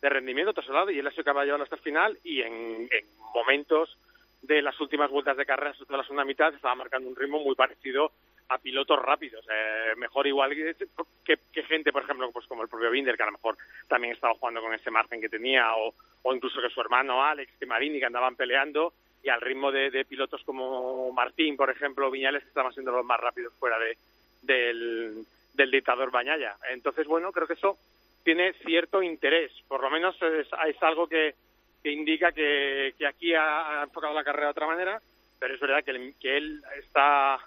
de 0.00 0.08
rendimiento 0.08 0.54
trasladado 0.54 0.90
y 0.90 0.98
él 0.98 1.06
ha 1.06 1.10
sido 1.10 1.24
capaz 1.24 1.40
de 1.40 1.46
llevarlo 1.48 1.64
hasta 1.64 1.76
el 1.76 1.82
final 1.82 2.18
y 2.24 2.40
en, 2.40 2.88
en 2.90 3.04
momentos 3.34 3.98
de 4.40 4.62
las 4.62 4.80
últimas 4.80 5.10
vueltas 5.10 5.36
de 5.36 5.44
carrera, 5.44 5.74
sobre 5.74 5.88
todo 5.88 5.98
la 5.98 6.04
segunda 6.04 6.24
mitad, 6.24 6.54
estaba 6.54 6.74
marcando 6.74 7.06
un 7.10 7.16
ritmo 7.16 7.38
muy 7.40 7.54
parecido 7.54 8.12
a 8.48 8.58
pilotos 8.58 8.98
rápidos. 9.00 9.44
Eh, 9.50 9.94
mejor 9.96 10.26
igual 10.26 10.50
que, 10.54 11.38
que, 11.52 11.62
gente, 11.62 11.92
por 11.92 12.02
ejemplo, 12.02 12.30
pues 12.32 12.46
como 12.46 12.62
el 12.62 12.68
propio 12.68 12.90
Binder, 12.90 13.16
que 13.16 13.22
a 13.22 13.26
lo 13.26 13.32
mejor 13.32 13.56
también 13.88 14.14
estaba 14.14 14.34
jugando 14.34 14.60
con 14.60 14.74
ese 14.74 14.90
margen 14.90 15.20
que 15.20 15.28
tenía, 15.28 15.74
o, 15.76 15.94
incluso 16.34 16.60
que 16.60 16.70
su 16.70 16.80
hermano 16.80 17.22
Alex, 17.22 17.52
que 17.58 17.66
Marini, 17.66 17.98
que 17.98 18.06
andaban 18.06 18.36
peleando, 18.36 18.92
y 19.22 19.30
al 19.30 19.40
ritmo 19.40 19.72
de, 19.72 20.04
pilotos 20.04 20.42
como 20.44 21.10
Martín, 21.12 21.56
por 21.56 21.70
ejemplo, 21.70 22.10
Viñales, 22.10 22.42
que 22.42 22.48
estaban 22.48 22.74
siendo 22.74 22.92
los 22.92 23.04
más 23.04 23.18
rápidos 23.18 23.54
fuera 23.54 23.78
de, 23.78 23.96
del, 24.42 25.70
dictador 25.70 26.10
Bañaya. 26.10 26.56
Entonces, 26.70 27.06
bueno, 27.06 27.32
creo 27.32 27.46
que 27.46 27.54
eso 27.54 27.78
tiene 28.22 28.52
cierto 28.64 29.02
interés, 29.02 29.52
por 29.66 29.82
lo 29.82 29.90
menos 29.90 30.20
es, 30.22 30.48
es 30.66 30.82
algo 30.82 31.06
que, 31.06 31.34
que 31.82 31.90
indica 31.90 32.32
que, 32.32 32.94
que 32.98 33.06
aquí 33.06 33.34
ha, 33.34 33.82
enfocado 33.84 34.14
la 34.14 34.24
carrera 34.24 34.46
de 34.46 34.52
otra 34.52 34.66
manera, 34.66 35.00
pero 35.38 35.54
es 35.54 35.60
verdad 35.60 35.84
que, 35.84 36.14
que 36.20 36.36
él 36.36 36.62
está 36.78 37.38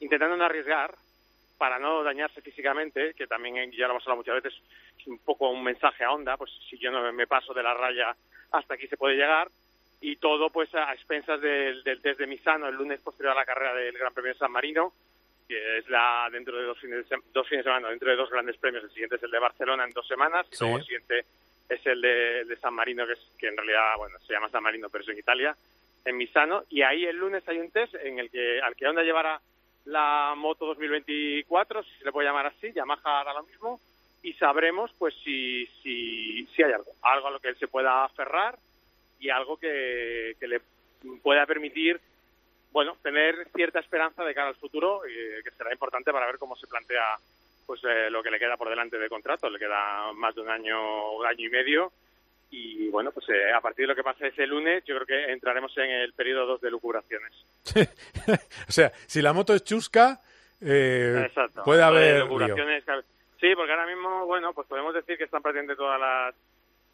intentando 0.00 0.36
no 0.36 0.44
arriesgar 0.44 0.94
para 1.60 1.78
no 1.78 2.02
dañarse 2.02 2.40
físicamente, 2.40 3.12
que 3.14 3.26
también 3.26 3.70
ya 3.72 3.86
lo 3.86 3.92
hemos 3.92 4.02
hablado 4.04 4.16
muchas 4.16 4.42
veces, 4.42 4.60
es 4.98 5.06
un 5.06 5.18
poco 5.18 5.50
un 5.50 5.62
mensaje 5.62 6.04
a 6.04 6.12
onda, 6.12 6.36
pues 6.38 6.50
si 6.68 6.78
yo 6.78 6.90
no 6.90 7.12
me 7.12 7.26
paso 7.26 7.52
de 7.52 7.62
la 7.62 7.74
raya 7.74 8.16
hasta 8.52 8.74
aquí 8.74 8.86
se 8.86 8.96
puede 8.96 9.16
llegar, 9.16 9.50
y 10.00 10.16
todo 10.16 10.48
pues 10.50 10.74
a 10.74 10.92
expensas 10.94 11.40
del, 11.40 11.84
del 11.84 12.00
test 12.00 12.18
de 12.18 12.26
Misano 12.26 12.66
el 12.66 12.76
lunes 12.76 13.00
posterior 13.00 13.32
a 13.32 13.40
la 13.40 13.44
carrera 13.44 13.74
del 13.74 13.96
Gran 13.96 14.14
Premio 14.14 14.32
de 14.32 14.38
San 14.38 14.50
Marino, 14.50 14.94
que 15.46 15.78
es 15.78 15.88
la 15.90 16.28
dentro 16.32 16.56
de 16.56 16.64
dos 16.64 16.78
fines 16.78 17.06
de, 17.06 17.18
dos 17.32 17.46
fines 17.46 17.64
de 17.64 17.70
semana, 17.70 17.90
dentro 17.90 18.08
de 18.08 18.16
dos 18.16 18.30
grandes 18.30 18.56
premios, 18.56 18.84
el 18.84 18.90
siguiente 18.90 19.16
es 19.16 19.22
el 19.22 19.30
de 19.30 19.38
Barcelona 19.38 19.84
en 19.84 19.90
dos 19.90 20.08
semanas, 20.08 20.46
y 20.52 20.56
luego 20.60 20.78
el 20.78 20.84
siguiente 20.84 21.24
es 21.68 21.86
el 21.86 22.00
de, 22.00 22.44
de, 22.46 22.56
San 22.56 22.72
Marino, 22.72 23.06
que, 23.06 23.12
es, 23.12 23.20
que 23.38 23.48
en 23.48 23.56
realidad 23.56 23.96
bueno 23.98 24.18
se 24.20 24.32
llama 24.32 24.48
San 24.48 24.62
Marino, 24.62 24.88
pero 24.88 25.04
es 25.04 25.10
en 25.10 25.18
Italia, 25.18 25.54
en 26.06 26.16
Misano, 26.16 26.64
y 26.70 26.80
ahí 26.80 27.04
el 27.04 27.16
lunes 27.16 27.46
hay 27.46 27.58
un 27.58 27.70
test 27.70 27.94
en 27.96 28.18
el 28.18 28.30
que 28.30 28.62
al 28.62 28.74
que 28.74 28.86
Honda 28.88 29.02
llevará 29.02 29.38
la 29.90 30.34
moto 30.36 30.66
2024, 30.66 31.82
si 31.82 31.90
se 31.98 32.04
le 32.04 32.12
puede 32.12 32.28
llamar 32.28 32.46
así, 32.46 32.72
Yamaha 32.72 33.20
hará 33.20 33.34
lo 33.34 33.42
mismo, 33.42 33.80
y 34.22 34.32
sabremos 34.34 34.90
pues 34.98 35.14
si, 35.24 35.66
si, 35.82 36.46
si 36.46 36.62
hay 36.62 36.72
algo, 36.72 36.92
algo 37.02 37.28
a 37.28 37.30
lo 37.30 37.40
que 37.40 37.48
él 37.48 37.56
se 37.56 37.68
pueda 37.68 38.04
aferrar 38.04 38.58
y 39.18 39.30
algo 39.30 39.56
que, 39.56 40.36
que 40.38 40.46
le 40.46 40.60
pueda 41.22 41.46
permitir 41.46 42.00
bueno 42.72 42.96
tener 43.02 43.48
cierta 43.54 43.80
esperanza 43.80 44.24
de 44.24 44.34
cara 44.34 44.48
al 44.48 44.56
futuro 44.56 45.02
y 45.06 45.42
que 45.42 45.50
será 45.50 45.72
importante 45.72 46.12
para 46.12 46.26
ver 46.26 46.38
cómo 46.38 46.54
se 46.56 46.66
plantea 46.66 47.16
pues 47.66 47.80
eh, 47.84 48.10
lo 48.10 48.22
que 48.22 48.30
le 48.30 48.38
queda 48.38 48.56
por 48.56 48.68
delante 48.68 48.98
de 48.98 49.08
contrato. 49.08 49.48
Le 49.48 49.58
queda 49.58 50.12
más 50.12 50.34
de 50.34 50.42
un 50.42 50.50
año 50.50 51.12
un 51.12 51.26
año 51.26 51.46
y 51.46 51.50
medio 51.50 51.92
y 52.50 52.88
bueno, 52.88 53.12
pues 53.12 53.28
eh, 53.28 53.52
a 53.52 53.60
partir 53.60 53.84
de 53.84 53.88
lo 53.88 53.94
que 53.94 54.02
pase 54.02 54.28
ese 54.28 54.46
lunes, 54.46 54.84
yo 54.84 54.94
creo 54.96 55.06
que 55.06 55.32
entraremos 55.32 55.76
en 55.78 55.90
el 55.90 56.12
periodo 56.12 56.46
2 56.46 56.60
de 56.60 56.70
lucubraciones. 56.70 57.32
o 58.68 58.72
sea, 58.72 58.90
si 59.06 59.22
la 59.22 59.32
moto 59.32 59.54
es 59.54 59.64
chusca, 59.64 60.20
eh, 60.60 61.30
puede 61.64 61.82
haber. 61.82 62.26
Sí, 63.40 63.54
porque 63.56 63.72
ahora 63.72 63.86
mismo, 63.86 64.26
bueno, 64.26 64.52
pues 64.52 64.68
podemos 64.68 64.92
decir 64.92 65.16
que 65.16 65.24
están 65.24 65.40
prácticamente 65.40 65.76
todas 65.76 65.98
las, 65.98 66.34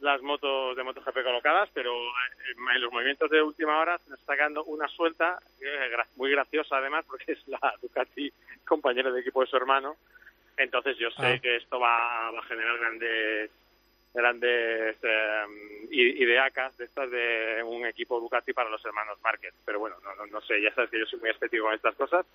las 0.00 0.22
motos 0.22 0.76
de 0.76 0.84
MotoGP 0.84 1.22
colocadas, 1.24 1.68
pero 1.74 1.92
eh, 1.92 2.54
en 2.74 2.80
los 2.80 2.92
movimientos 2.92 3.28
de 3.30 3.42
última 3.42 3.80
hora 3.80 3.98
se 3.98 4.10
nos 4.10 4.20
está 4.20 4.36
quedando 4.36 4.62
una 4.64 4.86
suelta, 4.88 5.40
eh, 5.60 5.90
muy 6.14 6.30
graciosa 6.30 6.76
además, 6.76 7.04
porque 7.08 7.32
es 7.32 7.48
la 7.48 7.74
Ducati 7.82 8.32
compañero 8.64 9.12
de 9.12 9.20
equipo 9.20 9.40
de 9.40 9.48
su 9.48 9.56
hermano. 9.56 9.96
Entonces 10.56 10.96
yo 10.98 11.10
sé 11.10 11.26
ah. 11.26 11.38
que 11.40 11.56
esto 11.56 11.80
va, 11.80 12.30
va 12.30 12.38
a 12.38 12.44
generar 12.44 12.78
grandes 12.78 13.50
grandes 14.16 14.96
eh, 15.02 15.44
ideacas 15.90 16.76
de 16.78 16.86
estas 16.86 17.10
de 17.10 17.62
un 17.62 17.86
equipo 17.86 18.18
Ducati 18.18 18.52
para 18.52 18.70
los 18.70 18.84
hermanos 18.84 19.18
Márquez. 19.22 19.54
Pero 19.64 19.78
bueno, 19.78 19.96
no, 20.02 20.26
no, 20.26 20.40
sé, 20.40 20.60
ya 20.60 20.74
sabes 20.74 20.90
que 20.90 20.98
yo 20.98 21.06
soy 21.06 21.20
muy 21.20 21.30
estético 21.30 21.64
con 21.64 21.74
estas 21.74 21.94
cosas, 21.94 22.26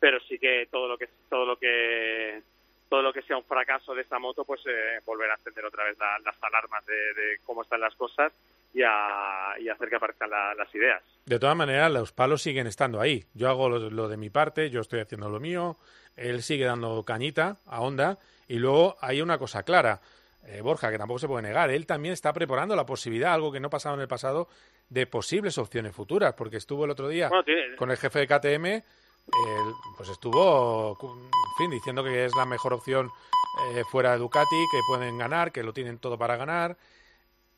pero 0.00 0.18
sí 0.20 0.38
que 0.38 0.66
todo 0.70 0.88
lo 0.88 0.96
que 0.98 1.08
todo 1.28 1.44
lo 1.44 1.56
que 1.56 2.42
todo 2.88 3.02
lo 3.02 3.12
que 3.12 3.22
sea 3.22 3.36
un 3.36 3.44
fracaso 3.44 3.94
de 3.94 4.02
esta 4.02 4.18
moto, 4.18 4.44
pues 4.44 4.60
eh, 4.66 5.00
volver 5.04 5.30
a 5.30 5.34
encender 5.34 5.64
otra 5.64 5.84
vez 5.84 5.98
las 5.98 6.42
alarmas 6.42 6.86
de, 6.86 7.38
cómo 7.44 7.62
están 7.62 7.80
las 7.80 7.94
cosas 7.96 8.32
y, 8.72 8.82
a, 8.82 9.54
y 9.58 9.68
hacer 9.68 9.88
que 9.88 9.96
aparezcan 9.96 10.30
las 10.30 10.72
ideas. 10.72 11.02
De 11.24 11.40
todas 11.40 11.56
maneras, 11.56 11.90
los 11.90 12.12
palos 12.12 12.42
siguen 12.42 12.68
estando 12.68 13.00
ahí. 13.00 13.24
Yo 13.34 13.48
hago 13.48 13.68
lo, 13.68 13.90
lo, 13.90 14.08
de 14.08 14.16
mi 14.16 14.30
parte, 14.30 14.70
yo 14.70 14.80
estoy 14.80 15.00
haciendo 15.00 15.28
lo 15.28 15.40
mío, 15.40 15.76
él 16.16 16.44
sigue 16.44 16.64
dando 16.64 17.04
cañita 17.04 17.56
a 17.66 17.80
Honda 17.80 18.18
y 18.46 18.60
luego 18.60 18.96
hay 19.00 19.20
una 19.20 19.38
cosa 19.38 19.64
clara 19.64 20.00
eh, 20.46 20.60
Borja, 20.60 20.90
que 20.90 20.98
tampoco 20.98 21.18
se 21.18 21.28
puede 21.28 21.42
negar, 21.42 21.70
él 21.70 21.86
también 21.86 22.12
está 22.12 22.32
preparando 22.32 22.74
la 22.76 22.86
posibilidad, 22.86 23.34
algo 23.34 23.52
que 23.52 23.60
no 23.60 23.70
pasaba 23.70 23.94
en 23.94 24.02
el 24.02 24.08
pasado, 24.08 24.48
de 24.88 25.06
posibles 25.06 25.58
opciones 25.58 25.94
futuras, 25.94 26.34
porque 26.34 26.56
estuvo 26.56 26.84
el 26.84 26.90
otro 26.90 27.08
día 27.08 27.30
con 27.76 27.90
el 27.90 27.96
jefe 27.96 28.20
de 28.20 28.26
KTM, 28.26 28.84
pues 29.96 30.08
estuvo, 30.08 30.96
en 31.02 31.56
fin, 31.58 31.70
diciendo 31.70 32.04
que 32.04 32.24
es 32.24 32.34
la 32.36 32.46
mejor 32.46 32.72
opción 32.72 33.10
eh, 33.72 33.82
fuera 33.90 34.12
de 34.12 34.18
Ducati, 34.18 34.66
que 34.70 34.80
pueden 34.86 35.18
ganar, 35.18 35.50
que 35.50 35.62
lo 35.62 35.72
tienen 35.72 35.98
todo 35.98 36.18
para 36.18 36.36
ganar. 36.36 36.76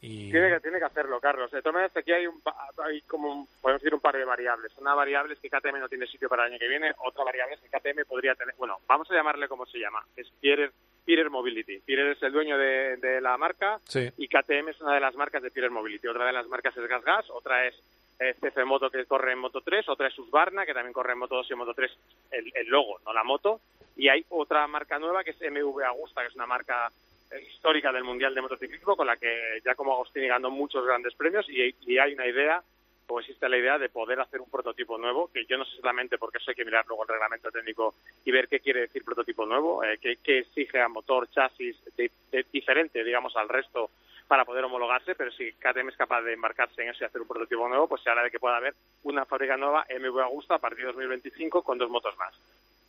Y... 0.00 0.30
Tiene, 0.30 0.50
que, 0.50 0.60
tiene 0.60 0.78
que 0.78 0.84
hacerlo, 0.84 1.20
Carlos. 1.20 1.50
De 1.50 1.60
todas 1.60 1.74
maneras, 1.74 1.96
aquí 1.96 2.12
hay, 2.12 2.26
un, 2.26 2.40
hay 2.84 3.00
como, 3.02 3.48
podemos 3.60 3.82
decir, 3.82 3.94
un 3.94 4.00
par 4.00 4.16
de 4.16 4.24
variables. 4.24 4.72
Una 4.78 4.94
variable 4.94 5.34
es 5.34 5.40
que 5.40 5.50
KTM 5.50 5.80
no 5.80 5.88
tiene 5.88 6.06
sitio 6.06 6.28
para 6.28 6.44
el 6.44 6.52
año 6.52 6.60
que 6.60 6.68
viene, 6.68 6.92
otra 7.04 7.24
variable 7.24 7.56
es 7.56 7.60
que 7.60 7.68
KTM 7.68 8.06
podría 8.06 8.34
tener, 8.34 8.54
bueno, 8.56 8.78
vamos 8.86 9.10
a 9.10 9.14
llamarle 9.14 9.48
como 9.48 9.66
se 9.66 9.78
llama, 9.78 10.04
es 10.16 10.30
Pierre 10.40 10.70
Pirer 11.08 11.30
Mobility. 11.30 11.78
Pirer 11.78 12.08
es 12.08 12.22
el 12.22 12.32
dueño 12.32 12.58
de, 12.58 13.18
la 13.22 13.38
marca 13.38 13.80
y 13.94 14.28
KTM 14.28 14.68
es 14.68 14.80
una 14.82 14.92
de 14.92 15.00
las 15.00 15.14
marcas 15.14 15.42
de 15.42 15.50
Pirer 15.50 15.70
Mobility. 15.70 16.06
Otra 16.06 16.26
de 16.26 16.34
las 16.34 16.46
marcas 16.48 16.76
es 16.76 16.86
Gas 16.86 17.02
Gas, 17.02 17.30
otra 17.30 17.66
es 17.66 17.74
eh, 18.18 18.34
CF 18.38 18.64
Moto 18.66 18.90
que 18.90 19.06
corre 19.06 19.32
en 19.32 19.38
Moto 19.38 19.62
3, 19.62 19.88
otra 19.88 20.08
es 20.08 20.18
Husqvarna 20.18 20.66
que 20.66 20.74
también 20.74 20.92
corre 20.92 21.12
en 21.12 21.18
Moto 21.20 21.36
2 21.36 21.46
y 21.48 21.52
en 21.54 21.58
Moto 21.60 21.72
3 21.72 21.90
el, 22.32 22.66
logo, 22.66 23.00
no 23.06 23.14
la 23.14 23.24
moto. 23.24 23.58
Y 23.96 24.08
hay 24.08 24.22
otra 24.28 24.66
marca 24.66 24.98
nueva 24.98 25.24
que 25.24 25.30
es 25.30 25.40
MV 25.40 25.82
Agusta, 25.82 26.20
que 26.20 26.28
es 26.28 26.34
una 26.34 26.46
marca 26.46 26.92
histórica 27.50 27.92
del 27.92 28.04
Mundial 28.04 28.34
de 28.34 28.42
Motociclismo 28.42 28.96
con 28.96 29.06
la 29.06 29.16
que 29.16 29.60
ya 29.64 29.74
como 29.74 29.92
Agostini 29.92 30.28
ganó 30.28 30.50
muchos 30.50 30.84
grandes 30.84 31.14
premios 31.14 31.46
y 31.48 31.98
hay 31.98 32.14
una 32.14 32.26
idea 32.26 32.62
o 33.08 33.20
existe 33.20 33.48
la 33.48 33.56
idea 33.56 33.78
de 33.78 33.88
poder 33.88 34.20
hacer 34.20 34.40
un 34.40 34.50
prototipo 34.50 34.98
nuevo, 34.98 35.30
que 35.32 35.46
yo 35.46 35.56
no 35.56 35.64
sé 35.64 35.70
exactamente 35.70 36.18
porque 36.18 36.38
eso 36.38 36.50
hay 36.50 36.54
que 36.54 36.64
mirar 36.64 36.84
luego 36.86 37.04
el 37.04 37.08
reglamento 37.08 37.50
técnico 37.50 37.94
y 38.24 38.30
ver 38.30 38.48
qué 38.48 38.60
quiere 38.60 38.80
decir 38.80 39.02
prototipo 39.02 39.46
nuevo, 39.46 39.82
eh, 39.82 39.98
qué, 39.98 40.38
exige 40.38 40.80
a 40.80 40.88
motor, 40.88 41.28
chasis 41.30 41.76
diferente, 42.52 43.02
digamos, 43.02 43.34
al 43.36 43.48
resto 43.48 43.90
para 44.26 44.44
poder 44.44 44.64
homologarse, 44.64 45.14
pero 45.14 45.30
si 45.32 45.52
KTM 45.52 45.88
es 45.88 45.96
capaz 45.96 46.20
de 46.20 46.34
embarcarse 46.34 46.82
en 46.82 46.90
eso 46.90 47.02
y 47.02 47.06
hacer 47.06 47.22
un 47.22 47.28
prototipo 47.28 47.66
nuevo, 47.66 47.88
pues 47.88 48.02
se 48.02 48.10
habla 48.10 48.24
de 48.24 48.30
que 48.30 48.38
pueda 48.38 48.58
haber 48.58 48.74
una 49.04 49.24
fábrica 49.24 49.56
nueva 49.56 49.86
MV 49.88 50.20
Augusta 50.20 50.56
a 50.56 50.58
partir 50.58 50.80
de 50.80 50.92
2025 50.92 51.62
con 51.62 51.78
dos 51.78 51.88
motos 51.88 52.14
más. 52.18 52.34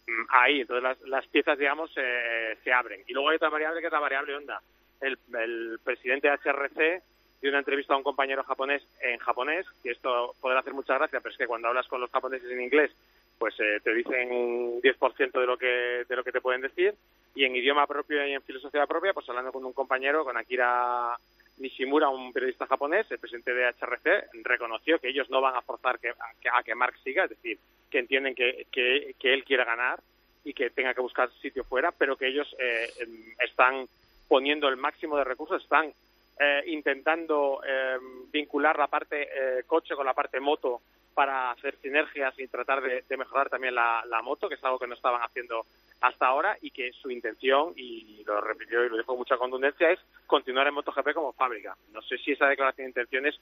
Mm, 0.10 0.26
ahí, 0.30 0.62
entonces 0.62 0.84
las, 0.84 1.02
las 1.02 1.28
piezas, 1.28 1.58
digamos, 1.58 1.92
eh, 1.96 2.58
se 2.64 2.74
abren. 2.74 3.04
Y 3.08 3.14
luego 3.14 3.30
hay 3.30 3.36
otra 3.36 3.50
variable 3.50 3.80
que 3.80 3.88
es 3.88 3.94
la 3.94 4.00
variable 4.00 4.36
onda. 4.36 4.62
El, 5.02 5.18
el 5.40 5.80
presidente 5.84 6.28
de 6.28 6.34
HRC 6.34 7.04
de 7.42 7.50
una 7.50 7.60
entrevista 7.60 7.94
a 7.94 7.98
un 7.98 8.04
compañero 8.04 8.44
japonés 8.44 8.84
en 9.02 9.18
japonés, 9.20 9.66
que 9.82 9.92
esto 9.92 10.36
podrá 10.42 10.60
hacer 10.60 10.74
mucha 10.74 10.96
gracia, 10.96 11.22
pero 11.22 11.32
es 11.32 11.38
que 11.38 11.48
cuando 11.48 11.70
hablas 11.70 11.88
con 11.88 12.02
los 12.02 12.12
japoneses 12.12 12.50
en 12.52 12.62
inglés, 12.62 12.92
pues 13.38 13.56
eh, 13.60 13.80
te 13.82 13.94
dicen 13.94 14.32
un 14.32 14.82
10% 14.82 15.40
de 15.40 15.46
lo 15.46 15.58
que 15.58 16.04
de 16.08 16.16
lo 16.16 16.24
que 16.24 16.34
te 16.34 16.42
pueden 16.42 16.60
decir 16.60 16.94
y 17.34 17.46
en 17.46 17.56
idioma 17.56 17.88
propio 17.88 18.26
y 18.28 18.34
en 18.34 18.42
filosofía 18.42 18.86
propia, 18.86 19.14
pues 19.14 19.30
hablando 19.30 19.54
con 19.54 19.64
un 19.64 19.72
compañero, 19.72 20.26
con 20.26 20.36
Akira 20.36 21.18
Nishimura, 21.60 22.10
un 22.10 22.34
periodista 22.34 22.66
japonés, 22.66 23.10
el 23.12 23.20
presidente 23.20 23.54
de 23.54 23.68
HRC, 23.68 24.30
reconoció 24.44 25.00
que 25.00 25.10
ellos 25.10 25.30
no 25.30 25.42
van 25.42 25.56
a 25.56 25.62
forzar 25.62 26.00
que, 26.00 26.10
a, 26.10 26.64
que 26.64 26.76
Mark 26.76 26.96
siga, 27.04 27.26
es 27.26 27.32
decir, 27.32 27.60
que 27.90 28.00
entienden 28.00 28.34
que, 28.34 28.68
que, 28.72 29.34
él 29.34 29.44
quiere 29.44 29.66
ganar 29.66 30.00
y 30.44 30.54
que 30.54 30.70
tenga 30.70 30.94
que 30.94 31.02
buscar 31.02 31.30
sitio 31.42 31.64
fuera, 31.66 31.92
pero 31.92 32.16
que 32.16 32.28
ellos 32.28 32.56
eh, 32.60 32.90
em, 33.00 33.36
están 33.44 33.88
poniendo 34.28 34.70
el 34.70 34.78
máximo 34.78 35.18
de 35.18 35.26
recursos, 35.26 35.62
están 35.62 35.94
eh, 36.40 36.64
intentando 36.68 37.62
eh, 37.68 37.98
vincular 38.32 38.78
la 38.78 38.88
parte 38.88 39.24
eh, 39.24 39.64
coche 39.68 39.96
con 39.96 40.06
la 40.06 40.14
parte 40.14 40.40
moto 40.40 40.82
para 41.14 41.52
hacer 41.52 41.78
sinergias 41.82 42.38
y 42.40 42.48
tratar 42.48 42.82
de, 42.82 43.18
mejorar 43.18 43.50
también 43.50 43.76
la, 43.76 44.22
moto, 44.24 44.48
que 44.48 44.56
es 44.56 44.64
algo 44.64 44.80
que 44.80 44.88
no 44.88 44.96
estaban 44.96 45.22
haciendo 45.22 45.66
hasta 46.02 46.28
ahora 46.28 46.58
y 46.62 46.72
que 46.72 46.92
su 46.94 47.12
intención, 47.12 47.74
y 47.76 48.24
lo 48.26 48.40
repitió 48.42 48.86
y 48.86 48.90
lo 48.90 48.98
dijo 48.98 49.08
con 49.08 49.18
mucha 49.18 49.38
contundencia, 49.38 49.92
es 49.92 50.00
continuar 50.28 50.68
en 50.68 50.76
MotoGP 50.76 51.14
como 51.14 51.34
fábrica. 51.34 51.76
No 51.92 52.02
sé 52.02 52.18
si 52.18 52.32
esa 52.32 52.48
declaración 52.48 52.86
de 52.86 52.90
intenciones 52.90 53.40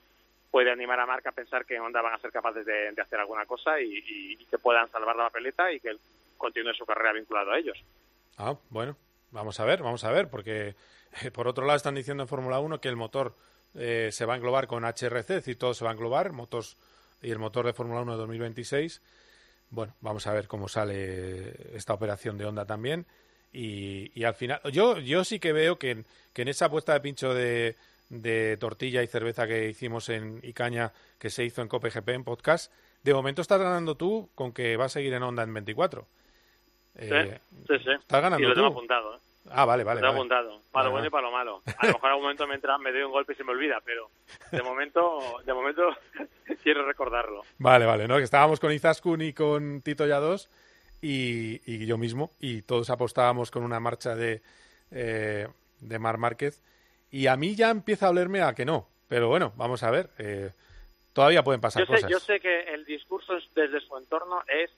puede 0.49 0.71
animar 0.71 0.99
a 0.99 1.05
Marca 1.05 1.29
a 1.29 1.33
pensar 1.33 1.65
que 1.65 1.79
Honda 1.79 2.01
van 2.01 2.15
a 2.15 2.19
ser 2.19 2.31
capaces 2.31 2.65
de, 2.65 2.89
hacer 2.99 3.19
alguna 3.19 3.45
cosa 3.45 3.79
y, 3.79 4.37
que 4.49 4.57
puedan 4.57 4.89
salvar 4.89 5.15
la 5.15 5.25
papeleta 5.25 5.71
y 5.71 5.79
que 5.79 5.95
continúe 6.37 6.73
su 6.73 6.85
carrera 6.85 7.13
vinculado 7.13 7.51
a 7.51 7.59
ellos. 7.59 7.77
Ah, 8.37 8.55
bueno, 8.69 8.95
vamos 9.31 9.59
a 9.59 9.65
ver, 9.65 9.83
vamos 9.83 10.03
a 10.03 10.11
ver, 10.11 10.29
porque 10.29 10.75
Por 11.33 11.47
otro 11.47 11.65
lado, 11.65 11.77
están 11.77 11.95
diciendo 11.95 12.23
en 12.23 12.29
Fórmula 12.29 12.59
1 12.59 12.79
que 12.79 12.89
el 12.89 12.95
motor 12.95 13.35
eh, 13.75 14.09
se 14.11 14.25
va 14.25 14.33
a 14.33 14.37
englobar 14.37 14.67
con 14.67 14.83
HRC, 14.83 15.27
decir, 15.27 15.57
todo 15.57 15.73
se 15.73 15.83
va 15.83 15.91
a 15.91 15.93
englobar, 15.93 16.31
motos 16.31 16.77
y 17.21 17.31
el 17.31 17.39
motor 17.39 17.65
de 17.65 17.73
Fórmula 17.73 18.01
1 18.01 18.13
de 18.13 18.17
2026. 18.17 19.01
Bueno, 19.69 19.93
vamos 20.01 20.27
a 20.27 20.33
ver 20.33 20.47
cómo 20.47 20.67
sale 20.67 21.75
esta 21.75 21.93
operación 21.93 22.37
de 22.37 22.45
Honda 22.45 22.65
también. 22.65 23.05
Y, 23.51 24.23
al 24.23 24.35
final, 24.35 24.61
yo, 24.71 24.99
yo 24.99 25.23
sí 25.23 25.39
que 25.39 25.51
veo 25.51 25.79
que 25.79 25.91
en, 26.35 26.47
esa 26.47 26.69
puesta 26.69 26.93
de 26.93 26.99
pincho 26.99 27.33
de, 27.33 27.75
tortilla 28.59 29.01
y 29.01 29.07
cerveza 29.07 29.47
que 29.47 29.69
hicimos 29.69 30.09
en 30.09 30.39
Icaña, 30.43 30.93
que 31.17 31.29
se 31.29 31.43
hizo 31.43 31.61
en 31.61 31.67
COPGP 31.67 32.09
en 32.09 32.23
podcast, 32.23 32.71
de 33.03 33.13
momento 33.13 33.41
estás 33.41 33.59
ganando 33.59 33.95
tú 33.95 34.29
con 34.35 34.51
que 34.53 34.77
va 34.77 34.85
a 34.85 34.89
seguir 34.89 35.13
en 35.13 35.23
Honda 35.23 35.43
en 35.43 35.53
24. 35.53 36.05
Eh, 36.95 37.39
sí, 37.67 37.73
sí. 37.83 37.91
Estás 37.91 38.21
ganando 38.21 38.45
y 38.45 38.49
lo 38.49 38.53
tengo 38.53 38.67
tú. 38.67 38.73
apuntado, 38.73 39.15
¿eh? 39.15 39.19
Ah, 39.51 39.65
vale, 39.65 39.83
vale. 39.83 40.01
Lo 40.01 40.07
he 40.07 40.09
vale. 40.09 40.17
apuntado. 40.19 40.61
Para 40.71 40.85
lo 40.85 40.91
bueno 40.91 41.07
y 41.07 41.09
para 41.09 41.27
lo 41.27 41.31
malo. 41.31 41.61
A 41.77 41.87
lo 41.87 41.93
mejor 41.93 42.05
en 42.05 42.09
algún 42.11 42.23
momento 42.23 42.47
me 42.47 42.55
entra, 42.55 42.77
me 42.77 42.91
doy 42.91 43.01
un 43.03 43.11
golpe 43.11 43.33
y 43.33 43.35
se 43.35 43.43
me 43.43 43.51
olvida, 43.51 43.81
pero 43.83 44.09
de 44.51 44.61
momento, 44.61 45.19
de 45.45 45.53
momento 45.53 45.83
quiero 46.63 46.85
recordarlo. 46.85 47.43
Vale, 47.57 47.85
vale, 47.85 48.07
¿no? 48.07 48.17
Que 48.17 48.23
estábamos 48.23 48.59
con 48.59 48.71
Izaskun 48.71 49.21
y 49.21 49.33
con 49.33 49.81
Tito 49.81 50.05
Yados 50.05 50.49
y, 51.01 51.61
y 51.65 51.85
yo 51.85 51.97
mismo, 51.97 52.31
y 52.39 52.61
todos 52.63 52.89
apostábamos 52.89 53.51
con 53.51 53.63
una 53.63 53.79
marcha 53.79 54.15
de, 54.15 54.41
eh, 54.91 55.47
de 55.79 55.99
Mar 55.99 56.17
Márquez. 56.17 56.61
Y 57.11 57.27
a 57.27 57.37
mí 57.37 57.55
ya 57.55 57.69
empieza 57.69 58.07
a 58.07 58.09
olerme 58.09 58.41
a 58.41 58.53
que 58.53 58.65
no. 58.65 58.87
Pero 59.07 59.29
bueno, 59.29 59.53
vamos 59.55 59.83
a 59.83 59.91
ver. 59.91 60.09
eh, 60.17 60.51
todavía 61.13 61.43
pueden 61.43 61.61
pasar 61.61 61.81
Yo 61.81 61.87
sé, 61.87 61.93
cosas. 61.93 62.11
yo 62.11 62.19
sé 62.19 62.39
que 62.39 62.59
el 62.73 62.83
discurso 62.85 63.37
es- 63.37 63.49
desde 63.55 63.79
su 63.79 63.97
entorno 63.97 64.41
es 64.47 64.69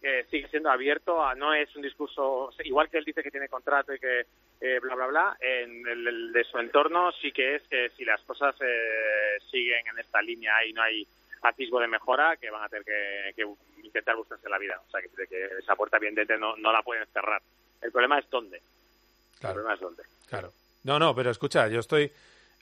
que 0.00 0.24
sigue 0.30 0.48
siendo 0.48 0.70
abierto, 0.70 1.24
a, 1.24 1.34
no 1.34 1.54
es 1.54 1.74
un 1.74 1.82
discurso, 1.82 2.50
igual 2.64 2.88
que 2.88 2.98
él 2.98 3.04
dice 3.04 3.22
que 3.22 3.30
tiene 3.30 3.48
contrato 3.48 3.94
y 3.94 3.98
que 3.98 4.26
eh, 4.60 4.78
bla, 4.80 4.94
bla, 4.94 5.06
bla, 5.06 5.36
en 5.40 5.86
el, 5.86 6.06
el 6.06 6.32
de 6.32 6.44
su 6.44 6.58
entorno 6.58 7.12
sí 7.12 7.32
que 7.32 7.56
es 7.56 7.62
que 7.62 7.90
si 7.96 8.04
las 8.04 8.20
cosas 8.22 8.54
eh, 8.60 9.38
siguen 9.50 9.86
en 9.86 9.98
esta 9.98 10.20
línea 10.22 10.64
y 10.64 10.72
no 10.72 10.82
hay 10.82 11.06
atisbo 11.42 11.80
de 11.80 11.88
mejora, 11.88 12.36
que 12.36 12.50
van 12.50 12.64
a 12.64 12.68
tener 12.68 12.84
que, 12.84 13.32
que 13.34 13.46
intentar 13.82 14.16
buscarse 14.16 14.48
la 14.48 14.58
vida. 14.58 14.80
O 14.86 14.90
sea, 14.90 15.00
que, 15.00 15.26
que 15.26 15.44
esa 15.58 15.76
puerta 15.76 15.98
dentro 15.98 16.38
no, 16.38 16.56
no 16.56 16.72
la 16.72 16.82
pueden 16.82 17.06
cerrar. 17.12 17.40
El 17.80 17.92
problema 17.92 18.18
es 18.18 18.28
dónde. 18.30 18.56
El 18.56 19.52
problema 19.52 19.74
es 19.74 19.80
dónde. 19.80 20.02
Claro. 20.28 20.52
No, 20.84 20.98
no, 20.98 21.14
pero 21.14 21.30
escucha, 21.30 21.68
yo 21.68 21.80
estoy. 21.80 22.10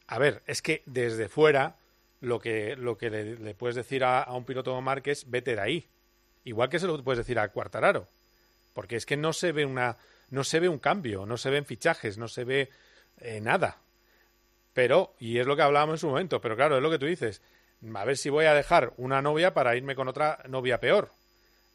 A 0.09 0.19
ver, 0.19 0.43
es 0.47 0.61
que 0.61 0.83
desde 0.87 1.29
fuera 1.29 1.77
lo 2.21 2.41
que, 2.41 2.77
lo 2.77 2.99
que 2.99 3.11
le, 3.11 3.37
le 3.37 3.55
puedes 3.55 3.77
decir 3.77 4.05
a, 4.05 4.23
a 4.23 4.35
un 4.35 4.45
piloto 4.45 4.71
como 4.71 4.83
Márquez, 4.83 5.31
vete 5.31 5.55
de 5.55 5.61
ahí. 5.61 5.89
Igual 6.45 6.69
que 6.69 6.79
se 6.79 6.87
lo 6.87 7.03
puedes 7.03 7.19
decir 7.19 7.39
a 7.39 7.49
Cuartararo. 7.49 8.09
Porque 8.73 8.97
es 8.97 9.07
que 9.07 9.17
no 9.17 9.33
se 9.33 9.53
ve 9.53 9.65
una. 9.67 9.97
No 10.31 10.45
se 10.45 10.61
ve 10.61 10.69
un 10.69 10.79
cambio, 10.79 11.27
no 11.27 11.37
se 11.37 11.51
ven 11.51 11.65
fichajes, 11.65 12.19
no 12.19 12.29
se 12.29 12.45
ve 12.45 12.71
eh, 13.19 13.41
nada. 13.41 13.79
Pero, 14.73 15.15
y 15.21 15.39
es 15.39 15.47
lo 15.47 15.55
que 15.55 15.63
hablábamos 15.63 15.95
en 15.95 15.99
su 15.99 16.09
momento, 16.09 16.41
pero 16.41 16.57
claro, 16.57 16.77
es 16.77 16.83
lo 16.83 16.91
que 16.91 16.99
tú 16.99 17.07
dices. 17.07 17.41
A 17.95 18.05
ver 18.05 18.17
si 18.17 18.31
voy 18.31 18.47
a 18.47 18.55
dejar 18.55 18.93
una 18.97 19.23
novia 19.23 19.55
para 19.55 19.77
irme 19.77 19.95
con 19.95 20.09
otra 20.09 20.43
novia 20.49 20.81
peor. 20.81 21.13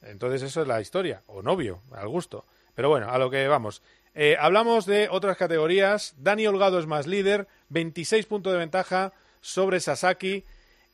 Entonces 0.01 0.41
eso 0.41 0.62
es 0.62 0.67
la 0.67 0.82
historia, 0.82 1.21
o 1.27 1.41
novio, 1.41 1.82
al 1.91 2.08
gusto. 2.08 2.45
Pero 2.75 2.89
bueno, 2.89 3.10
a 3.10 3.17
lo 3.17 3.29
que 3.29 3.47
vamos. 3.47 3.82
Eh, 4.15 4.36
hablamos 4.39 4.86
de 4.86 5.08
otras 5.10 5.38
categorías. 5.38 6.15
Dani 6.17 6.47
Holgado 6.47 6.79
es 6.79 6.88
más 6.88 7.08
líder, 7.08 7.47
26 7.69 8.25
puntos 8.25 8.51
de 8.51 8.60
ventaja 8.60 9.13
sobre 9.41 9.79
Sasaki 9.79 10.43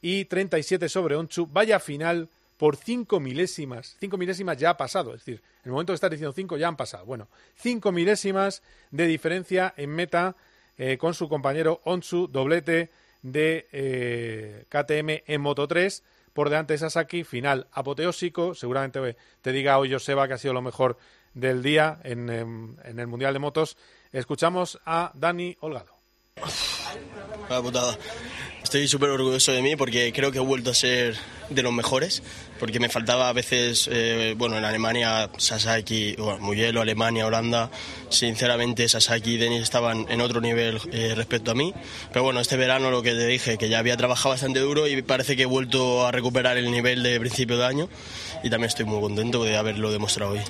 y 0.02 0.26
37 0.26 0.90
sobre 0.90 1.16
Onchu. 1.16 1.48
Vaya 1.48 1.80
final 1.80 2.30
por 2.58 2.78
5 2.78 3.20
milésimas. 3.20 3.98
5 4.00 4.18
milésimas 4.18 4.58
ya 4.58 4.72
ha 4.72 4.78
pasado, 4.78 5.14
es 5.14 5.26
decir, 5.26 5.42
en 5.64 5.66
el 5.66 5.72
momento 5.72 5.92
que 5.92 5.96
estás 5.96 6.12
diciendo 6.12 6.34
5 6.34 6.58
ya 6.58 6.68
han 6.68 6.78
pasado. 6.78 7.06
Bueno, 7.06 7.28
5 7.56 7.92
milésimas 7.92 8.62
de 8.92 9.08
diferencia 9.08 9.74
en 9.78 9.90
meta 9.92 10.36
eh, 10.78 10.98
con 10.98 11.14
su 11.14 11.30
compañero 11.30 11.82
Onchu, 11.84 12.28
doblete 12.28 12.92
de 13.22 13.68
eh, 13.72 14.66
KTM 14.70 15.24
en 15.26 15.42
Moto 15.42 15.68
3 15.68 16.04
por 16.34 16.50
delante 16.50 16.74
de 16.74 16.80
Sasaki, 16.80 17.24
final 17.24 17.68
apoteósico, 17.72 18.54
seguramente 18.56 19.00
eh, 19.10 19.16
te 19.42 19.54
diga 19.54 19.78
hoy 19.78 19.92
Joseba 19.92 20.28
que 20.28 20.34
ha 20.34 20.38
sido 20.38 20.54
lo 20.54 20.62
mejor 20.62 20.98
del 21.34 21.64
día 21.64 22.00
en, 22.04 22.30
em, 22.30 22.76
en 22.84 23.00
el 23.00 23.08
Mundial 23.08 23.34
de 23.34 23.40
Motos. 23.40 23.78
Escuchamos 24.12 24.80
a 24.86 25.12
Dani 25.16 25.56
Holgado. 25.62 25.96
Estoy 28.66 28.88
súper 28.88 29.12
orgulloso 29.12 29.52
de 29.52 29.62
mí 29.62 29.76
porque 29.76 30.12
creo 30.12 30.32
que 30.32 30.40
he 30.40 30.42
vuelto 30.42 30.72
a 30.72 30.74
ser 30.74 31.16
de 31.52 31.62
los 31.62 31.72
mejores, 31.72 32.24
porque 32.60 32.80
me 32.80 32.90
faltaba 32.90 33.30
a 33.30 33.32
veces, 33.32 33.88
eh, 33.92 34.34
bueno, 34.36 34.58
en 34.58 34.66
Alemania, 34.66 35.30
Sasaki, 35.38 36.16
bueno, 36.18 36.40
Mugello, 36.40 36.82
Alemania, 36.82 37.28
Holanda, 37.28 37.70
sinceramente 38.10 38.90
Sasaki 38.90 39.36
y 39.36 39.38
Denis 39.38 39.62
estaban 39.62 40.08
en 40.10 40.20
otro 40.20 40.42
nivel 40.42 40.80
eh, 40.92 41.14
respecto 41.16 41.52
a 41.52 41.54
mí, 41.54 41.76
pero 42.12 42.24
bueno, 42.24 42.40
este 42.40 42.58
verano 42.58 42.90
lo 42.90 43.04
que 43.04 43.12
te 43.12 43.28
dije, 43.28 43.60
que 43.60 43.70
ya 43.70 43.78
había 43.78 43.98
trabajado 43.98 44.32
bastante 44.34 44.62
duro 44.62 44.88
y 44.88 45.00
parece 45.04 45.36
que 45.36 45.44
he 45.44 45.46
vuelto 45.46 46.08
a 46.08 46.12
recuperar 46.12 46.58
el 46.58 46.72
nivel 46.72 47.04
de 47.04 47.20
principio 47.20 47.60
de 47.60 47.66
año 47.68 47.88
y 48.44 48.50
también 48.50 48.70
estoy 48.70 48.86
muy 48.86 49.00
contento 49.00 49.44
de 49.44 49.58
haberlo 49.58 49.92
demostrado 49.92 50.32
hoy. 50.32 50.42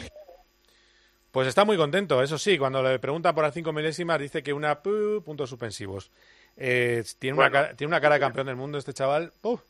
Pues 1.32 1.50
está 1.50 1.66
muy 1.66 1.76
contento, 1.76 2.24
eso 2.24 2.38
sí, 2.38 2.58
cuando 2.58 2.82
le 2.82 2.98
preguntan 2.98 3.36
por 3.36 3.44
las 3.44 3.54
5 3.54 3.74
milésimas 3.74 4.22
dice 4.22 4.42
que 4.42 4.54
una 4.54 4.82
pu, 4.82 5.22
puntos 5.22 5.50
suspensivos. 5.50 6.12
Eh, 6.58 7.04
tiene, 7.20 7.38
una 7.38 7.52
cara, 7.52 7.76
tiene 7.76 7.90
una 7.90 8.02
cara 8.02 8.16
de 8.16 8.22
campeón 8.22 8.48
del 8.48 8.56
mundo 8.56 8.78
este 8.78 8.94
chaval. 8.94 9.32
¡Uf! 9.42 9.62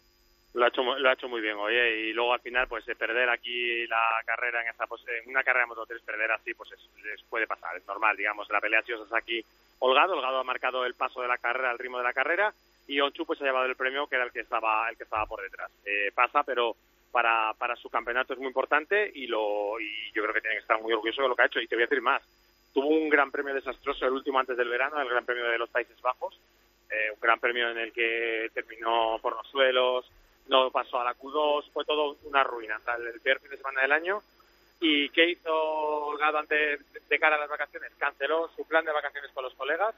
Lo 0.53 0.63
ha 0.63 0.69
hecho, 0.69 0.83
lo 0.83 1.09
ha 1.09 1.13
hecho 1.13 1.27
muy 1.27 1.41
bien, 1.41 1.57
oye, 1.57 1.97
y 1.99 2.13
luego 2.13 2.33
al 2.33 2.39
final, 2.39 2.65
pues 2.67 2.85
de 2.85 2.95
perder 2.95 3.27
aquí 3.29 3.85
la 3.87 4.21
carrera 4.25 4.61
en 4.61 4.69
esa 4.69 4.87
pos- 4.87 5.03
en 5.07 5.29
una 5.29 5.43
carrera 5.43 5.65
de 5.65 5.69
Moto 5.69 5.85
3, 5.85 6.01
perder 6.01 6.31
así, 6.31 6.53
pues 6.53 6.71
es, 6.71 6.79
les 7.03 7.21
puede 7.23 7.45
pasar, 7.45 7.75
es 7.75 7.85
normal, 7.85 8.15
digamos, 8.15 8.49
la 8.49 8.61
pelea 8.61 8.79
ha 8.79 8.83
sido 8.83 9.05
aquí 9.13 9.43
Holgado, 9.79 10.13
Holgado 10.13 10.39
ha 10.39 10.43
marcado 10.45 10.85
el 10.85 10.93
paso 10.93 11.21
de 11.21 11.27
la 11.27 11.37
carrera, 11.37 11.71
el 11.71 11.77
ritmo 11.77 11.97
de 11.97 12.05
la 12.05 12.13
carrera, 12.13 12.53
y 12.87 13.01
Onchu 13.01 13.25
pues 13.25 13.41
ha 13.41 13.43
llevado 13.45 13.65
el 13.65 13.75
premio 13.75 14.07
que 14.07 14.15
era 14.15 14.23
el 14.23 14.31
que 14.31 14.39
estaba, 14.39 14.89
el 14.89 14.95
que 14.95 15.03
estaba 15.03 15.25
por 15.25 15.41
detrás. 15.41 15.69
Eh, 15.85 16.11
pasa, 16.15 16.43
pero 16.43 16.77
para, 17.11 17.53
para 17.57 17.75
su 17.75 17.89
campeonato 17.89 18.31
es 18.31 18.39
muy 18.39 18.47
importante 18.47 19.11
y 19.13 19.27
lo 19.27 19.77
y 19.81 20.11
yo 20.13 20.21
creo 20.21 20.33
que 20.33 20.39
tiene 20.41 20.55
que 20.55 20.61
estar 20.61 20.81
muy 20.81 20.93
orgulloso 20.93 21.21
de 21.21 21.27
lo 21.27 21.35
que 21.35 21.41
ha 21.41 21.47
hecho. 21.47 21.59
Y 21.59 21.67
te 21.67 21.75
voy 21.75 21.83
a 21.83 21.87
decir 21.87 22.01
más, 22.01 22.21
tuvo 22.73 22.87
un 22.87 23.09
gran 23.09 23.29
premio 23.29 23.53
desastroso 23.53 24.05
el 24.05 24.13
último 24.13 24.39
antes 24.39 24.55
del 24.55 24.69
verano, 24.69 25.01
el 25.01 25.09
Gran 25.09 25.25
Premio 25.25 25.43
de 25.49 25.57
los 25.57 25.69
Países 25.69 25.99
Bajos, 26.01 26.39
eh, 26.89 27.11
un 27.13 27.19
gran 27.19 27.39
premio 27.39 27.69
en 27.69 27.77
el 27.77 27.91
que 27.91 28.49
terminó 28.53 29.19
por 29.21 29.35
los 29.35 29.47
suelos, 29.47 30.05
no 30.47 30.69
pasó 30.71 30.99
a 30.99 31.03
la 31.03 31.15
Q2, 31.15 31.71
fue 31.71 31.85
todo 31.85 32.17
una 32.23 32.43
ruina, 32.43 32.79
sea, 32.83 32.95
el 32.95 33.19
peor 33.21 33.39
fin 33.39 33.51
de 33.51 33.57
semana 33.57 33.81
del 33.81 33.91
año. 33.91 34.21
¿Y 34.79 35.09
qué 35.09 35.29
hizo 35.29 35.51
Holgado 35.51 36.37
antes 36.37 36.79
de 37.09 37.19
cara 37.19 37.37
a 37.37 37.39
las 37.39 37.49
vacaciones? 37.49 37.91
Canceló 37.97 38.49
su 38.55 38.67
plan 38.67 38.85
de 38.85 38.91
vacaciones 38.91 39.31
con 39.31 39.43
los 39.43 39.53
colegas, 39.55 39.95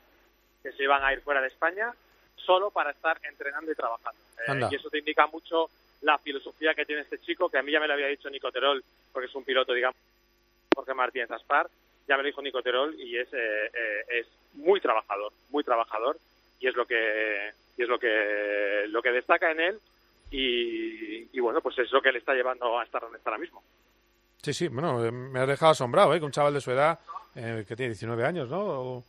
que 0.64 0.72
se 0.72 0.84
iban 0.84 1.04
a 1.04 1.14
ir 1.14 1.22
fuera 1.22 1.42
de 1.42 1.48
España, 1.48 1.94
solo 2.36 2.72
para 2.72 2.92
estar 2.92 3.20
entrenando 3.24 3.72
y 3.72 3.76
trabajando. 3.76 4.22
Eh, 4.48 4.68
y 4.72 4.76
eso 4.76 4.90
te 4.90 5.00
indica 5.00 5.28
mucho 5.28 5.70
la 6.02 6.18
filosofía 6.20 6.74
que 6.76 6.86
tiene 6.86 7.02
este 7.02 7.20
chico, 7.20 7.50
que 7.50 7.58
a 7.58 7.64
mí 7.64 7.72
ya 7.72 7.80
me 7.80 7.88
lo 7.88 7.94
había 7.94 8.08
dicho 8.08 8.30
Nico 8.30 8.52
Terol, 8.52 8.84
porque 9.12 9.28
es 9.28 9.36
un 9.36 9.44
piloto, 9.44 9.74
digamos, 9.74 9.98
Jorge 10.76 10.94
Martínez 10.94 11.32
Aspar, 11.32 11.68
ya 12.08 12.16
me 12.16 12.24
lo 12.24 12.28
dijo 12.28 12.42
Nico 12.42 12.62
Terol 12.62 12.96
y 13.00 13.18
es, 13.18 13.28
eh, 13.34 13.72
eh, 13.74 14.06
es 14.10 14.28
muy 14.54 14.80
trabajador, 14.80 15.34
muy 15.50 15.64
trabajador 15.64 16.18
y 16.60 16.68
es 16.68 16.76
lo 16.76 16.86
que 16.86 17.52
y 17.78 17.84
es 17.84 17.88
lo 17.90 18.00
que 18.00 18.86
lo 18.88 19.02
que 19.02 19.12
destaca 19.12 19.52
en 19.52 19.60
él 19.60 19.80
y, 20.32 21.30
y 21.36 21.40
bueno 21.40 21.62
pues 21.62 21.78
es 21.80 21.92
lo 21.92 22.02
que 22.02 22.12
le 22.12 22.20
está 22.20 22.34
llevando 22.34 22.78
a 22.80 22.84
estar 22.84 23.02
donde 23.02 23.18
está 23.18 23.30
ahora 23.32 23.42
mismo. 23.42 23.64
Sí, 24.42 24.54
sí, 24.54 24.68
bueno, 24.68 25.04
eh, 25.04 25.12
me 25.12 25.40
has 25.40 25.48
dejado 25.48 25.72
asombrado, 25.72 26.14
¿eh? 26.14 26.20
Que 26.20 26.26
un 26.26 26.32
chaval 26.32 26.54
de 26.54 26.62
su 26.62 26.72
edad, 26.72 27.00
eh, 27.36 27.66
que 27.68 27.76
tiene 27.76 27.90
19 27.90 28.24
años, 28.24 28.48
¿no? 28.50 28.60
O- 28.62 29.04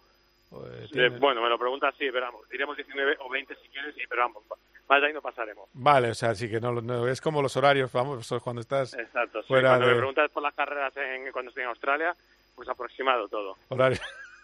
o, 0.51 0.67
eh, 0.67 0.89
Eh, 0.95 1.09
bueno, 1.21 1.43
me 1.43 1.49
lo 1.51 1.59
preguntas, 1.59 1.95
sí, 1.99 2.07
pero 2.11 2.27
vamos, 2.27 2.49
diremos 2.49 2.77
19 2.77 3.17
o 3.21 3.29
20 3.29 3.55
si 3.57 3.69
quieres, 3.69 3.95
sí, 3.95 4.01
pero 4.09 4.23
vamos, 4.23 4.43
más 4.89 5.01
de 5.01 5.07
ahí 5.09 5.13
no 5.13 5.21
pasaremos. 5.21 5.69
Vale, 5.75 6.11
o 6.11 6.15
sea, 6.15 6.35
sí 6.35 6.49
que 6.51 6.61
no, 6.61 6.73
no- 6.81 7.07
es 7.07 7.21
como 7.21 7.43
los 7.43 7.55
horarios 7.57 7.91
famosos 7.91 8.43
cuando 8.43 8.63
estás 8.63 8.95
Exacto, 8.95 9.43
sí. 9.43 9.49
fuera 9.49 9.69
Cuando 9.71 9.87
me 9.87 9.93
de 9.93 9.99
preguntas 9.99 10.31
por 10.31 10.43
las 10.43 10.55
carreras 10.55 10.97
en, 10.97 11.31
cuando 11.31 11.51
estoy 11.51 11.65
en 11.65 11.69
Australia, 11.69 12.17
pues 12.57 12.69
aproximado 12.69 13.29
todo. 13.29 13.57
horario. 13.69 13.99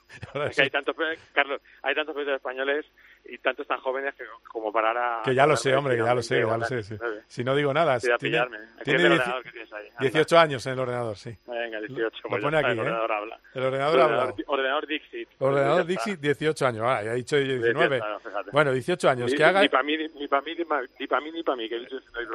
Es 0.48 0.56
que 0.56 0.62
hay 0.62 0.70
tantos, 0.70 0.94
Carlos, 1.32 1.60
hay 1.82 1.94
tantos 1.94 2.14
pilotos 2.14 2.36
españoles 2.36 2.86
y 3.24 3.38
tantos 3.38 3.66
tan 3.66 3.78
jóvenes 3.80 4.14
que 4.14 4.24
como 4.48 4.72
para 4.72 4.88
ahora... 4.88 5.22
Que 5.24 5.34
ya 5.34 5.46
lo 5.46 5.56
sé, 5.56 5.74
hombre, 5.74 5.96
que 5.96 6.04
ya 6.04 6.14
lo 6.14 6.22
sé, 6.22 6.40
ya 6.40 6.56
lo 6.56 6.64
sé. 6.64 6.82
sí. 6.82 6.96
Si 7.26 7.44
no 7.44 7.54
digo 7.54 7.72
nada, 7.72 7.98
Cuida 7.98 8.18
tiene, 8.18 8.38
tiene 8.84 9.06
el 9.06 9.22
que 9.42 9.50
tienes 9.50 9.72
ahí, 9.72 9.88
anda. 9.88 10.00
18 10.00 10.38
años 10.38 10.66
en 10.66 10.72
el 10.74 10.78
ordenador, 10.78 11.16
sí. 11.16 11.36
Venga, 11.46 11.80
18. 11.80 12.20
Lo 12.24 12.30
pues 12.30 12.42
pone 12.42 12.58
aquí, 12.58 12.70
el 12.70 12.78
¿eh? 12.78 12.80
ordenador 12.80 13.12
habla. 13.12 13.40
El 13.54 13.62
ordenador. 13.62 14.00
Ordenador, 14.00 14.34
ordenador 14.46 14.86
Dixit. 14.86 15.28
Ordenador. 15.38 15.86
Dixie, 15.86 16.16
18 16.16 16.66
años. 16.66 16.84
Ah, 16.86 17.02
ya 17.02 17.12
he 17.12 17.16
dicho 17.16 17.38
yo 17.38 17.44
19. 17.44 17.98
Claro, 17.98 18.20
fíjate. 18.20 18.50
Bueno, 18.52 18.72
18 18.72 19.08
años. 19.08 19.30
Ni, 19.30 19.36
que 19.36 19.44
haga... 19.44 19.62
ni 19.62 19.68
para 19.68 19.82
mí, 19.82 19.96
ni 19.96 20.28
para 20.28 20.42
mí, 20.42 20.54
ni 20.56 20.64
para 21.06 21.20
mí, 21.20 21.32
ni 21.32 21.42
para 21.42 21.56
mí, 21.56 21.68
que 21.68 21.86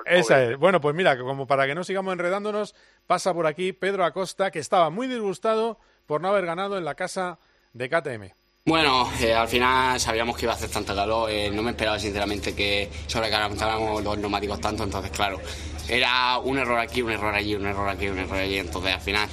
Esa 0.06 0.44
es. 0.44 0.58
Bueno, 0.58 0.82
pues 0.82 0.96
mira, 0.96 1.16
que 1.16 1.22
como 1.22 1.48
para 1.48 1.68
que 1.68 1.76
no 1.76 1.84
sigamos 1.84 2.14
enredándonos, 2.14 2.76
pasa 3.08 3.34
por 3.34 3.48
aquí 3.48 3.74
Pedro 3.74 4.04
Acosta, 4.06 4.52
que 4.52 4.60
estaba 4.60 4.90
muy 4.90 5.08
disgustado 5.08 5.80
por 6.06 6.22
no 6.22 6.30
haber 6.30 6.46
ganado 6.46 6.78
en 6.78 6.86
la 6.86 6.96
casa 6.96 7.40
de 7.74 7.90
KTM. 7.90 8.40
Bueno, 8.66 9.12
eh, 9.20 9.34
al 9.34 9.48
final 9.48 10.00
sabíamos 10.00 10.38
que 10.38 10.46
iba 10.46 10.54
a 10.54 10.56
hacer 10.56 10.70
tanto 10.70 10.94
calor, 10.94 11.32
eh, 11.32 11.50
no 11.50 11.64
me 11.64 11.72
esperaba 11.72 11.98
sinceramente 11.98 12.54
que 12.54 12.88
sobrecalentáramos 13.08 14.04
los 14.04 14.18
neumáticos 14.18 14.62
tanto, 14.62 14.84
entonces 14.84 15.10
claro, 15.12 15.40
era 15.88 16.38
un 16.38 16.60
error 16.60 16.78
aquí, 16.78 17.02
un 17.02 17.12
error 17.12 17.34
allí, 17.34 17.56
un 17.56 17.66
error 17.66 17.90
aquí, 17.90 18.08
un 18.08 18.20
error 18.20 18.38
allí, 18.38 18.60
entonces 18.60 18.94
al 18.94 19.02
final 19.02 19.28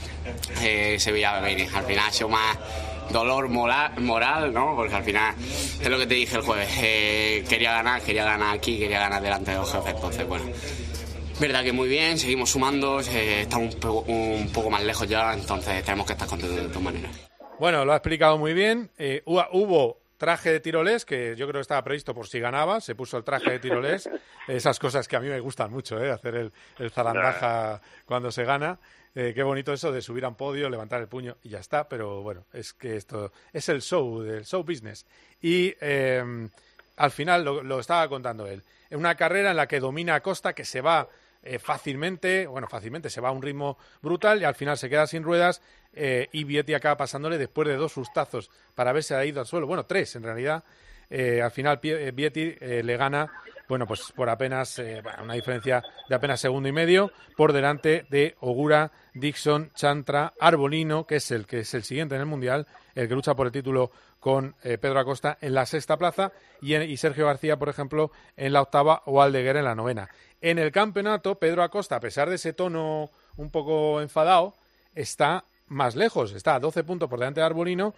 eh, 0.63 0.97
se 0.99 1.13
veía 1.13 1.39
venir, 1.41 1.69
al 1.75 1.85
final 1.85 2.09
ha 2.09 2.13
sido 2.13 2.31
más 2.31 2.57
dolor 3.11 3.51
moral, 3.51 4.01
moral, 4.01 4.55
¿no? 4.55 4.75
Porque 4.75 4.95
al 4.95 5.05
final 5.05 5.35
es 5.39 5.89
lo 5.89 5.99
que 5.99 6.07
te 6.07 6.15
dije 6.15 6.37
el 6.37 6.43
jueves, 6.43 6.69
quería 7.47 7.73
ganar, 7.73 8.01
quería 8.01 8.25
ganar 8.25 8.57
aquí, 8.57 8.79
quería 8.79 9.01
ganar 9.01 9.21
delante 9.21 9.51
de 9.51 9.59
los 9.59 9.71
jefes, 9.71 9.95
entonces 9.95 10.27
bueno. 10.27 10.47
Verdad 11.39 11.63
que 11.63 11.73
muy 11.73 11.89
bien, 11.89 12.17
seguimos 12.17 12.49
sumando, 12.49 13.01
estamos 13.01 13.75
un, 13.85 14.15
un 14.15 14.49
poco 14.49 14.71
más 14.71 14.83
lejos 14.83 15.07
ya, 15.07 15.35
entonces 15.35 15.85
tenemos 15.85 16.07
que 16.07 16.15
estar 16.15 16.27
contentos 16.27 16.57
de 16.57 16.69
todas 16.69 16.83
maneras. 16.83 17.11
Bueno, 17.59 17.85
lo 17.85 17.93
ha 17.93 17.97
explicado 17.97 18.39
muy 18.39 18.53
bien. 18.55 18.91
Eh, 18.99 19.23
hubo- 19.25 19.99
traje 20.19 20.51
de 20.51 20.61
tirolés, 20.61 21.05
que 21.05 21.37
yo 21.37 21.47
creo 21.47 21.59
que 21.59 21.63
estaba 21.63 21.85
previsto 21.85 22.15
por 22.15 22.27
si 22.27 22.41
ganaba. 22.41 22.81
Se 22.81 22.95
puso 22.95 23.19
el 23.19 23.25
traje 23.25 23.51
de 23.51 23.59
tirolés. 23.59 24.09
Esas 24.49 24.79
cosas 24.79 25.09
que 25.09 25.17
a 25.17 25.21
mí 25.21 25.29
me 25.29 25.41
gustan 25.41 25.71
mucho, 25.71 26.03
¿eh? 26.03 26.11
hacer 26.11 26.35
el, 26.37 26.53
el 26.79 26.91
zarandaja 26.91 27.81
cuando 28.07 28.31
se 28.31 28.45
gana. 28.45 28.79
Eh, 29.15 29.33
qué 29.35 29.43
bonito 29.43 29.73
eso 29.73 29.93
de 29.93 30.01
subir 30.03 30.25
a 30.25 30.29
un 30.29 30.35
podio, 30.35 30.69
levantar 30.71 31.01
el 31.01 31.09
puño 31.09 31.37
y 31.43 31.51
ya 31.51 31.59
está, 31.59 31.89
pero 31.89 32.23
bueno, 32.23 32.45
es 32.53 32.73
que 32.75 32.97
esto 32.97 33.33
es 33.53 33.69
el 33.71 33.81
show, 33.83 34.21
del 34.21 34.45
show 34.45 34.63
business. 34.63 35.07
Y 35.41 35.75
eh, 35.81 36.49
al 36.97 37.11
final 37.11 37.45
lo, 37.45 37.63
lo, 37.63 37.81
estaba 37.81 38.09
contando 38.09 38.47
él. 38.47 38.63
En 38.91 38.99
una 38.99 39.15
carrera 39.17 39.51
en 39.51 39.57
la 39.57 39.67
que 39.67 39.81
domina 39.81 40.21
Costa, 40.21 40.55
que 40.55 40.65
se 40.67 40.81
va 40.83 41.09
eh, 41.43 41.59
fácilmente, 41.59 42.47
bueno, 42.47 42.69
fácilmente, 42.69 43.09
se 43.09 43.21
va 43.21 43.29
a 43.31 43.33
un 43.33 43.43
ritmo 43.43 43.79
brutal 44.03 44.41
y 44.41 44.45
al 44.45 44.55
final 44.55 44.77
se 44.77 44.89
queda 44.91 45.07
sin 45.07 45.23
ruedas 45.23 45.63
eh, 45.97 46.29
y 46.33 46.45
Vietti 46.45 46.75
acaba 46.75 46.97
pasándole 46.97 47.39
después 47.39 47.67
de 47.67 47.77
dos 47.77 47.93
sustazos 47.93 48.51
para 48.75 48.91
haberse 48.91 49.27
ido 49.27 49.41
al 49.41 49.47
suelo, 49.47 49.67
bueno, 49.67 49.87
tres 49.87 50.15
en 50.17 50.23
realidad. 50.23 50.63
Eh, 51.09 51.41
al 51.41 51.51
final 51.51 51.79
Vietti 51.81 52.57
le 52.61 52.97
gana, 52.97 53.31
bueno, 53.69 53.87
pues 53.87 54.13
por 54.15 54.29
apenas 54.29 54.81
una 55.23 55.35
diferencia 55.35 55.83
de 56.09 56.15
apenas 56.15 56.41
segundo 56.41 56.69
y 56.69 56.73
medio 56.73 57.13
por 57.37 57.53
delante 57.53 58.07
de 58.11 58.35
Ogura, 58.41 58.91
Dixon, 59.15 59.71
Chantra, 59.73 60.35
Arbolino, 60.41 61.07
que 61.07 61.17
es 61.17 61.31
el 61.31 61.47
que 61.47 61.61
es 61.61 61.75
el 61.75 61.85
siguiente 61.85 62.17
en 62.17 62.23
el 62.23 62.27
mundial, 62.27 62.67
el 62.95 63.09
que 63.09 63.15
lucha 63.15 63.35
por 63.35 63.47
el 63.47 63.53
título 63.53 63.93
con 64.19 64.57
Pedro 64.63 64.99
Acosta 64.99 65.39
en 65.41 65.55
la 65.55 65.65
sexta 65.65 65.97
plaza 65.97 66.33
y, 66.61 66.75
y, 66.75 66.97
Sergio 66.97 67.27
García, 67.27 67.57
por 67.57 67.69
ejemplo, 67.69 68.11
en 68.37 68.53
la 68.53 68.63
octava 68.63 69.03
o 69.07 69.23
Aldeguer 69.23 69.57
en 69.57 69.65
la 69.65 69.77
novena. 69.77 70.11
En 70.41 70.59
el 70.59 70.73
campeonato, 70.73 71.39
Pedro 71.39 71.63
Acosta, 71.63 71.97
a 71.97 72.01
pesar 72.01 72.29
de 72.29 72.35
ese 72.35 72.53
tono 72.53 73.11
un 73.37 73.51
poco 73.51 74.01
enfadado, 74.01 74.55
está 74.95 75.45
más 75.69 75.97
lejos, 75.97 76.33
está 76.33 76.55
a 76.55 76.61
12 76.61 76.85
puntos 76.85 77.09
por 77.09 77.19
delante 77.19 77.41
de 77.41 77.47
Arbolino 77.47 77.95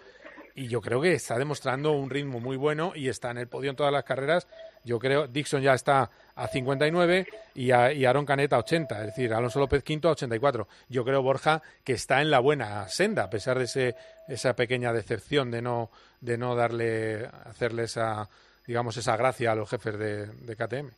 y 0.59 0.66
yo 0.66 0.81
creo 0.81 1.00
que 1.00 1.12
está 1.12 1.38
demostrando 1.38 1.92
un 1.92 2.11
ritmo 2.11 2.40
muy 2.40 2.57
bueno 2.57 2.92
y 2.96 3.09
está 3.09 3.31
en 3.31 3.38
el 3.38 3.46
podio 3.46 3.70
en 3.70 3.76
todas 3.76 3.92
las 3.92 4.02
carreras. 4.02 4.48
Yo 4.85 4.98
creo 4.98 5.28
Dixon 5.28 5.62
ya 5.62 5.72
está 5.72 6.11
a 6.35 6.48
59 6.48 7.26
y, 7.54 7.70
a, 7.70 7.92
y 7.92 8.04
Aaron 8.04 8.26
Canet 8.26 8.52
a 8.52 8.59
80, 8.59 8.98
es 8.98 9.07
decir, 9.07 9.33
Alonso 9.33 9.61
López 9.61 9.85
Quinto 9.85 10.09
a 10.09 10.12
84. 10.12 10.66
Yo 10.88 11.04
creo 11.04 11.22
Borja 11.22 11.62
que 11.85 11.92
está 11.92 12.20
en 12.22 12.33
la 12.33 12.40
buena 12.40 12.88
senda 12.88 13.22
a 13.22 13.31
pesar 13.31 13.59
de 13.59 13.64
ese, 13.66 13.94
esa 14.26 14.57
pequeña 14.57 14.92
decepción 14.92 15.52
de 15.52 15.62
no 15.62 15.90
de 16.20 16.37
no 16.37 16.57
darle 16.57 17.26
hacerle 17.44 17.85
esa 17.85 18.28
digamos 18.66 18.96
esa 18.96 19.16
gracia 19.16 19.52
a 19.52 19.54
los 19.54 19.70
jefes 19.70 19.96
de, 19.96 20.26
de 20.26 20.57
KTM 20.57 20.90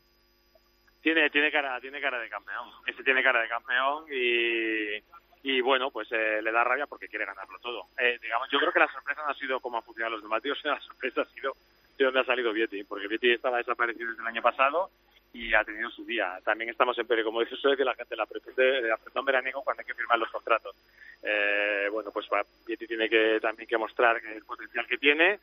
tiene 1.03 1.29
tiene 1.29 1.53
cara 1.53 1.79
tiene 1.81 2.01
cara 2.01 2.19
de 2.19 2.31
campeón 2.31 2.71
ese 2.87 3.05
tiene 3.05 3.23
cara 3.23 3.43
de 3.43 3.49
campeón 3.49 4.05
y 4.11 5.20
y 5.43 5.61
bueno 5.61 5.91
pues 5.91 6.11
eh, 6.13 6.41
le 6.43 6.53
da 6.53 6.65
rabia 6.65 6.87
porque 6.87 7.09
quiere 7.09 7.27
ganarlo 7.27 7.59
todo. 7.59 7.87
Eh, 7.99 8.19
digamos 8.21 8.49
yo 8.51 8.59
creo 8.59 8.73
que 8.73 8.81
la 8.81 8.93
sorpresa 8.93 9.23
no 9.23 9.31
ha 9.31 9.35
sido 9.35 9.61
cómo 9.61 9.79
han 9.79 9.85
funcionado 9.85 10.17
los 10.17 10.23
neumáticos 10.23 10.59
la 10.65 10.81
sorpresa 10.81 11.23
ha 11.23 11.27
sido 11.27 11.55
de 11.97 12.05
dónde 12.05 12.21
ha 12.21 12.25
salido 12.25 12.53
Vietti 12.53 12.85
porque 12.85 13.09
Vietti 13.09 13.33
estaba 13.33 13.59
desaparecido 13.59 14.11
desde 14.11 14.23
el 14.23 14.29
año 14.29 14.43
pasado 14.43 14.91
y 15.33 15.55
ha 15.55 15.63
tenido 15.63 15.89
su 15.91 16.05
día. 16.05 16.41
También 16.45 16.71
estamos 16.71 16.99
en 16.99 17.07
periodo 17.07 17.29
como 17.29 17.41
dice 17.41 17.55
usted 17.55 17.77
que 17.77 17.85
la 17.85 17.95
gente 17.95 18.17
la 18.17 18.27
pretende 18.27 18.83
de 18.83 18.93
apretón 18.93 19.25
veraniego 19.25 19.63
cuando 19.63 19.81
hay 19.81 19.87
que 19.87 19.95
firmar 19.95 20.19
los 20.19 20.31
contratos. 20.31 20.75
Eh, 21.23 21.89
bueno 21.91 22.11
pues 22.11 22.27
Vietti 22.67 22.87
tiene 22.87 23.09
que 23.09 23.39
también 23.41 23.69
que 23.69 23.79
mostrar 23.79 24.21
el 24.25 24.45
potencial 24.45 24.87
que 24.87 24.99
tiene 24.99 25.39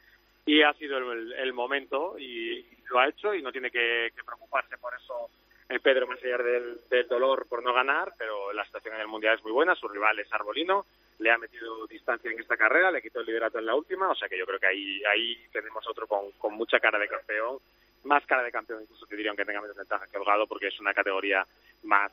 y 0.47 0.61
ha 0.61 0.73
sido 0.73 0.97
el, 0.97 1.53
momento 1.53 2.17
y, 2.17 2.65
lo 2.89 2.99
ha 2.99 3.09
hecho 3.09 3.35
y 3.35 3.41
no 3.41 3.51
tiene 3.51 3.69
que, 3.69 4.09
preocuparse 4.25 4.77
por 4.77 4.93
eso 4.95 5.29
Pedro 5.67 6.07
más 6.07 6.19
allá 6.23 6.37
del, 6.37 6.79
dolor 7.09 7.45
por 7.47 7.61
no 7.63 7.73
ganar, 7.73 8.13
pero 8.17 8.53
la 8.53 8.65
situación 8.65 8.95
en 8.95 9.01
el 9.01 9.07
Mundial 9.07 9.35
es 9.35 9.43
muy 9.43 9.51
buena, 9.51 9.75
su 9.75 9.87
rival 9.87 10.17
es 10.19 10.31
Arbolino, 10.31 10.85
le 11.19 11.31
ha 11.31 11.37
metido 11.37 11.85
distancia 11.87 12.31
en 12.31 12.39
esta 12.39 12.55
carrera, 12.55 12.91
le 12.91 13.01
quitó 13.01 13.19
el 13.19 13.25
liderato 13.25 13.59
en 13.59 13.65
la 13.65 13.75
última, 13.75 14.09
o 14.09 14.15
sea 14.15 14.29
que 14.29 14.37
yo 14.37 14.45
creo 14.45 14.59
que 14.59 14.67
ahí, 14.67 15.03
ahí 15.03 15.45
tenemos 15.51 15.85
otro 15.87 16.07
con, 16.07 16.53
mucha 16.53 16.79
cara 16.79 16.97
de 16.97 17.09
campeón, 17.09 17.57
más 18.03 18.25
cara 18.25 18.43
de 18.43 18.51
campeón 18.51 18.83
incluso 18.83 19.05
te 19.05 19.15
diría 19.15 19.31
aunque 19.31 19.45
tenga 19.45 19.61
menos 19.61 19.75
ventaja 19.75 20.07
que 20.07 20.17
Holgado, 20.17 20.47
porque 20.47 20.67
es 20.67 20.79
una 20.79 20.93
categoría 20.93 21.45
más 21.83 22.11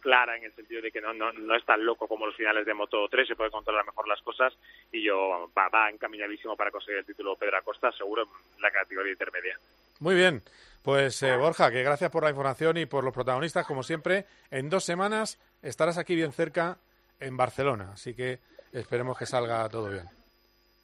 clara 0.00 0.36
en 0.36 0.44
el 0.44 0.52
sentido 0.52 0.82
de 0.82 0.92
que 0.92 1.00
no, 1.00 1.12
no, 1.12 1.32
no 1.32 1.56
es 1.56 1.64
tan 1.64 1.84
loco 1.84 2.06
como 2.06 2.26
los 2.26 2.36
finales 2.36 2.64
de 2.64 2.74
Moto 2.74 3.08
3, 3.08 3.26
se 3.26 3.34
puede 3.34 3.50
controlar 3.50 3.84
mejor 3.84 4.06
las 4.06 4.22
cosas 4.22 4.56
y 4.92 5.02
yo 5.02 5.50
va, 5.56 5.68
va 5.68 5.90
encaminadísimo 5.90 6.56
para 6.56 6.70
conseguir 6.70 6.98
el 6.98 7.06
título 7.06 7.34
Pedro 7.34 7.58
Acosta, 7.58 7.90
seguro 7.90 8.28
en 8.54 8.62
la 8.62 8.70
categoría 8.70 9.10
intermedia. 9.10 9.58
Muy 9.98 10.14
bien, 10.14 10.42
pues 10.86 11.20
eh, 11.24 11.36
Borja, 11.36 11.68
que 11.72 11.82
gracias 11.82 12.12
por 12.12 12.22
la 12.22 12.30
información 12.30 12.76
y 12.76 12.86
por 12.86 13.02
los 13.02 13.12
protagonistas, 13.12 13.66
como 13.66 13.82
siempre. 13.82 14.24
En 14.52 14.70
dos 14.70 14.84
semanas 14.84 15.36
estarás 15.60 15.98
aquí 15.98 16.14
bien 16.14 16.30
cerca 16.30 16.78
en 17.18 17.36
Barcelona, 17.36 17.90
así 17.94 18.14
que 18.14 18.38
esperemos 18.72 19.18
que 19.18 19.26
salga 19.26 19.68
todo 19.68 19.90
bien. 19.90 20.04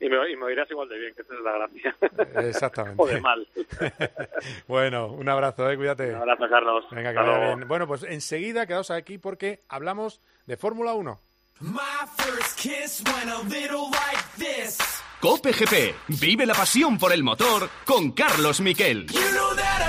Y 0.00 0.08
me, 0.08 0.28
y 0.28 0.34
me 0.34 0.46
oirás 0.46 0.68
igual 0.72 0.88
de 0.88 0.98
bien, 0.98 1.14
que 1.14 1.22
esa 1.22 1.34
es 1.34 1.40
la 1.40 1.52
gracia. 1.52 1.96
Exactamente. 2.48 3.00
o 3.00 3.06
de 3.06 3.20
mal. 3.20 3.46
bueno, 4.66 5.06
un 5.06 5.28
abrazo, 5.28 5.70
eh, 5.70 5.76
cuídate. 5.76 6.08
Un 6.08 6.16
abrazo, 6.16 6.48
Carlos. 6.50 6.84
Venga, 6.90 7.12
que 7.12 7.18
vaya 7.18 7.54
bien. 7.54 7.68
Bueno, 7.68 7.86
pues 7.86 8.02
enseguida 8.02 8.66
quedaos 8.66 8.90
aquí 8.90 9.18
porque 9.18 9.60
hablamos 9.68 10.20
de 10.46 10.56
Fórmula 10.56 10.94
1. 10.94 11.20
Cope 15.20 15.52
GP. 15.52 15.94
Vive 16.20 16.44
la 16.44 16.54
pasión 16.54 16.98
por 16.98 17.12
el 17.12 17.22
motor 17.22 17.70
con 17.84 18.10
Carlos 18.10 18.60
Miquel. 18.60 19.06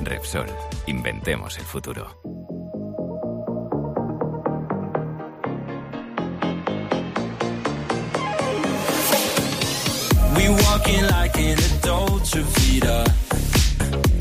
Repsol, 0.00 0.46
inventemos 0.86 1.58
el 1.58 1.64
futuro. 1.64 2.18
We 10.36 10.48
walking 10.48 11.06
like 11.08 11.38
in 11.38 11.58
a 11.58 11.68
Dolce 11.82 12.40
Vita. 12.40 13.04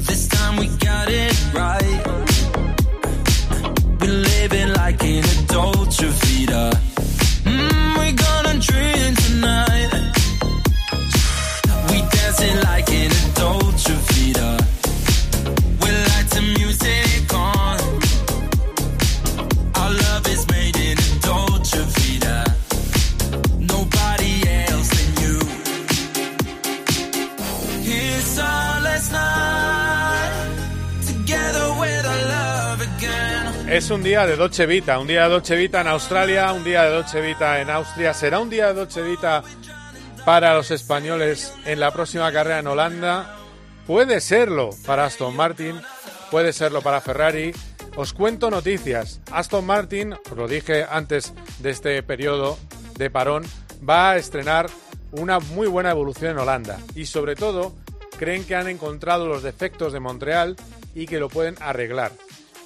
This 0.07 0.27
time 0.27 0.57
we 0.57 0.67
got 0.77 1.07
it 1.10 1.53
right. 1.53 2.01
We're 3.99 4.12
living 4.12 4.73
like 4.73 5.03
in 5.03 5.23
a 5.23 5.47
Dolce 5.47 6.07
Vita. 6.07 6.71
Mm, 7.45 7.97
we're 7.97 8.13
gonna 8.13 8.60
dream 8.60 9.15
tonight. 9.15 9.70
Un 33.91 34.04
día 34.04 34.25
de 34.25 34.38
Dolce 34.38 34.65
Vita, 34.65 34.99
un 34.99 35.08
día 35.08 35.23
de 35.23 35.30
Dolce 35.30 35.56
Vita 35.58 35.82
en 35.82 35.88
Australia, 35.88 36.54
un 36.54 36.63
día 36.63 36.84
de 36.84 36.91
Dolce 36.91 37.19
Vita 37.19 37.60
en 37.60 37.69
Austria. 37.69 38.13
¿Será 38.13 38.39
un 38.39 38.49
día 38.49 38.67
de 38.67 38.73
Dolce 38.73 39.01
Vita 39.01 39.43
para 40.23 40.54
los 40.54 40.71
españoles 40.71 41.54
en 41.65 41.82
la 41.82 41.91
próxima 41.91 42.32
carrera 42.32 42.60
en 42.60 42.67
Holanda? 42.67 43.36
Puede 43.86 44.21
serlo 44.21 44.69
para 44.86 45.06
Aston 45.06 45.36
Martin, 45.36 45.82
puede 46.30 46.54
serlo 46.54 46.82
para 46.82 47.01
Ferrari. 47.01 47.54
Os 47.97 48.13
cuento 48.13 48.49
noticias. 48.49 49.19
Aston 49.30 49.65
Martin, 49.65 50.13
os 50.13 50.38
lo 50.38 50.47
dije 50.47 50.86
antes 50.89 51.34
de 51.60 51.71
este 51.71 52.01
periodo 52.01 52.58
de 52.97 53.10
parón, 53.10 53.43
va 53.88 54.12
a 54.12 54.17
estrenar 54.17 54.69
una 55.12 55.39
muy 55.39 55.67
buena 55.67 55.91
evolución 55.91 56.32
en 56.32 56.38
Holanda. 56.38 56.80
Y 56.95 57.08
sobre 57.08 57.36
todo, 57.36 57.73
creen 58.17 58.45
que 58.45 58.56
han 58.56 58.69
encontrado 58.69 59.27
los 59.27 59.43
defectos 59.43 59.91
de 59.91 59.99
Montreal 59.99 60.56
y 60.95 61.08
que 61.08 61.19
lo 61.19 61.27
pueden 61.27 61.56
arreglar. 61.60 62.13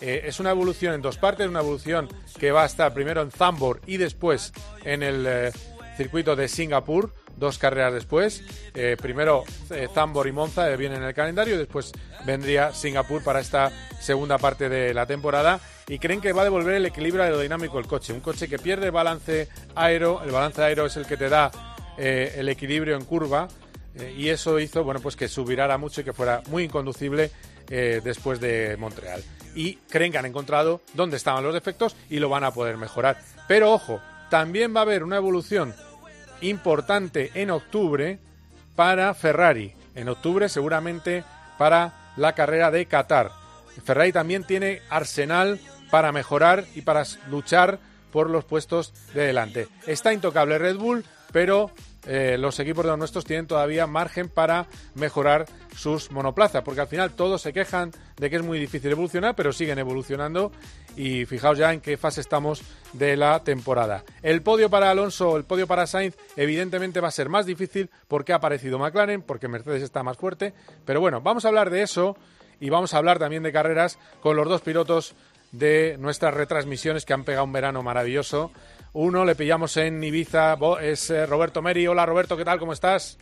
Eh, 0.01 0.23
es 0.25 0.39
una 0.39 0.51
evolución 0.51 0.93
en 0.93 1.01
dos 1.01 1.17
partes, 1.17 1.47
una 1.47 1.61
evolución 1.61 2.09
que 2.39 2.51
va 2.51 2.63
a 2.63 2.65
estar 2.65 2.93
primero 2.93 3.21
en 3.21 3.31
Zambor 3.31 3.81
y 3.85 3.97
después 3.97 4.51
en 4.83 5.03
el 5.03 5.25
eh, 5.27 5.51
circuito 5.95 6.35
de 6.35 6.47
Singapur, 6.47 7.13
dos 7.37 7.57
carreras 7.57 7.93
después. 7.93 8.43
Eh, 8.73 8.97
primero 9.01 9.43
Zambor 9.93 10.27
y 10.27 10.31
Monza 10.31 10.67
vienen 10.75 11.01
en 11.01 11.07
el 11.07 11.13
calendario 11.13 11.55
y 11.55 11.57
después 11.57 11.93
vendría 12.25 12.73
Singapur 12.73 13.23
para 13.23 13.39
esta 13.39 13.71
segunda 13.99 14.37
parte 14.37 14.69
de 14.69 14.93
la 14.93 15.05
temporada. 15.05 15.59
Y 15.87 15.99
creen 15.99 16.19
que 16.19 16.33
va 16.33 16.41
a 16.41 16.45
devolver 16.45 16.75
el 16.75 16.85
equilibrio 16.85 17.23
aerodinámico 17.23 17.77
del 17.77 17.87
coche. 17.87 18.11
Un 18.11 18.19
coche 18.19 18.47
que 18.47 18.57
pierde 18.57 18.89
balance 18.89 19.47
aero, 19.75 20.21
el 20.23 20.31
balance 20.31 20.61
aero 20.61 20.87
es 20.87 20.97
el 20.97 21.05
que 21.05 21.15
te 21.15 21.29
da 21.29 21.51
el 21.97 22.49
equilibrio 22.49 22.97
en 22.97 23.05
curva. 23.05 23.47
y 24.17 24.27
eso 24.27 24.59
hizo 24.59 24.83
bueno 24.83 24.99
pues 24.99 25.15
que 25.15 25.29
subirara 25.29 25.77
mucho 25.77 26.01
y 26.01 26.03
que 26.03 26.11
fuera 26.11 26.41
muy 26.47 26.63
inconducible 26.63 27.31
después 27.67 28.41
de 28.41 28.75
Montreal. 28.77 29.23
Y 29.55 29.77
creen 29.89 30.11
que 30.11 30.17
han 30.17 30.25
encontrado 30.25 30.81
dónde 30.93 31.17
estaban 31.17 31.43
los 31.43 31.53
defectos 31.53 31.95
y 32.09 32.19
lo 32.19 32.29
van 32.29 32.43
a 32.43 32.51
poder 32.51 32.77
mejorar. 32.77 33.17
Pero 33.47 33.71
ojo, 33.71 34.01
también 34.29 34.75
va 34.75 34.81
a 34.81 34.83
haber 34.83 35.03
una 35.03 35.17
evolución 35.17 35.73
importante 36.41 37.31
en 37.33 37.51
octubre 37.51 38.19
para 38.75 39.13
Ferrari. 39.13 39.73
En 39.95 40.09
octubre 40.09 40.49
seguramente 40.49 41.23
para 41.57 42.13
la 42.17 42.33
carrera 42.33 42.71
de 42.71 42.85
Qatar. 42.85 43.31
Ferrari 43.83 44.11
también 44.11 44.43
tiene 44.43 44.81
arsenal 44.89 45.59
para 45.89 46.11
mejorar 46.11 46.65
y 46.75 46.81
para 46.81 47.03
luchar 47.29 47.79
por 48.11 48.29
los 48.29 48.45
puestos 48.45 48.93
de 49.13 49.27
delante. 49.27 49.67
Está 49.87 50.13
intocable 50.13 50.57
Red 50.57 50.77
Bull, 50.77 51.05
pero 51.31 51.71
eh, 52.07 52.37
los 52.37 52.59
equipos 52.59 52.83
de 52.83 52.91
los 52.91 52.99
nuestros 52.99 53.25
tienen 53.25 53.47
todavía 53.47 53.87
margen 53.87 54.29
para 54.29 54.67
mejorar 54.93 55.45
sus 55.75 56.11
monoplazas, 56.11 56.63
porque 56.63 56.81
al 56.81 56.87
final 56.87 57.11
todos 57.11 57.41
se 57.41 57.53
quejan 57.53 57.91
de 58.17 58.29
que 58.29 58.37
es 58.37 58.43
muy 58.43 58.59
difícil 58.59 58.91
evolucionar, 58.91 59.35
pero 59.35 59.51
siguen 59.51 59.79
evolucionando 59.79 60.51
y 60.95 61.25
fijaos 61.25 61.57
ya 61.57 61.73
en 61.73 61.81
qué 61.81 61.97
fase 61.97 62.21
estamos 62.21 62.63
de 62.93 63.17
la 63.17 63.43
temporada. 63.43 64.03
El 64.21 64.41
podio 64.41 64.69
para 64.69 64.91
Alonso, 64.91 65.35
el 65.37 65.43
podio 65.43 65.67
para 65.67 65.87
Sainz, 65.87 66.15
evidentemente 66.35 67.01
va 67.01 67.09
a 67.09 67.11
ser 67.11 67.29
más 67.29 67.45
difícil 67.45 67.89
porque 68.07 68.33
ha 68.33 68.37
aparecido 68.37 68.79
McLaren, 68.79 69.21
porque 69.21 69.47
Mercedes 69.47 69.83
está 69.83 70.03
más 70.03 70.17
fuerte, 70.17 70.53
pero 70.85 71.01
bueno, 71.01 71.21
vamos 71.21 71.45
a 71.45 71.49
hablar 71.49 71.69
de 71.69 71.81
eso 71.81 72.15
y 72.59 72.69
vamos 72.69 72.93
a 72.93 72.97
hablar 72.97 73.19
también 73.19 73.43
de 73.43 73.51
carreras 73.51 73.99
con 74.21 74.35
los 74.35 74.47
dos 74.47 74.61
pilotos 74.61 75.15
de 75.51 75.97
nuestras 75.99 76.33
retransmisiones 76.33 77.05
que 77.05 77.13
han 77.13 77.23
pegado 77.23 77.45
un 77.45 77.53
verano 77.53 77.81
maravilloso. 77.81 78.51
Uno 78.97 79.25
le 79.25 79.35
pillamos 79.35 79.75
en 79.75 80.01
Ibiza, 80.01 80.55
es 80.79 81.09
eh, 81.09 81.25
Roberto 81.25 81.61
Meri. 81.61 81.85
Hola 81.85 82.05
Roberto, 82.05 82.37
¿qué 82.37 82.45
tal? 82.45 82.57
¿Cómo 82.57 82.71
estás? 82.71 83.17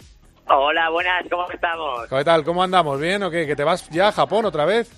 Hola, 0.48 0.92
buenas, 0.92 1.26
¿cómo 1.32 1.50
estamos? 1.50 2.08
¿Qué 2.08 2.24
tal? 2.24 2.44
¿Cómo 2.44 2.62
andamos? 2.62 3.02
¿Bien 3.02 3.24
o 3.24 3.32
qué? 3.32 3.48
¿Que 3.48 3.56
te 3.56 3.64
vas 3.64 3.90
ya 3.90 4.10
a 4.10 4.12
Japón 4.12 4.46
otra 4.46 4.66
vez? 4.66 4.92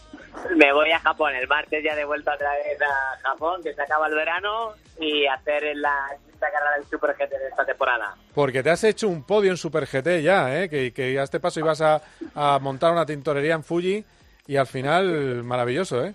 Me 0.53 0.73
voy 0.73 0.91
a 0.91 0.99
Japón, 0.99 1.33
el 1.33 1.47
martes 1.47 1.81
ya 1.81 1.95
de 1.95 2.03
vuelta 2.03 2.33
otra 2.33 2.49
vez 2.55 2.77
a 2.81 3.17
Japón, 3.29 3.61
que 3.63 3.73
se 3.73 3.81
acaba 3.81 4.07
el 4.07 4.15
verano, 4.15 4.73
y 4.99 5.25
hacer 5.25 5.63
la 5.77 6.09
quinta 6.29 6.47
carrera 6.51 6.75
del 6.77 6.85
Super 6.89 7.15
GT 7.15 7.29
de 7.29 7.47
esta 7.47 7.65
temporada. 7.65 8.13
Porque 8.33 8.61
te 8.61 8.69
has 8.69 8.83
hecho 8.83 9.07
un 9.07 9.23
podio 9.23 9.51
en 9.51 9.57
Super 9.57 9.85
GT 9.87 10.23
ya, 10.23 10.61
¿eh? 10.61 10.67
Que, 10.67 10.91
que 10.91 11.17
a 11.17 11.23
este 11.23 11.39
paso 11.39 11.61
ibas 11.61 11.79
a, 11.79 12.01
a 12.35 12.59
montar 12.59 12.91
una 12.91 13.05
tintorería 13.05 13.53
en 13.53 13.63
Fuji, 13.63 14.03
y 14.45 14.57
al 14.57 14.67
final, 14.67 15.41
maravilloso, 15.45 16.03
¿eh? 16.03 16.13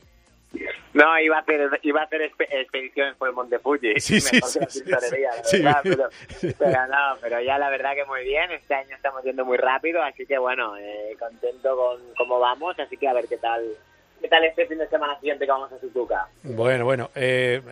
No, 1.00 1.18
iba 1.18 1.36
a 1.36 1.40
hacer, 1.40 1.80
iba 1.82 2.00
a 2.00 2.04
hacer 2.04 2.22
expediciones 2.22 3.16
por 3.16 3.28
el 3.28 3.34
Monte 3.34 3.58
Fuji. 3.58 3.98
Sí, 3.98 4.20
sí, 4.20 4.38
verdad, 4.40 5.80
pero, 5.82 6.08
pero 6.58 6.86
no, 6.86 7.16
pero 7.20 7.40
ya 7.40 7.58
la 7.58 7.70
verdad 7.70 7.94
que 7.94 8.04
muy 8.04 8.22
bien. 8.24 8.50
Este 8.50 8.74
año 8.74 8.94
estamos 8.94 9.24
yendo 9.24 9.44
muy 9.44 9.56
rápido, 9.56 10.02
así 10.02 10.26
que 10.26 10.38
bueno, 10.38 10.76
eh, 10.76 11.16
contento 11.18 11.76
con 11.76 12.00
cómo 12.16 12.38
vamos. 12.38 12.78
Así 12.78 12.96
que 12.96 13.08
a 13.08 13.14
ver 13.14 13.26
qué 13.28 13.38
tal, 13.38 13.62
qué 14.20 14.28
tal 14.28 14.44
este 14.44 14.66
fin 14.66 14.78
de 14.78 14.88
semana 14.88 15.18
siguiente 15.18 15.46
que 15.46 15.50
vamos 15.50 15.72
a 15.72 15.78
Suzuka. 15.78 16.28
Bueno, 16.42 16.84
bueno. 16.84 17.10
Eh, 17.14 17.62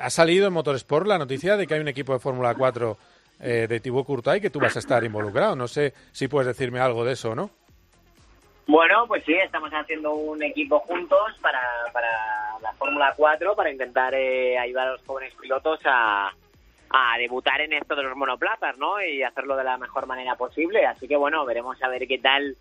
ha 0.00 0.10
salido 0.10 0.46
en 0.46 0.52
Motorsport 0.52 1.06
la 1.06 1.18
noticia 1.18 1.56
de 1.56 1.66
que 1.66 1.74
hay 1.74 1.80
un 1.80 1.88
equipo 1.88 2.12
de 2.12 2.18
Fórmula 2.18 2.54
4 2.54 2.96
eh, 3.40 3.66
de 3.68 3.80
Thibaut 3.80 4.06
Courtois 4.06 4.42
que 4.42 4.50
tú 4.50 4.60
vas 4.60 4.76
a 4.76 4.80
estar 4.80 5.02
involucrado. 5.04 5.56
No 5.56 5.68
sé 5.68 5.94
si 6.12 6.28
puedes 6.28 6.46
decirme 6.46 6.80
algo 6.80 7.04
de 7.04 7.12
eso 7.12 7.30
o 7.30 7.34
no. 7.34 7.50
Bueno, 8.66 9.06
pues 9.08 9.24
sí, 9.24 9.34
estamos 9.34 9.70
haciendo 9.72 10.14
un 10.14 10.42
equipo 10.42 10.78
juntos 10.80 11.36
para, 11.40 11.60
para 11.92 12.08
la 12.62 12.72
Fórmula 12.74 13.14
4 13.16 13.56
para 13.56 13.70
intentar 13.70 14.14
eh, 14.14 14.58
ayudar 14.58 14.88
a 14.88 14.92
los 14.92 15.02
jóvenes 15.04 15.34
pilotos 15.40 15.80
a, 15.84 16.30
a 16.90 17.18
debutar 17.18 17.60
en 17.60 17.72
esto 17.72 17.96
de 17.96 18.02
los 18.02 18.16
monoplazas, 18.16 18.76
¿no? 18.78 19.02
Y 19.02 19.22
hacerlo 19.22 19.56
de 19.56 19.64
la 19.64 19.76
mejor 19.76 20.06
manera 20.06 20.36
posible. 20.36 20.86
Así 20.86 21.08
que 21.08 21.16
bueno, 21.16 21.44
veremos 21.44 21.82
a 21.82 21.88
ver 21.88 22.06
qué 22.06 22.18
tal 22.18 22.56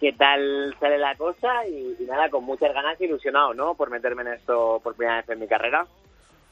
qué 0.00 0.12
tal 0.12 0.74
sale 0.80 0.98
la 0.98 1.14
cosa 1.14 1.64
y, 1.66 1.96
y 2.00 2.04
nada, 2.04 2.28
con 2.28 2.42
muchas 2.42 2.74
ganas 2.74 3.00
y 3.00 3.04
ilusionado, 3.04 3.54
¿no? 3.54 3.74
Por 3.74 3.88
meterme 3.88 4.22
en 4.22 4.28
esto 4.28 4.80
por 4.82 4.96
primera 4.96 5.18
vez 5.18 5.28
en 5.28 5.38
mi 5.38 5.46
carrera. 5.46 5.86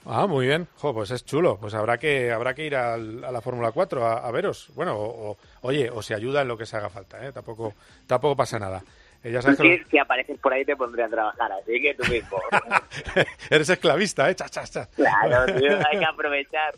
Ah, 0.06 0.26
muy 0.26 0.46
bien. 0.46 0.66
Jo, 0.78 0.94
pues 0.94 1.10
es 1.10 1.24
chulo. 1.24 1.58
Pues 1.60 1.74
habrá 1.74 1.98
que 1.98 2.32
habrá 2.32 2.54
que 2.54 2.64
ir 2.64 2.74
al- 2.74 3.22
a 3.24 3.30
la 3.30 3.40
Fórmula 3.40 3.70
4 3.72 4.06
a, 4.06 4.26
a 4.26 4.30
veros. 4.30 4.68
Bueno, 4.74 4.96
o, 4.96 5.30
o- 5.32 5.36
oye, 5.62 5.90
o 5.90 6.02
se 6.02 6.14
ayuda 6.14 6.42
en 6.42 6.48
lo 6.48 6.56
que 6.56 6.66
se 6.66 6.76
haga 6.76 6.88
falta, 6.88 7.24
¿eh? 7.26 7.32
Tampoco, 7.32 7.74
tampoco 8.06 8.34
pasa 8.36 8.58
nada. 8.58 8.82
Eh, 9.22 9.30
ya 9.30 9.42
sabes 9.42 9.58
que 9.58 9.78
Si, 9.84 9.90
si 9.90 9.98
apareces 9.98 10.38
por 10.38 10.50
ahí 10.54 10.64
te 10.64 10.74
pondré 10.76 11.04
a 11.04 11.08
trabajar, 11.08 11.52
así 11.52 11.78
que 11.82 11.94
tú 11.94 12.10
mismo. 12.10 12.38
eres 13.50 13.68
esclavista, 13.68 14.30
¿eh? 14.30 14.34
Cha, 14.34 14.48
cha, 14.48 14.64
cha. 14.64 14.86
claro, 14.96 15.54
tío, 15.58 15.72
hay 15.90 15.98
que 15.98 16.04
aprovechar. 16.06 16.74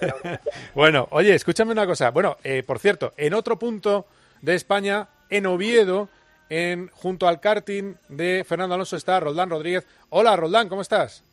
Bueno, 0.74 1.08
oye, 1.10 1.34
escúchame 1.34 1.72
una 1.72 1.86
cosa. 1.86 2.10
Bueno, 2.10 2.36
eh, 2.44 2.62
por 2.64 2.78
cierto, 2.78 3.12
en 3.16 3.34
otro 3.34 3.58
punto 3.58 4.06
de 4.40 4.54
España, 4.54 5.08
en 5.28 5.46
Oviedo, 5.46 6.08
en 6.48 6.88
junto 6.94 7.26
al 7.26 7.40
karting 7.40 7.94
de 8.08 8.44
Fernando 8.48 8.76
Alonso 8.76 8.96
está 8.96 9.18
Roldán 9.18 9.50
Rodríguez. 9.50 9.84
Hola, 10.10 10.36
Roldán, 10.36 10.68
¿cómo 10.68 10.82
estás? 10.82 11.24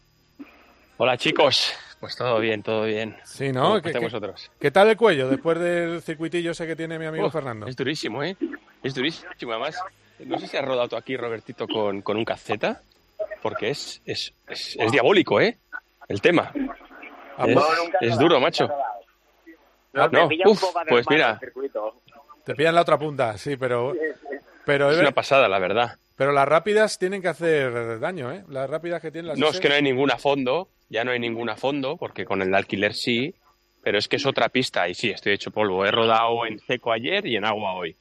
Hola 0.98 1.18
chicos, 1.18 1.74
pues 2.00 2.16
todo 2.16 2.40
bien, 2.40 2.64
todo 2.64 2.84
bien. 2.84 3.16
Sí, 3.24 3.52
¿no? 3.52 3.62
¿Cómo 3.64 3.74
¿Qué- 3.82 3.90
estáis 3.90 3.98
qué- 3.98 4.06
vosotros? 4.06 4.52
¿Qué 4.60 4.72
tal 4.72 4.90
el 4.90 4.98
cuello 4.98 5.30
después 5.30 5.60
del 5.60 6.02
circuitillo 6.02 6.52
ese 6.52 6.66
que 6.66 6.76
tiene 6.76 6.98
mi 6.98 7.06
amigo 7.06 7.30
Fernando? 7.30 7.68
Es 7.68 7.76
durísimo, 7.76 8.24
¿eh? 8.24 8.36
Es 8.84 8.94
durísimo. 8.96 9.30
Además, 9.52 9.78
no 10.20 10.40
sé 10.40 10.48
si 10.48 10.58
has 10.58 10.66
rodado 10.66 10.88
tú 10.90 10.96
aquí, 10.96 11.16
Robertito, 11.16 11.68
con, 11.68 12.02
con 12.02 12.18
un 12.18 12.26
caceta, 12.26 12.82
porque 13.42 13.70
es, 13.70 14.02
es, 14.06 14.34
es, 14.48 14.76
es 14.80 14.92
diabólico, 14.92 15.40
¿eh? 15.40 15.60
El 16.08 16.22
tema. 16.22 16.52
Ah, 17.38 17.46
Es, 17.48 17.58
es 18.12 18.18
duro, 18.18 18.40
macho. 18.40 18.68
No, 19.94 20.06
un 20.26 20.32
uf, 20.46 20.64
pues 20.90 21.06
mira, 21.10 21.40
Te 22.44 22.56
pillan 22.56 22.76
la 22.76 22.82
otra 22.82 22.98
punta, 22.98 23.38
sí, 23.38 23.56
pero... 23.58 23.94
pero 24.66 24.92
es 24.92 24.98
una 25.00 25.12
pasada, 25.12 25.48
la 25.48 25.60
verdad. 25.60 25.98
Pero 26.16 26.32
las 26.32 26.48
rápidas 26.48 26.98
tienen 26.98 27.22
que 27.22 27.28
hacer 27.28 28.00
daño, 28.00 28.32
¿eh? 28.32 28.44
Las 28.50 28.68
rápidas 28.70 29.02
que 29.02 29.12
tienen 29.12 29.30
las 29.30 29.38
No, 29.38 29.50
es 29.50 29.60
que 29.60 29.70
no 29.70 29.76
hay 29.76 29.82
ninguna 29.84 30.16
a 30.16 30.18
fondo, 30.18 30.70
ya 30.90 31.04
no 31.04 31.12
hay 31.12 31.20
ninguna 31.20 31.54
a 31.54 31.58
fondo, 31.58 31.98
porque 31.98 32.26
con 32.26 32.42
el 32.42 32.54
alquiler 32.54 32.94
sí, 32.94 33.36
pero 33.84 33.98
es 33.98 34.08
que 34.08 34.16
es 34.18 34.26
otra 34.26 34.50
pista 34.50 34.88
y 34.90 34.94
sí, 34.94 35.10
estoy 35.10 35.34
hecho 35.34 35.52
polvo. 35.52 35.86
He 35.86 35.92
rodado 35.92 36.46
en 36.46 36.60
seco 36.60 36.92
ayer 36.92 37.26
y 37.26 37.36
en 37.36 37.46
agua 37.46 37.74
hoy. 37.74 37.96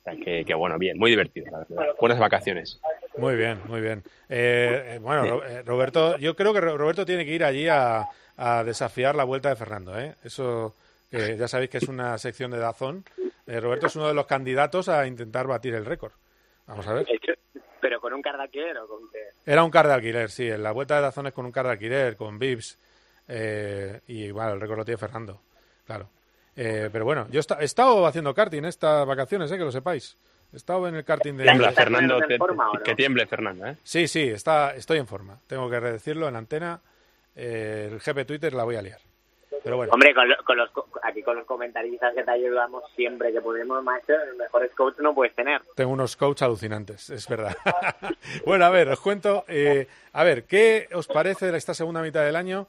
O 0.00 0.04
sea, 0.04 0.14
que, 0.16 0.44
que 0.44 0.54
bueno, 0.54 0.78
bien, 0.78 0.98
muy 0.98 1.10
divertido, 1.10 1.46
la 1.50 1.58
verdad. 1.58 1.94
Buenas 2.00 2.18
vacaciones. 2.18 2.80
Muy 3.16 3.36
bien, 3.36 3.60
muy 3.68 3.80
bien. 3.80 4.02
Eh, 4.28 4.94
eh, 4.94 4.98
bueno, 5.00 5.42
eh, 5.44 5.62
Roberto, 5.62 6.16
yo 6.18 6.34
creo 6.34 6.52
que 6.52 6.60
Ro- 6.60 6.76
Roberto 6.76 7.04
tiene 7.06 7.24
que 7.24 7.32
ir 7.34 7.44
allí 7.44 7.68
a, 7.68 8.08
a 8.36 8.64
desafiar 8.64 9.14
la 9.14 9.24
vuelta 9.24 9.48
de 9.50 9.56
Fernando, 9.56 9.98
¿eh? 9.98 10.14
Eso, 10.24 10.74
eh, 11.12 11.36
ya 11.38 11.46
sabéis 11.46 11.70
que 11.70 11.78
es 11.78 11.88
una 11.88 12.18
sección 12.18 12.50
de 12.50 12.58
Dazón. 12.58 13.04
Roberto 13.46 13.86
es 13.86 13.96
uno 13.96 14.08
de 14.08 14.14
los 14.14 14.26
candidatos 14.26 14.88
a 14.88 15.06
intentar 15.06 15.46
batir 15.46 15.74
el 15.74 15.84
récord. 15.84 16.12
Vamos 16.66 16.86
a 16.86 16.94
ver. 16.94 17.06
Pero 17.80 18.00
con 18.00 18.12
un 18.14 18.22
cardaquer 18.22 18.78
o 18.78 18.86
con 18.86 19.10
qué. 19.10 19.18
Era 19.44 19.64
un 19.64 19.70
car 19.70 19.86
de 19.88 19.94
alquiler, 19.94 20.30
sí. 20.30 20.48
En 20.48 20.62
la 20.62 20.70
vuelta 20.72 20.96
de 20.96 21.02
Dazón 21.02 21.26
es 21.26 21.32
con 21.32 21.44
un 21.46 21.52
car 21.52 21.66
de 21.66 21.72
alquiler, 21.72 22.16
con 22.16 22.38
Vips. 22.38 22.78
eh, 23.28 24.00
y 24.06 24.30
bueno, 24.30 24.52
el 24.52 24.60
récord 24.60 24.78
lo 24.78 24.84
tiene 24.84 24.98
Fernando, 24.98 25.40
claro. 25.86 26.08
Eh, 26.56 26.90
pero 26.92 27.04
bueno, 27.04 27.26
yo 27.30 27.38
he 27.38 27.40
esta- 27.40 27.60
he 27.60 27.64
estado 27.64 28.06
haciendo 28.06 28.34
karting 28.34 28.64
estas 28.64 29.06
vacaciones, 29.06 29.50
eh, 29.50 29.56
que 29.58 29.64
lo 29.64 29.72
sepáis. 29.72 30.16
He 30.52 30.56
estado 30.56 30.86
en 30.86 30.96
el 30.96 31.04
karting 31.04 31.36
de... 31.36 31.44
Tiembla, 31.44 31.72
Fernando, 31.72 32.18
te- 32.20 32.38
que 32.84 32.94
tiemble, 32.94 33.26
Fernando, 33.26 33.66
¿eh? 33.68 33.76
Sí, 33.82 34.06
sí, 34.06 34.28
está, 34.28 34.74
estoy 34.74 34.98
en 34.98 35.06
forma. 35.06 35.40
Tengo 35.46 35.70
que 35.70 35.80
decirlo 35.80 36.28
en 36.28 36.36
antena. 36.36 36.80
eh, 37.34 37.88
el 37.90 37.98
GP 38.00 38.26
Twitter 38.26 38.52
la 38.52 38.64
voy 38.64 38.76
a 38.76 38.82
liar. 38.82 39.00
Pero 39.62 39.76
bueno. 39.76 39.92
Hombre, 39.92 40.14
con, 40.14 40.28
lo- 40.28 40.36
con 40.44 40.56
los, 40.56 40.70
aquí 41.02 41.22
con 41.22 41.36
los 41.36 41.46
comentaristas 41.46 42.14
que 42.14 42.22
te 42.24 42.30
ayudamos 42.30 42.84
siempre 42.94 43.32
que 43.32 43.40
podemos, 43.40 43.82
macho, 43.82 44.12
mejores 44.38 44.72
coach 44.74 44.98
no 44.98 45.14
puedes 45.14 45.34
tener. 45.34 45.60
Tengo 45.74 45.92
unos 45.92 46.16
coach 46.16 46.42
alucinantes, 46.42 47.10
es 47.10 47.28
verdad. 47.28 47.56
bueno, 48.46 48.64
a 48.64 48.70
ver, 48.70 48.88
os 48.88 49.00
cuento. 49.00 49.44
eh, 49.48 49.86
a 50.12 50.24
ver, 50.24 50.44
¿qué 50.44 50.88
os 50.94 51.06
parece 51.08 51.50
de 51.52 51.58
esta 51.58 51.74
segunda 51.74 52.02
mitad 52.02 52.24
del 52.24 52.36
año? 52.36 52.66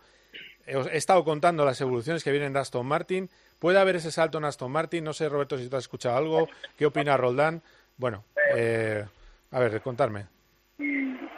Eh, 0.65 0.81
he 0.91 0.97
estado 0.97 1.23
contando 1.23 1.65
las 1.65 1.79
evoluciones 1.81 2.23
que 2.23 2.31
vienen 2.31 2.53
de 2.53 2.59
Aston 2.59 2.85
Martin. 2.85 3.29
¿Puede 3.59 3.79
haber 3.79 3.95
ese 3.95 4.11
salto 4.11 4.37
en 4.39 4.45
Aston 4.45 4.71
Martin? 4.71 5.03
No 5.03 5.13
sé, 5.13 5.29
Roberto, 5.29 5.57
si 5.57 5.69
tú 5.69 5.75
has 5.77 5.83
escuchado 5.83 6.17
algo. 6.17 6.47
¿Qué 6.77 6.85
opina 6.85 7.15
Roldán? 7.17 7.61
Bueno, 7.97 8.23
eh, 8.55 9.05
a 9.51 9.59
ver, 9.59 9.79
contarme. 9.81 10.25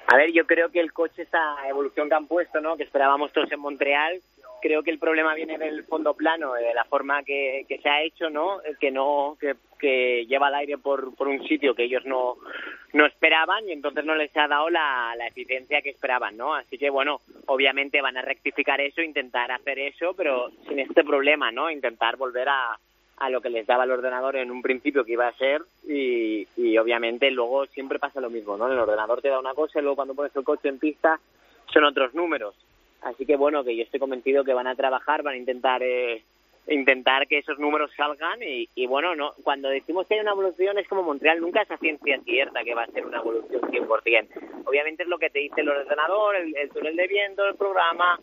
A 0.08 0.18
ver, 0.18 0.32
yo 0.32 0.46
creo 0.46 0.70
que 0.72 0.80
el 0.80 0.94
coche, 0.94 1.24
esa 1.24 1.68
evolución 1.68 2.08
que 2.08 2.16
han 2.16 2.28
puesto, 2.28 2.62
¿no? 2.62 2.78
que 2.78 2.84
esperábamos 2.84 3.34
todos 3.34 3.52
en 3.52 3.60
Montreal, 3.60 4.22
creo 4.66 4.82
que 4.82 4.90
el 4.90 4.98
problema 4.98 5.36
viene 5.36 5.60
del 5.60 5.84
fondo 5.84 6.16
plano, 6.16 6.54
de 6.54 6.74
la 6.74 6.86
forma 6.86 7.22
que, 7.22 7.66
que 7.70 7.78
se 7.78 7.88
ha 7.88 8.02
hecho, 8.02 8.32
¿no? 8.32 8.64
Eh, 8.64 8.76
Que 8.80 8.90
no, 8.90 9.38
que, 9.40 9.54
que 9.78 10.26
lleva 10.26 10.48
el 10.48 10.56
aire 10.56 10.80
por, 10.80 11.14
por 11.16 11.28
un 11.28 11.48
sitio 11.48 11.76
que 11.76 11.84
ellos 11.84 12.04
no, 12.04 12.38
no 12.94 13.06
esperaban 13.06 13.70
y 13.70 13.74
entonces 13.74 14.04
no 14.06 14.16
les 14.16 14.36
ha 14.36 14.48
dado 14.48 14.72
la, 14.72 15.14
la 15.16 15.28
eficiencia 15.28 15.84
que 15.84 15.92
esperaban, 15.92 16.36
¿no? 16.36 16.56
Así 16.56 16.80
que 16.80 16.90
bueno, 16.90 17.22
obviamente 17.46 18.02
van 18.02 18.18
a 18.18 18.24
rectificar 18.24 18.82
eso, 18.82 19.04
intentar 19.04 19.52
hacer 19.52 19.78
eso, 19.78 20.16
pero 20.16 20.50
sin 20.68 20.80
este 20.80 21.04
problema, 21.04 21.52
¿no? 21.52 21.70
Intentar 21.70 22.18
volver 22.18 22.50
a, 22.50 22.76
a 23.18 23.30
lo 23.30 23.42
que 23.42 23.52
les 23.52 23.68
daba 23.68 23.84
el 23.84 23.92
ordenador 23.92 24.36
en 24.36 24.50
un 24.50 24.64
principio 24.64 25.06
que 25.06 25.12
iba 25.12 25.28
a 25.28 25.38
ser 25.38 25.62
y, 25.88 26.48
y 26.58 26.76
obviamente 26.80 27.30
luego 27.30 27.68
siempre 27.68 28.00
pasa 28.00 28.20
lo 28.20 28.32
mismo, 28.32 28.58
¿no? 28.58 28.66
El 28.68 28.80
ordenador 28.80 29.22
te 29.22 29.30
da 29.30 29.40
una 29.40 29.54
cosa 29.54 29.78
y 29.78 29.84
luego 29.84 29.98
cuando 29.98 30.16
pones 30.16 30.36
el 30.36 30.44
coche 30.44 30.70
en 30.70 30.80
pista 30.80 31.20
son 31.72 31.84
otros 31.84 32.16
números. 32.16 32.56
Así 33.06 33.26
que 33.26 33.36
bueno, 33.36 33.64
que 33.64 33.76
yo 33.76 33.84
estoy 33.84 34.00
convencido 34.00 34.44
que 34.44 34.54
van 34.54 34.68
a 34.68 34.76
trabajar, 34.76 35.22
van 35.22 35.36
a 35.36 35.38
intentar 35.38 35.82
eh, 35.84 36.24
intentar 36.68 37.28
que 37.28 37.38
esos 37.38 37.60
números 37.60 37.92
salgan 37.96 38.42
y, 38.42 38.68
y, 38.74 38.88
bueno, 38.88 39.14
no 39.14 39.34
cuando 39.44 39.70
decimos 39.70 40.08
que 40.08 40.16
hay 40.16 40.22
una 40.22 40.32
evolución 40.32 40.80
es 40.80 40.88
como 40.88 41.04
Montreal, 41.04 41.40
nunca 41.40 41.62
es 41.62 41.70
a 41.70 41.78
ciencia 41.78 42.20
cierta 42.22 42.64
que 42.64 42.74
va 42.74 42.84
a 42.84 42.88
ser 42.88 43.06
una 43.06 43.20
evolución 43.20 43.62
100%. 43.62 44.66
Obviamente 44.66 45.04
es 45.04 45.10
lo 45.10 45.20
que 45.20 45.30
te 45.30 45.40
dice 45.40 45.62
el 45.62 45.70
ordenador, 45.70 46.36
el, 46.36 46.56
el 46.58 46.70
túnel 46.72 46.96
de 46.96 47.08
viento, 47.08 47.46
el 47.48 47.56
programa 47.56 48.20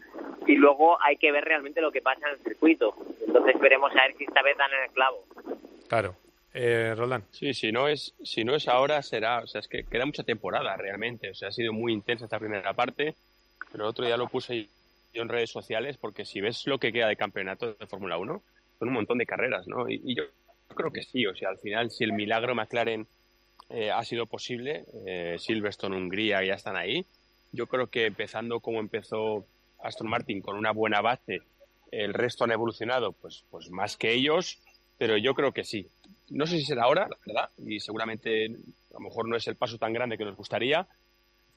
y 0.49 0.57
luego 0.57 1.01
hay 1.01 1.17
que 1.17 1.31
ver 1.31 1.45
realmente 1.45 1.81
lo 1.81 1.93
que 1.93 2.03
pasa 2.03 2.27
en 2.27 2.35
el 2.35 2.43
circuito. 2.43 2.97
Entonces 3.25 3.61
veremos 3.61 3.93
a 3.93 4.07
ver 4.07 4.17
si 4.17 4.25
esta 4.25 4.43
vez 4.43 4.57
dan 4.59 4.73
en 4.73 4.83
el 4.83 4.91
clavo. 4.91 5.25
Claro. 5.89 6.17
Eh, 6.55 6.95
Roland. 6.97 7.25
Sí, 7.31 7.55
si 7.55 7.73
no 7.73 7.89
es 7.89 8.15
si 8.23 8.45
no 8.45 8.55
es 8.55 8.69
ahora 8.69 9.01
será, 9.01 9.39
o 9.39 9.47
sea, 9.47 9.61
es 9.61 9.69
que 9.69 9.85
queda 9.85 10.05
mucha 10.05 10.23
temporada 10.23 10.77
realmente, 10.77 11.31
o 11.31 11.35
sea, 11.35 11.49
ha 11.49 11.53
sido 11.53 11.73
muy 11.73 11.93
intensa 11.93 12.27
esta 12.27 12.39
primera 12.39 12.75
parte, 12.75 13.15
pero 13.73 13.89
otro 13.89 14.05
día 14.05 14.17
lo 14.17 14.29
puse 14.29 14.69
yo 15.15 15.23
en 15.23 15.29
redes 15.29 15.51
sociales 15.51 15.97
porque 15.97 16.25
si 16.25 16.41
ves 16.41 16.67
lo 16.67 16.79
que 16.79 16.93
queda 16.93 17.09
de 17.09 17.17
campeonato 17.17 17.73
de 17.73 17.87
Fórmula 17.87 18.19
1, 18.19 18.43
son 18.79 18.89
un 18.89 18.95
montón 18.95 19.19
de 19.19 19.27
carreras, 19.27 19.67
¿no? 19.67 19.89
Y, 19.89 20.15
yo 20.15 20.25
creo 20.75 20.93
que 20.93 21.03
sí, 21.03 21.27
o 21.27 21.35
sea, 21.35 21.51
al 21.51 21.59
final 21.59 21.91
si 21.91 22.05
el 22.05 22.13
milagro 22.13 22.55
McLaren 22.55 23.07
eh, 23.71 23.91
ha 23.91 24.05
sido 24.05 24.27
posible, 24.27 24.85
eh, 25.07 25.37
Silverstone, 25.39 25.97
Hungría 25.97 26.45
ya 26.45 26.55
están 26.55 26.77
ahí, 26.77 27.05
yo 27.53 27.67
creo 27.67 27.89
que 27.89 28.07
empezando 28.07 28.61
como 28.61 28.81
empezó 28.81 29.47
Aston 29.83 30.09
Martin 30.09 30.41
con 30.41 30.57
una 30.57 30.73
buena 30.73 31.01
base, 31.01 31.43
el 31.91 32.15
resto 32.15 32.45
han 32.45 32.53
evolucionado 32.53 33.13
pues, 33.13 33.45
pues 33.51 33.71
más 33.71 33.97
que 33.97 34.13
ellos, 34.13 34.59
pero 34.99 35.17
yo 35.17 35.35
creo 35.35 35.53
que 35.53 35.65
sí. 35.65 35.87
No 36.31 36.47
sé 36.47 36.57
si 36.57 36.65
será 36.65 36.85
ahora, 36.85 37.09
¿verdad? 37.27 37.51
Y 37.59 37.81
seguramente 37.81 38.47
a 38.47 38.95
lo 38.95 39.01
mejor 39.01 39.29
no 39.29 39.37
es 39.37 39.47
el 39.47 39.57
paso 39.57 39.77
tan 39.77 39.93
grande 39.93 40.17
que 40.17 40.25
nos 40.25 40.37
gustaría, 40.37 40.87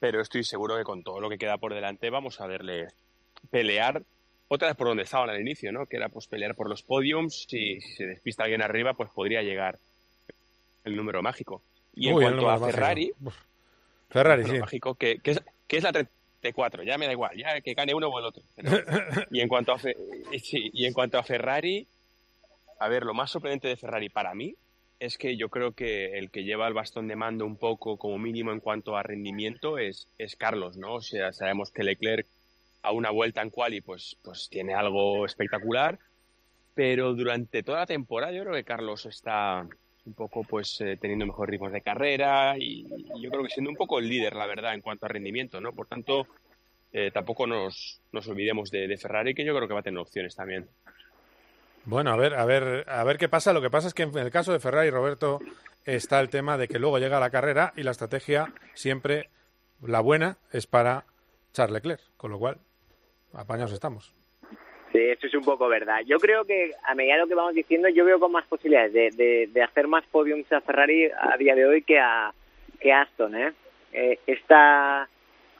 pero 0.05 0.21
estoy 0.21 0.43
seguro 0.43 0.77
que 0.77 0.83
con 0.83 1.01
todo 1.01 1.19
lo 1.19 1.29
que 1.31 1.39
queda 1.39 1.57
por 1.57 1.73
delante 1.73 2.11
vamos 2.11 2.39
a 2.39 2.45
verle 2.45 2.89
pelear 3.49 4.03
otra 4.47 4.67
vez 4.67 4.77
por 4.77 4.85
donde 4.85 5.01
estaban 5.01 5.31
al 5.31 5.41
inicio, 5.41 5.71
¿no? 5.71 5.87
Que 5.87 5.97
era 5.97 6.09
pues 6.09 6.27
pelear 6.27 6.53
por 6.53 6.69
los 6.69 6.83
podiums, 6.83 7.47
si, 7.49 7.81
si 7.81 7.93
se 7.95 8.05
despista 8.05 8.43
alguien 8.43 8.61
arriba, 8.61 8.93
pues 8.93 9.09
podría 9.09 9.41
llegar 9.41 9.79
el 10.83 10.95
número 10.95 11.23
mágico. 11.23 11.63
Y 11.95 12.09
en 12.09 12.13
Uy, 12.13 12.23
cuanto 12.23 12.47
a. 12.51 12.59
Ferrari. 12.59 13.11
Ferrari, 14.11 14.43
sí. 14.43 14.59
mágico, 14.59 14.93
que, 14.93 15.17
que 15.17 15.31
es, 15.31 15.41
que 15.67 15.77
es 15.77 15.83
la 15.83 15.91
34, 15.91 16.83
ya 16.83 16.99
me 16.99 17.07
da 17.07 17.13
igual, 17.13 17.35
ya 17.35 17.59
que 17.61 17.73
gane 17.73 17.95
uno 17.95 18.09
o 18.09 18.19
el 18.19 18.25
otro. 18.25 18.43
Pero- 18.55 18.77
y, 19.31 19.39
en 19.39 19.47
cuanto 19.47 19.73
a 19.73 19.79
sí, 19.79 19.89
y 20.71 20.85
en 20.85 20.93
cuanto 20.93 21.17
a 21.17 21.23
Ferrari, 21.23 21.87
a 22.79 22.87
ver, 22.89 23.05
lo 23.05 23.15
más 23.15 23.31
sorprendente 23.31 23.69
de 23.69 23.75
Ferrari 23.75 24.09
para 24.09 24.35
mí 24.35 24.53
es 24.99 25.17
que 25.17 25.37
yo 25.37 25.49
creo 25.49 25.73
que 25.73 26.17
el 26.17 26.31
que 26.31 26.43
lleva 26.43 26.67
el 26.67 26.73
bastón 26.73 27.07
de 27.07 27.15
mando 27.15 27.45
un 27.45 27.57
poco 27.57 27.97
como 27.97 28.17
mínimo 28.17 28.51
en 28.51 28.59
cuanto 28.59 28.95
a 28.95 29.03
rendimiento 29.03 29.77
es, 29.77 30.07
es 30.17 30.35
Carlos, 30.35 30.77
¿no? 30.77 30.95
O 30.95 31.01
sea, 31.01 31.33
sabemos 31.33 31.71
que 31.71 31.83
Leclerc 31.83 32.27
a 32.81 32.91
una 32.91 33.09
vuelta 33.09 33.41
en 33.41 33.49
quali 33.49 33.81
pues, 33.81 34.17
pues 34.23 34.47
tiene 34.49 34.73
algo 34.73 35.25
espectacular, 35.25 35.99
pero 36.73 37.13
durante 37.13 37.63
toda 37.63 37.79
la 37.79 37.85
temporada 37.85 38.31
yo 38.31 38.43
creo 38.43 38.53
que 38.53 38.63
Carlos 38.63 39.05
está 39.05 39.67
un 40.05 40.13
poco 40.13 40.43
pues 40.43 40.79
eh, 40.81 40.97
teniendo 40.97 41.25
mejores 41.25 41.51
ritmos 41.51 41.71
de 41.71 41.81
carrera 41.81 42.55
y, 42.57 42.85
yo 43.21 43.31
creo 43.31 43.43
que 43.43 43.49
siendo 43.49 43.71
un 43.71 43.75
poco 43.75 43.99
el 43.99 44.07
líder, 44.07 44.35
la 44.35 44.45
verdad, 44.45 44.73
en 44.75 44.81
cuanto 44.81 45.05
a 45.05 45.09
rendimiento, 45.09 45.59
¿no? 45.59 45.73
Por 45.73 45.87
tanto, 45.87 46.27
eh, 46.93 47.11
tampoco 47.11 47.47
nos, 47.47 48.01
nos 48.11 48.27
olvidemos 48.27 48.69
de, 48.71 48.87
de 48.87 48.97
Ferrari, 48.97 49.33
que 49.33 49.43
yo 49.43 49.55
creo 49.55 49.67
que 49.67 49.73
va 49.73 49.79
a 49.79 49.83
tener 49.83 49.99
opciones 49.99 50.35
también. 50.35 50.69
Bueno, 51.85 52.11
a 52.11 52.17
ver, 52.17 52.33
a 52.33 52.45
ver, 52.45 52.85
a 52.87 53.03
ver 53.03 53.17
qué 53.17 53.29
pasa. 53.29 53.53
Lo 53.53 53.61
que 53.61 53.69
pasa 53.69 53.87
es 53.87 53.93
que 53.93 54.03
en 54.03 54.17
el 54.17 54.31
caso 54.31 54.51
de 54.51 54.59
Ferrari, 54.59 54.89
Roberto, 54.89 55.39
está 55.85 56.19
el 56.19 56.29
tema 56.29 56.57
de 56.57 56.67
que 56.67 56.79
luego 56.79 56.97
llega 56.97 57.19
la 57.19 57.29
carrera 57.29 57.73
y 57.75 57.83
la 57.83 57.91
estrategia 57.91 58.51
siempre, 58.73 59.29
la 59.81 59.99
buena, 60.01 60.37
es 60.51 60.65
para 60.65 61.05
Charles 61.53 61.75
Leclerc. 61.75 62.01
Con 62.17 62.31
lo 62.31 62.39
cual, 62.39 62.57
apañados 63.33 63.71
estamos. 63.71 64.15
Sí, 64.91 64.99
eso 64.99 65.27
es 65.27 65.35
un 65.35 65.43
poco 65.43 65.67
verdad. 65.67 65.99
Yo 66.07 66.17
creo 66.17 66.45
que 66.45 66.71
a 66.83 66.95
medida 66.95 67.15
de 67.15 67.21
lo 67.21 67.27
que 67.27 67.35
vamos 67.35 67.53
diciendo, 67.53 67.87
yo 67.89 68.03
veo 68.03 68.19
con 68.19 68.31
más 68.31 68.47
posibilidades 68.47 68.93
de, 68.93 69.11
de, 69.11 69.49
de 69.51 69.61
hacer 69.61 69.87
más 69.87 70.05
podiums 70.07 70.51
a 70.51 70.61
Ferrari 70.61 71.05
a 71.05 71.37
día 71.37 71.53
de 71.53 71.65
hoy 71.65 71.83
que 71.83 71.99
a, 71.99 72.33
que 72.79 72.93
Aston. 72.93 73.35
¿eh? 73.35 73.53
Eh, 73.93 74.19
esta, 74.25 75.07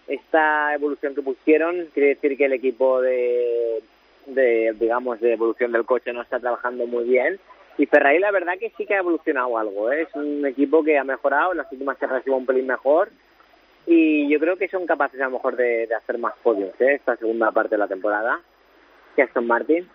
esta 0.08 0.74
evolución 0.74 1.14
que 1.14 1.22
pusieron 1.22 1.88
quiere 1.94 2.10
decir 2.10 2.38
que 2.38 2.46
el 2.46 2.54
equipo 2.54 3.02
de, 3.02 3.84
de, 4.26 4.74
digamos, 4.80 5.20
de 5.20 5.34
evolución 5.34 5.72
del 5.72 5.86
coche 5.86 6.14
no 6.14 6.22
está 6.22 6.40
trabajando 6.40 6.86
muy 6.86 7.06
bien. 7.06 7.40
Y 7.78 7.86
Ferrari 7.86 8.20
la 8.20 8.32
verdad 8.32 8.54
que 8.60 8.72
sí 8.78 8.86
que 8.86 8.96
ha 8.96 9.00
evolucionado 9.00 9.58
algo. 9.58 9.92
¿eh? 9.92 10.04
Es 10.04 10.16
un 10.16 10.46
equipo 10.46 10.84
que 10.84 10.98
ha 10.98 11.04
mejorado, 11.04 11.52
en 11.52 11.58
las 11.58 11.72
últimas 11.72 11.98
carreras 11.98 12.24
un 12.28 12.46
pelín 12.46 12.68
mejor. 12.68 13.10
Y 13.86 14.28
yo 14.30 14.40
creo 14.40 14.58
que 14.58 14.68
son 14.68 14.86
capaces 14.86 15.20
a 15.22 15.26
lo 15.26 15.32
mejor 15.32 15.56
de, 15.56 15.86
de 15.88 15.96
hacer 15.96 16.18
más 16.18 16.34
podios 16.42 16.74
¿eh? 16.82 16.96
esta 16.96 17.16
segunda 17.18 17.52
parte 17.52 17.76
de 17.76 17.80
la 17.80 17.88
temporada 17.88 18.42
que 19.16 19.24
Aston 19.24 19.48
Martin. 19.48 19.88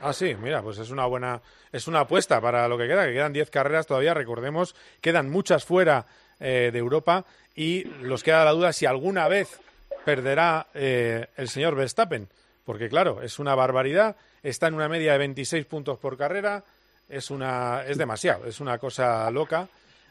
Ah, 0.00 0.12
sí, 0.12 0.34
mira, 0.40 0.62
pues 0.62 0.78
es 0.78 0.90
una 0.90 1.06
buena, 1.06 1.40
es 1.72 1.88
una 1.88 2.00
apuesta 2.00 2.40
para 2.40 2.68
lo 2.68 2.78
que 2.78 2.86
queda, 2.86 3.06
que 3.06 3.12
quedan 3.12 3.32
10 3.32 3.50
carreras 3.50 3.86
todavía, 3.86 4.14
recordemos, 4.14 4.74
quedan 5.00 5.30
muchas 5.30 5.64
fuera 5.64 6.06
eh, 6.40 6.70
de 6.72 6.78
Europa 6.78 7.24
y 7.56 7.84
nos 8.02 8.22
queda 8.22 8.44
la 8.44 8.52
duda 8.52 8.72
si 8.72 8.86
alguna 8.86 9.28
vez 9.28 9.60
perderá 10.04 10.66
eh, 10.74 11.26
el 11.36 11.48
señor 11.48 11.74
Verstappen, 11.74 12.28
porque 12.64 12.88
claro, 12.88 13.22
es 13.22 13.38
una 13.38 13.54
barbaridad, 13.54 14.16
está 14.42 14.68
en 14.68 14.74
una 14.74 14.88
media 14.88 15.12
de 15.12 15.18
26 15.18 15.66
puntos 15.66 15.98
por 15.98 16.16
carrera, 16.16 16.64
es 17.08 17.30
una, 17.30 17.84
es 17.86 17.98
demasiado, 17.98 18.46
es 18.46 18.60
una 18.60 18.78
cosa 18.78 19.30
loca, 19.30 19.68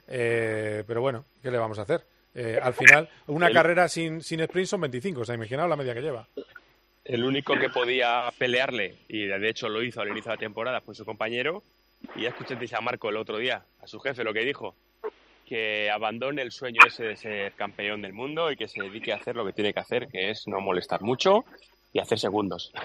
eh, 0.07 0.83
pero 0.85 1.01
bueno, 1.01 1.25
¿qué 1.41 1.49
le 1.51 1.57
vamos 1.57 1.79
a 1.79 1.83
hacer? 1.83 2.03
Eh, 2.35 2.59
al 2.61 2.73
final, 2.73 3.09
una 3.27 3.47
El- 3.47 3.53
carrera 3.53 3.87
sin, 3.87 4.21
sin 4.21 4.39
sprint 4.41 4.67
son 4.67 4.81
25, 4.81 5.21
o 5.21 5.25
sea, 5.25 5.35
imaginaos 5.35 5.69
la 5.69 5.75
media 5.75 5.93
que 5.93 6.01
lleva. 6.01 6.27
El 7.05 7.23
único 7.25 7.57
que 7.59 7.69
podía 7.69 8.31
pelearle, 8.37 8.95
y 9.09 9.25
de 9.25 9.49
hecho 9.49 9.67
lo 9.67 9.83
hizo 9.83 10.01
al 10.01 10.07
inicio 10.09 10.29
de 10.31 10.35
la 10.37 10.39
temporada, 10.39 10.81
fue 10.81 10.95
su 10.95 11.03
compañero. 11.05 11.61
Y 12.15 12.23
ya 12.23 12.29
escuchasteis 12.29 12.73
a 12.73 12.81
Marco 12.81 13.09
el 13.09 13.17
otro 13.17 13.37
día, 13.37 13.63
a 13.81 13.87
su 13.87 13.99
jefe, 13.99 14.23
lo 14.23 14.33
que 14.33 14.41
dijo, 14.45 14.75
que 15.47 15.89
abandone 15.91 16.41
el 16.41 16.51
sueño 16.51 16.79
ese 16.87 17.03
de 17.05 17.15
ser 17.15 17.53
campeón 17.53 18.01
del 18.01 18.13
mundo 18.13 18.51
y 18.51 18.55
que 18.57 18.67
se 18.67 18.81
dedique 18.83 19.13
a 19.13 19.17
hacer 19.17 19.35
lo 19.35 19.45
que 19.45 19.53
tiene 19.53 19.73
que 19.73 19.79
hacer, 19.79 20.07
que 20.07 20.29
es 20.29 20.47
no 20.47 20.59
molestar 20.59 21.01
mucho 21.01 21.45
y 21.93 21.99
hacer 21.99 22.19
segundos. 22.19 22.71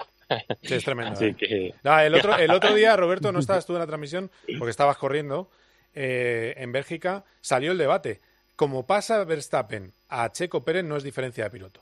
Sí, 0.61 0.75
es 0.75 0.83
tremendo. 0.85 1.13
Así 1.13 1.25
¿eh? 1.25 1.35
que... 1.35 1.73
No, 1.81 1.99
el, 1.99 2.13
otro, 2.13 2.37
el 2.37 2.51
otro 2.51 2.71
día, 2.75 2.95
Roberto, 2.95 3.31
no 3.31 3.39
estabas 3.39 3.65
tú 3.65 3.73
en 3.73 3.79
la 3.79 3.87
transmisión 3.87 4.29
porque 4.59 4.69
estabas 4.69 4.95
corriendo. 4.97 5.49
eh, 5.95 6.53
en 6.57 6.71
Bélgica 6.71 7.23
salió 7.41 7.71
el 7.71 7.79
debate. 7.79 8.21
Como 8.55 8.85
pasa 8.85 9.23
Verstappen 9.23 9.91
a 10.07 10.31
Checo 10.31 10.63
Pérez, 10.63 10.83
no 10.83 10.97
es 10.97 11.03
diferencia 11.03 11.45
de 11.45 11.49
piloto. 11.49 11.81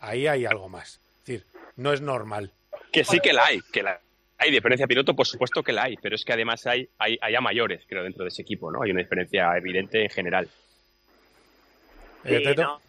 Ahí 0.00 0.26
hay 0.26 0.44
algo 0.44 0.68
más. 0.68 1.00
Es 1.20 1.26
decir, 1.26 1.46
no 1.76 1.92
es 1.92 2.00
normal. 2.00 2.50
Que 2.90 3.04
sí 3.04 3.20
que 3.20 3.32
la 3.32 3.44
hay, 3.46 3.60
que 3.72 3.84
la 3.84 4.00
hay 4.38 4.50
diferencia 4.50 4.82
de 4.84 4.88
piloto, 4.88 5.14
por 5.14 5.28
supuesto 5.28 5.62
que 5.62 5.72
la 5.72 5.84
hay, 5.84 5.96
pero 5.98 6.16
es 6.16 6.24
que 6.24 6.32
además 6.32 6.66
hay, 6.66 6.88
hay, 6.98 7.16
hay 7.20 7.34
a 7.36 7.40
mayores, 7.40 7.84
creo, 7.86 8.02
dentro 8.02 8.24
de 8.24 8.30
ese 8.30 8.42
equipo, 8.42 8.72
¿no? 8.72 8.82
Hay 8.82 8.90
una 8.90 9.02
diferencia 9.02 9.56
evidente 9.56 10.02
en 10.02 10.10
general. 10.10 10.48
Eh, 12.24 12.42
Sí, 12.44 12.54
no. 12.60 12.80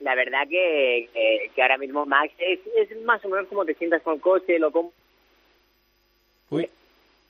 La 0.00 0.14
verdad 0.14 0.46
que, 0.48 1.08
que, 1.12 1.50
que 1.54 1.62
ahora 1.62 1.78
mismo 1.78 2.04
Max 2.04 2.32
es, 2.38 2.60
es 2.76 3.02
más 3.02 3.24
o 3.24 3.28
menos 3.28 3.46
como 3.48 3.64
te 3.64 3.74
sientas 3.74 4.02
con 4.02 4.14
el 4.14 4.20
coche, 4.20 4.58
lo 4.58 4.70
com 4.70 4.90
Uy. 6.50 6.68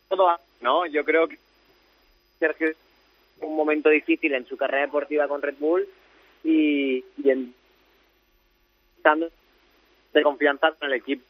todo, 0.08 0.38
¿no? 0.60 0.84
Yo 0.86 1.04
creo 1.04 1.28
que 1.28 1.38
Sergio 2.38 2.68
es 2.68 2.76
un 3.40 3.56
momento 3.56 3.88
difícil 3.88 4.34
en 4.34 4.46
su 4.46 4.56
carrera 4.56 4.82
deportiva 4.86 5.28
con 5.28 5.42
Red 5.42 5.56
Bull 5.58 5.88
y, 6.44 7.04
y 7.22 7.30
en 7.30 7.54
dando 9.02 9.30
de 10.12 10.22
confianza 10.22 10.72
con 10.72 10.88
el 10.88 10.94
equipo. 10.98 11.24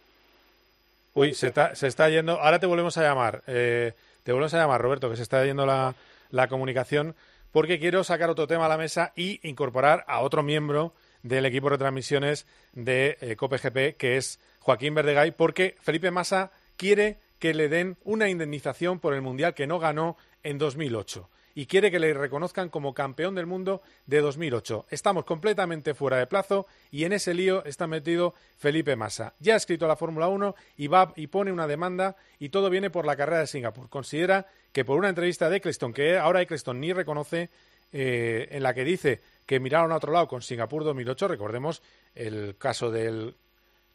Uy, 1.15 1.35
se 1.35 1.49
está, 1.49 1.75
se 1.75 1.87
está 1.87 2.09
yendo. 2.09 2.41
Ahora 2.41 2.59
te 2.59 2.67
volvemos 2.67 2.97
a 2.99 3.03
llamar. 3.03 3.43
eh, 3.47 3.93
te 4.23 4.33
volvemos 4.33 4.55
a 4.55 4.59
llamar, 4.59 4.81
Roberto, 4.81 5.09
que 5.11 5.17
se 5.17 5.23
está 5.23 5.45
yendo 5.45 5.67
la, 5.67 5.95
la 6.31 6.49
comunicación, 6.49 7.15
porque 7.53 7.79
quiero 7.79 8.05
sacar 8.05 8.31
otro 8.31 8.47
tema 8.47 8.67
a 8.67 8.69
la 8.69 8.77
mesa 8.79 9.13
y 9.15 9.39
incorporar 9.49 10.05
a 10.09 10.21
otro 10.21 10.43
miembro 10.43 10.93
del 11.27 11.47
equipo 11.47 11.67
de 11.67 11.77
retransmisiones 11.77 12.47
de 12.73 13.19
eh, 13.21 13.37
COPE-GP, 13.37 13.97
que 13.97 14.17
es 14.17 14.39
Joaquín 14.61 14.95
Verdegay, 14.95 15.33
porque 15.33 15.77
Felipe 15.81 16.11
Massa 16.11 16.53
quiere 16.77 17.19
que 17.39 17.55
le 17.55 17.69
den 17.69 17.97
una 18.05 18.29
indemnización 18.29 19.01
por 19.01 19.15
el 19.15 19.23
Mundial 19.23 19.55
que 19.55 19.67
no 19.67 19.79
ganó 19.79 20.17
en 20.43 20.59
2008 20.59 21.29
y 21.57 21.65
quiere 21.65 21.91
que 21.91 21.99
le 21.99 22.13
reconozcan 22.13 22.69
como 22.69 22.93
campeón 22.93 23.35
del 23.35 23.47
mundo 23.47 23.81
de 24.05 24.21
2008. 24.21 24.87
Estamos 24.91 25.25
completamente 25.25 25.95
fuera 25.95 26.19
de 26.19 26.27
plazo 26.27 26.67
y 26.91 27.05
en 27.05 27.15
ese 27.15 27.33
lío 27.33 27.65
está 27.65 27.87
metido 27.87 28.35
Felipe 28.59 28.95
Massa. 28.95 29.35
Ya 29.41 29.55
ha 29.55 29.57
escrito 29.57 29.89
la 29.89 29.97
Fórmula 29.97 30.29
1 30.29 30.55
y 30.77 30.87
va 30.89 31.15
y 31.17 31.29
pone 31.29 31.51
una 31.51 31.67
demanda 31.67 32.15
y 32.39 32.51
todo 32.51 32.69
viene 32.69 32.91
por 32.91 33.07
la 33.07 33.17
carrera 33.17 33.41
de 33.41 33.47
Singapur. 33.47 33.89
Considera 33.89 34.47
que 34.71 34.85
por 34.85 34.99
una 34.99 35.09
entrevista 35.09 35.49
de 35.49 35.57
Eccleston, 35.57 35.95
que 35.95 36.19
ahora 36.19 36.43
Eccleston 36.43 36.79
ni 36.79 36.93
reconoce, 36.93 37.49
eh, 37.91 38.49
en 38.51 38.63
la 38.63 38.75
que 38.75 38.85
dice 38.85 39.23
que 39.47 39.61
miraron 39.61 39.93
a 39.93 39.97
otro 39.97 40.13
lado 40.13 40.29
con 40.29 40.43
Singapur 40.43 40.85
2008, 40.85 41.29
recordemos 41.29 41.83
el 42.15 42.57
caso 42.59 42.91
del 42.91 43.37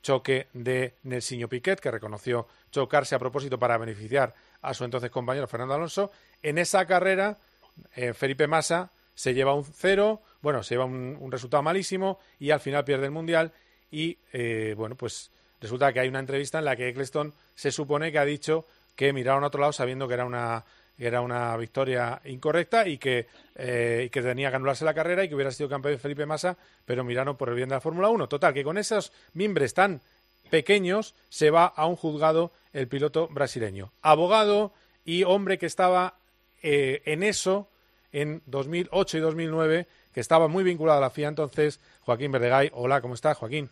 choque 0.01 0.47
de 0.53 0.95
Nelsinho 1.03 1.47
Piquet, 1.47 1.79
que 1.79 1.91
reconoció 1.91 2.47
chocarse 2.71 3.15
a 3.15 3.19
propósito 3.19 3.59
para 3.59 3.77
beneficiar 3.77 4.33
a 4.61 4.73
su 4.73 4.83
entonces 4.83 5.11
compañero 5.11 5.47
Fernando 5.47 5.75
Alonso. 5.75 6.11
En 6.41 6.57
esa 6.57 6.85
carrera, 6.85 7.37
eh, 7.95 8.13
Felipe 8.13 8.47
Massa 8.47 8.91
se 9.13 9.33
lleva 9.33 9.53
un 9.53 9.65
cero, 9.65 10.21
bueno, 10.41 10.63
se 10.63 10.75
lleva 10.75 10.85
un, 10.85 11.31
resultado 11.31 11.61
malísimo 11.61 12.19
y 12.39 12.51
al 12.51 12.59
final 12.59 12.83
pierde 12.83 13.05
el 13.05 13.11
Mundial 13.11 13.51
y, 13.91 14.17
eh, 14.33 14.73
bueno, 14.77 14.95
pues 14.95 15.31
resulta 15.59 15.91
que 15.93 15.99
hay 15.99 16.07
una 16.07 16.19
entrevista 16.19 16.59
en 16.59 16.65
la 16.65 16.75
que 16.75 16.89
Eccleston 16.89 17.33
se 17.55 17.71
supone 17.71 18.11
que 18.11 18.19
ha 18.19 18.25
dicho 18.25 18.65
que 18.95 19.13
miraron 19.13 19.43
a 19.43 19.47
otro 19.47 19.61
lado 19.61 19.73
sabiendo 19.73 20.07
que 20.07 20.15
era 20.15 20.25
una 20.25 20.65
era 21.05 21.21
una 21.21 21.55
victoria 21.57 22.21
incorrecta 22.25 22.87
y 22.87 22.97
que, 22.97 23.27
eh, 23.55 24.03
y 24.05 24.09
que 24.09 24.21
tenía 24.21 24.49
que 24.49 24.57
anularse 24.57 24.85
la 24.85 24.93
carrera 24.93 25.23
y 25.23 25.29
que 25.29 25.35
hubiera 25.35 25.51
sido 25.51 25.69
campeón 25.69 25.97
Felipe 25.99 26.25
Massa, 26.25 26.57
pero 26.85 27.03
miraron 27.03 27.37
por 27.37 27.49
el 27.49 27.55
bien 27.55 27.69
de 27.69 27.75
la 27.75 27.81
Fórmula 27.81 28.09
1. 28.09 28.27
Total, 28.27 28.53
que 28.53 28.63
con 28.63 28.77
esos 28.77 29.11
mimbres 29.33 29.73
tan 29.73 30.01
pequeños 30.51 31.15
se 31.29 31.49
va 31.49 31.65
a 31.65 31.87
un 31.87 31.95
juzgado 31.95 32.51
el 32.73 32.87
piloto 32.87 33.27
brasileño. 33.29 33.91
Abogado 34.01 34.73
y 35.03 35.23
hombre 35.23 35.57
que 35.57 35.65
estaba 35.65 36.15
eh, 36.61 37.01
en 37.05 37.23
eso 37.23 37.67
en 38.11 38.41
2008 38.45 39.17
y 39.17 39.21
2009, 39.21 39.87
que 40.13 40.19
estaba 40.19 40.47
muy 40.47 40.63
vinculado 40.63 40.99
a 40.99 41.01
la 41.01 41.09
FIA 41.09 41.29
entonces, 41.29 41.79
Joaquín 42.01 42.31
Verdegay. 42.31 42.69
Hola, 42.73 43.01
¿cómo 43.01 43.13
está, 43.13 43.33
Joaquín? 43.33 43.69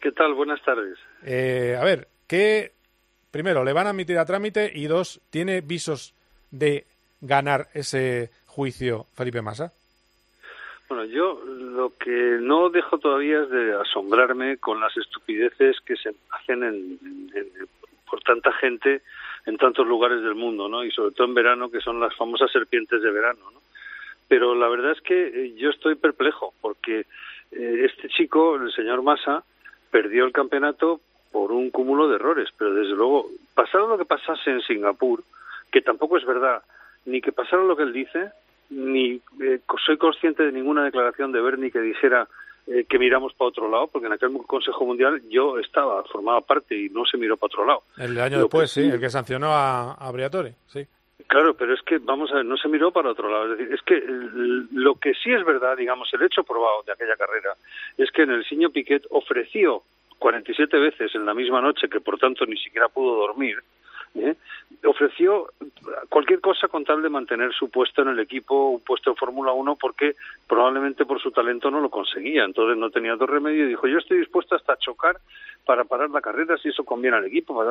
¿Qué 0.00 0.12
tal? 0.12 0.34
Buenas 0.34 0.62
tardes. 0.62 0.98
Eh, 1.24 1.76
a 1.80 1.84
ver, 1.84 2.08
¿qué, 2.26 2.72
primero, 3.30 3.64
le 3.64 3.72
van 3.72 3.86
a 3.86 3.90
admitir 3.90 4.18
a 4.18 4.26
trámite 4.26 4.70
y 4.74 4.86
dos, 4.86 5.20
¿tiene 5.30 5.60
visos 5.60 6.14
de 6.52 6.86
ganar 7.20 7.66
ese 7.74 8.30
juicio 8.46 9.06
Felipe 9.14 9.42
Massa? 9.42 9.72
Bueno, 10.88 11.04
yo 11.06 11.42
lo 11.46 11.96
que 11.96 12.38
no 12.40 12.68
dejo 12.68 12.98
todavía 12.98 13.42
es 13.42 13.50
de 13.50 13.74
asombrarme 13.80 14.58
con 14.58 14.78
las 14.78 14.94
estupideces 14.96 15.80
que 15.80 15.96
se 15.96 16.14
hacen 16.30 17.00
por 18.08 18.20
tanta 18.20 18.52
gente 18.52 19.00
en 19.46 19.56
tantos 19.56 19.86
lugares 19.86 20.22
del 20.22 20.34
mundo, 20.34 20.68
¿no? 20.68 20.84
Y 20.84 20.90
sobre 20.90 21.14
todo 21.14 21.26
en 21.26 21.34
verano, 21.34 21.70
que 21.70 21.80
son 21.80 21.98
las 21.98 22.14
famosas 22.14 22.52
serpientes 22.52 23.00
de 23.00 23.10
verano, 23.10 23.50
¿no? 23.52 23.60
Pero 24.28 24.54
la 24.54 24.68
verdad 24.68 24.92
es 24.92 25.00
que 25.00 25.28
eh, 25.28 25.54
yo 25.56 25.70
estoy 25.70 25.94
perplejo, 25.94 26.52
porque 26.60 27.06
eh, 27.50 27.86
este 27.86 28.08
chico, 28.08 28.56
el 28.56 28.70
señor 28.72 29.02
Massa, 29.02 29.44
perdió 29.90 30.24
el 30.24 30.32
campeonato 30.32 31.00
por 31.32 31.52
un 31.52 31.70
cúmulo 31.70 32.08
de 32.08 32.16
errores, 32.16 32.50
pero 32.56 32.74
desde 32.74 32.94
luego, 32.94 33.30
pasado 33.54 33.88
lo 33.88 33.98
que 33.98 34.04
pasase 34.04 34.50
en 34.50 34.60
Singapur, 34.60 35.24
que 35.72 35.80
tampoco 35.80 36.18
es 36.18 36.24
verdad, 36.24 36.62
ni 37.06 37.20
que 37.20 37.32
pasara 37.32 37.64
lo 37.64 37.76
que 37.76 37.82
él 37.82 37.92
dice, 37.92 38.30
ni 38.70 39.20
eh, 39.42 39.60
soy 39.84 39.96
consciente 39.96 40.44
de 40.44 40.52
ninguna 40.52 40.84
declaración 40.84 41.32
de 41.32 41.40
Bernie 41.40 41.72
que 41.72 41.80
dijera 41.80 42.28
eh, 42.66 42.84
que 42.88 42.98
miramos 42.98 43.34
para 43.34 43.48
otro 43.48 43.68
lado, 43.68 43.88
porque 43.88 44.06
en 44.06 44.12
aquel 44.12 44.30
Consejo 44.46 44.86
Mundial 44.86 45.20
yo 45.28 45.58
estaba, 45.58 46.04
formaba 46.04 46.40
parte 46.42 46.76
y 46.76 46.88
no 46.90 47.04
se 47.04 47.18
miró 47.18 47.36
para 47.36 47.48
otro 47.48 47.66
lado. 47.66 47.82
El 47.96 48.18
año 48.20 48.38
después, 48.38 48.70
sí, 48.70 48.82
el 48.82 49.00
que 49.00 49.10
sancionó 49.10 49.48
a, 49.48 49.94
a 49.94 50.12
Briatore, 50.12 50.54
sí. 50.66 50.86
Claro, 51.26 51.54
pero 51.54 51.72
es 51.72 51.80
que, 51.82 51.98
vamos 51.98 52.30
a 52.30 52.36
ver, 52.36 52.44
no 52.44 52.56
se 52.56 52.68
miró 52.68 52.90
para 52.90 53.10
otro 53.10 53.30
lado. 53.30 53.52
Es 53.52 53.58
decir, 53.58 53.74
es 53.74 53.82
que 53.82 54.02
lo 54.72 54.96
que 54.96 55.14
sí 55.14 55.32
es 55.32 55.44
verdad, 55.44 55.76
digamos, 55.76 56.12
el 56.12 56.22
hecho 56.22 56.42
probado 56.44 56.82
de 56.84 56.92
aquella 56.92 57.16
carrera, 57.16 57.54
es 57.96 58.10
que 58.10 58.22
en 58.22 58.32
el 58.32 58.44
Siño 58.44 58.70
Piquet 58.70 59.06
ofreció 59.10 59.82
47 60.18 60.78
veces 60.78 61.14
en 61.14 61.24
la 61.24 61.34
misma 61.34 61.60
noche, 61.60 61.88
que 61.88 62.00
por 62.00 62.18
tanto 62.18 62.44
ni 62.46 62.56
siquiera 62.56 62.88
pudo 62.88 63.16
dormir, 63.16 63.58
¿eh? 64.14 64.36
ofreció 64.84 65.48
cualquier 66.08 66.40
cosa 66.40 66.68
con 66.68 66.84
tal 66.84 67.02
de 67.02 67.08
mantener 67.08 67.52
su 67.52 67.70
puesto 67.70 68.02
en 68.02 68.08
el 68.08 68.18
equipo, 68.18 68.70
un 68.70 68.80
puesto 68.80 69.10
en 69.10 69.16
Fórmula 69.16 69.52
1, 69.52 69.76
porque 69.76 70.16
probablemente 70.48 71.04
por 71.04 71.20
su 71.20 71.30
talento 71.30 71.70
no 71.70 71.80
lo 71.80 71.90
conseguía. 71.90 72.44
Entonces 72.44 72.76
no 72.76 72.90
tenía 72.90 73.14
otro 73.14 73.26
remedio 73.26 73.64
y 73.64 73.68
dijo, 73.68 73.86
yo 73.86 73.98
estoy 73.98 74.18
dispuesto 74.18 74.56
hasta 74.56 74.76
chocar 74.76 75.18
para 75.64 75.84
parar 75.84 76.10
la 76.10 76.20
carrera 76.20 76.58
si 76.58 76.70
eso 76.70 76.84
conviene 76.84 77.16
al 77.16 77.26
equipo. 77.26 77.64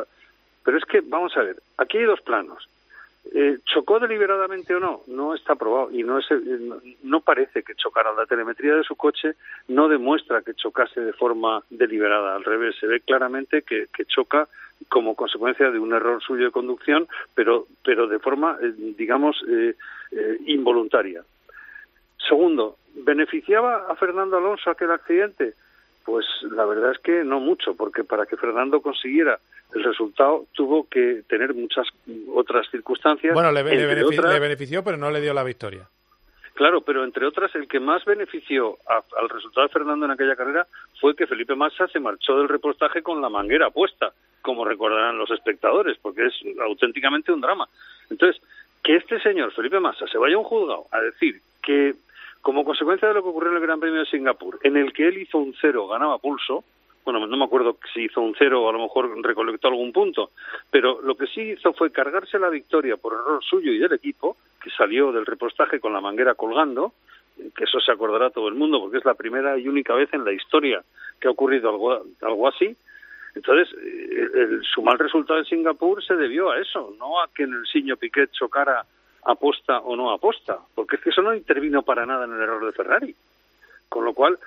Pero 0.63 0.77
es 0.77 0.85
que, 0.85 1.01
vamos 1.01 1.35
a 1.35 1.41
ver, 1.41 1.57
aquí 1.77 1.97
hay 1.97 2.05
dos 2.05 2.21
planos. 2.21 2.67
Eh, 3.33 3.59
¿Chocó 3.65 3.99
deliberadamente 3.99 4.73
o 4.73 4.79
no? 4.79 5.03
No 5.07 5.35
está 5.35 5.55
probado 5.55 5.91
y 5.91 6.03
no, 6.03 6.17
es, 6.17 6.25
no 7.03 7.21
parece 7.21 7.63
que 7.63 7.75
chocara. 7.75 8.13
La 8.13 8.25
telemetría 8.25 8.75
de 8.75 8.83
su 8.83 8.95
coche 8.95 9.35
no 9.67 9.87
demuestra 9.87 10.41
que 10.41 10.55
chocase 10.55 10.99
de 11.01 11.13
forma 11.13 11.63
deliberada. 11.69 12.35
Al 12.35 12.43
revés, 12.43 12.75
se 12.79 12.87
ve 12.87 13.01
claramente 13.01 13.61
que, 13.61 13.87
choca 14.07 14.47
como 14.89 15.15
consecuencia 15.15 15.69
de 15.69 15.77
un 15.77 15.93
error 15.93 16.21
suyo 16.23 16.45
de 16.45 16.51
conducción, 16.51 17.07
pero, 17.35 17.67
pero 17.83 18.07
de 18.07 18.19
forma, 18.19 18.57
eh, 18.61 18.73
digamos, 18.97 19.37
eh, 19.47 19.75
eh, 20.11 20.37
involuntaria. 20.47 21.23
Segundo, 22.27 22.77
¿beneficiaba 22.95 23.85
a 23.87 23.95
Fernando 23.95 24.37
Alonso 24.37 24.71
aquel 24.71 24.91
accidente? 24.91 25.53
Pues 26.05 26.25
la 26.51 26.65
verdad 26.65 26.91
es 26.91 26.99
que 26.99 27.23
no 27.23 27.39
mucho, 27.39 27.75
porque 27.75 28.03
para 28.03 28.25
que 28.25 28.37
Fernando 28.37 28.81
consiguiera 28.81 29.39
el 29.73 29.83
resultado 29.83 30.45
tuvo 30.53 30.87
que 30.89 31.23
tener 31.27 31.53
muchas 31.53 31.87
otras 32.33 32.69
circunstancias. 32.69 33.33
Bueno, 33.33 33.51
le, 33.51 33.63
le 33.63 34.39
benefició, 34.39 34.83
pero 34.83 34.97
no 34.97 35.11
le 35.11 35.21
dio 35.21 35.33
la 35.33 35.43
victoria. 35.43 35.87
Claro, 36.53 36.81
pero 36.81 37.03
entre 37.03 37.25
otras, 37.25 37.55
el 37.55 37.67
que 37.67 37.79
más 37.79 38.03
benefició 38.05 38.77
al 38.87 39.29
resultado 39.29 39.65
de 39.65 39.73
Fernando 39.73 40.05
en 40.05 40.11
aquella 40.11 40.35
carrera 40.35 40.67
fue 40.99 41.15
que 41.15 41.25
Felipe 41.25 41.55
Massa 41.55 41.87
se 41.87 41.99
marchó 41.99 42.37
del 42.37 42.49
repostaje 42.49 43.01
con 43.01 43.21
la 43.21 43.29
manguera 43.29 43.69
puesta, 43.69 44.11
como 44.41 44.65
recordarán 44.65 45.17
los 45.17 45.31
espectadores, 45.31 45.97
porque 46.01 46.25
es 46.27 46.33
auténticamente 46.61 47.31
un 47.31 47.41
drama. 47.41 47.67
Entonces, 48.09 48.41
que 48.83 48.97
este 48.97 49.19
señor, 49.21 49.53
Felipe 49.53 49.79
Massa, 49.79 50.05
se 50.07 50.17
vaya 50.17 50.35
a 50.35 50.39
un 50.39 50.43
juzgado 50.43 50.87
a 50.91 50.99
decir 50.99 51.41
que, 51.63 51.95
como 52.41 52.65
consecuencia 52.65 53.07
de 53.07 53.13
lo 53.13 53.23
que 53.23 53.29
ocurrió 53.29 53.51
en 53.51 53.57
el 53.57 53.63
Gran 53.63 53.79
Premio 53.79 53.99
de 53.99 54.05
Singapur, 54.05 54.59
en 54.63 54.77
el 54.77 54.93
que 54.93 55.07
él 55.07 55.17
hizo 55.17 55.37
un 55.37 55.53
cero, 55.59 55.87
ganaba 55.87 56.17
pulso, 56.17 56.63
bueno, 57.03 57.25
no 57.25 57.37
me 57.37 57.45
acuerdo 57.45 57.77
si 57.93 58.03
hizo 58.03 58.21
un 58.21 58.35
cero 58.37 58.63
o 58.63 58.69
a 58.69 58.73
lo 58.73 58.79
mejor 58.79 59.09
recolectó 59.23 59.67
algún 59.67 59.91
punto, 59.91 60.31
pero 60.69 61.01
lo 61.01 61.15
que 61.15 61.27
sí 61.27 61.41
hizo 61.41 61.73
fue 61.73 61.91
cargarse 61.91 62.37
la 62.37 62.49
victoria 62.49 62.97
por 62.97 63.13
error 63.13 63.43
suyo 63.43 63.71
y 63.71 63.79
del 63.79 63.93
equipo, 63.93 64.37
que 64.61 64.69
salió 64.69 65.11
del 65.11 65.25
repostaje 65.25 65.79
con 65.79 65.93
la 65.93 66.01
manguera 66.01 66.35
colgando, 66.35 66.93
que 67.55 67.63
eso 67.63 67.79
se 67.79 67.91
acordará 67.91 68.29
todo 68.29 68.47
el 68.49 68.55
mundo 68.55 68.79
porque 68.79 68.97
es 68.97 69.05
la 69.05 69.15
primera 69.15 69.57
y 69.57 69.67
única 69.67 69.95
vez 69.95 70.13
en 70.13 70.23
la 70.23 70.31
historia 70.31 70.83
que 71.19 71.27
ha 71.27 71.31
ocurrido 71.31 71.69
algo, 71.69 72.03
algo 72.21 72.47
así. 72.47 72.75
Entonces, 73.33 73.73
eh, 73.81 74.27
el, 74.35 74.63
su 74.63 74.81
mal 74.81 74.99
resultado 74.99 75.39
en 75.39 75.45
Singapur 75.45 76.03
se 76.03 76.15
debió 76.15 76.51
a 76.51 76.59
eso, 76.59 76.93
no 76.99 77.21
a 77.21 77.29
que 77.33 77.43
en 77.43 77.53
el 77.53 77.65
Siño 77.65 77.97
Piquet 77.97 78.31
chocara 78.31 78.85
aposta 79.23 79.79
o 79.79 79.95
no 79.95 80.11
aposta, 80.11 80.59
porque 80.75 80.95
es 80.95 81.01
que 81.01 81.09
eso 81.09 81.21
no 81.21 81.35
intervino 81.35 81.83
para 81.83 82.05
nada 82.05 82.25
en 82.25 82.33
el 82.33 82.41
error 82.41 82.65
de 82.65 82.71
Ferrari. 82.71 83.15
Con 83.89 84.05
lo 84.05 84.13
cual, 84.13 84.39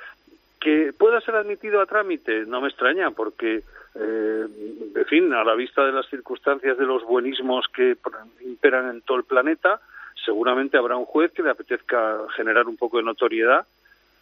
que 0.60 0.92
pueda 0.96 1.20
ser 1.20 1.36
admitido 1.36 1.80
a 1.80 1.86
trámite 1.86 2.46
no 2.46 2.60
me 2.60 2.68
extraña, 2.68 3.10
porque, 3.10 3.62
eh, 3.94 4.46
en 4.94 5.04
fin, 5.06 5.32
a 5.32 5.44
la 5.44 5.54
vista 5.54 5.84
de 5.84 5.92
las 5.92 6.08
circunstancias 6.08 6.78
de 6.78 6.86
los 6.86 7.04
buenismos 7.04 7.66
que 7.68 7.96
imperan 8.40 8.90
en 8.90 9.02
todo 9.02 9.18
el 9.18 9.24
planeta, 9.24 9.80
seguramente 10.24 10.78
habrá 10.78 10.96
un 10.96 11.04
juez 11.04 11.32
que 11.32 11.42
le 11.42 11.50
apetezca 11.50 12.20
generar 12.34 12.66
un 12.66 12.76
poco 12.76 12.96
de 12.96 13.02
notoriedad 13.02 13.66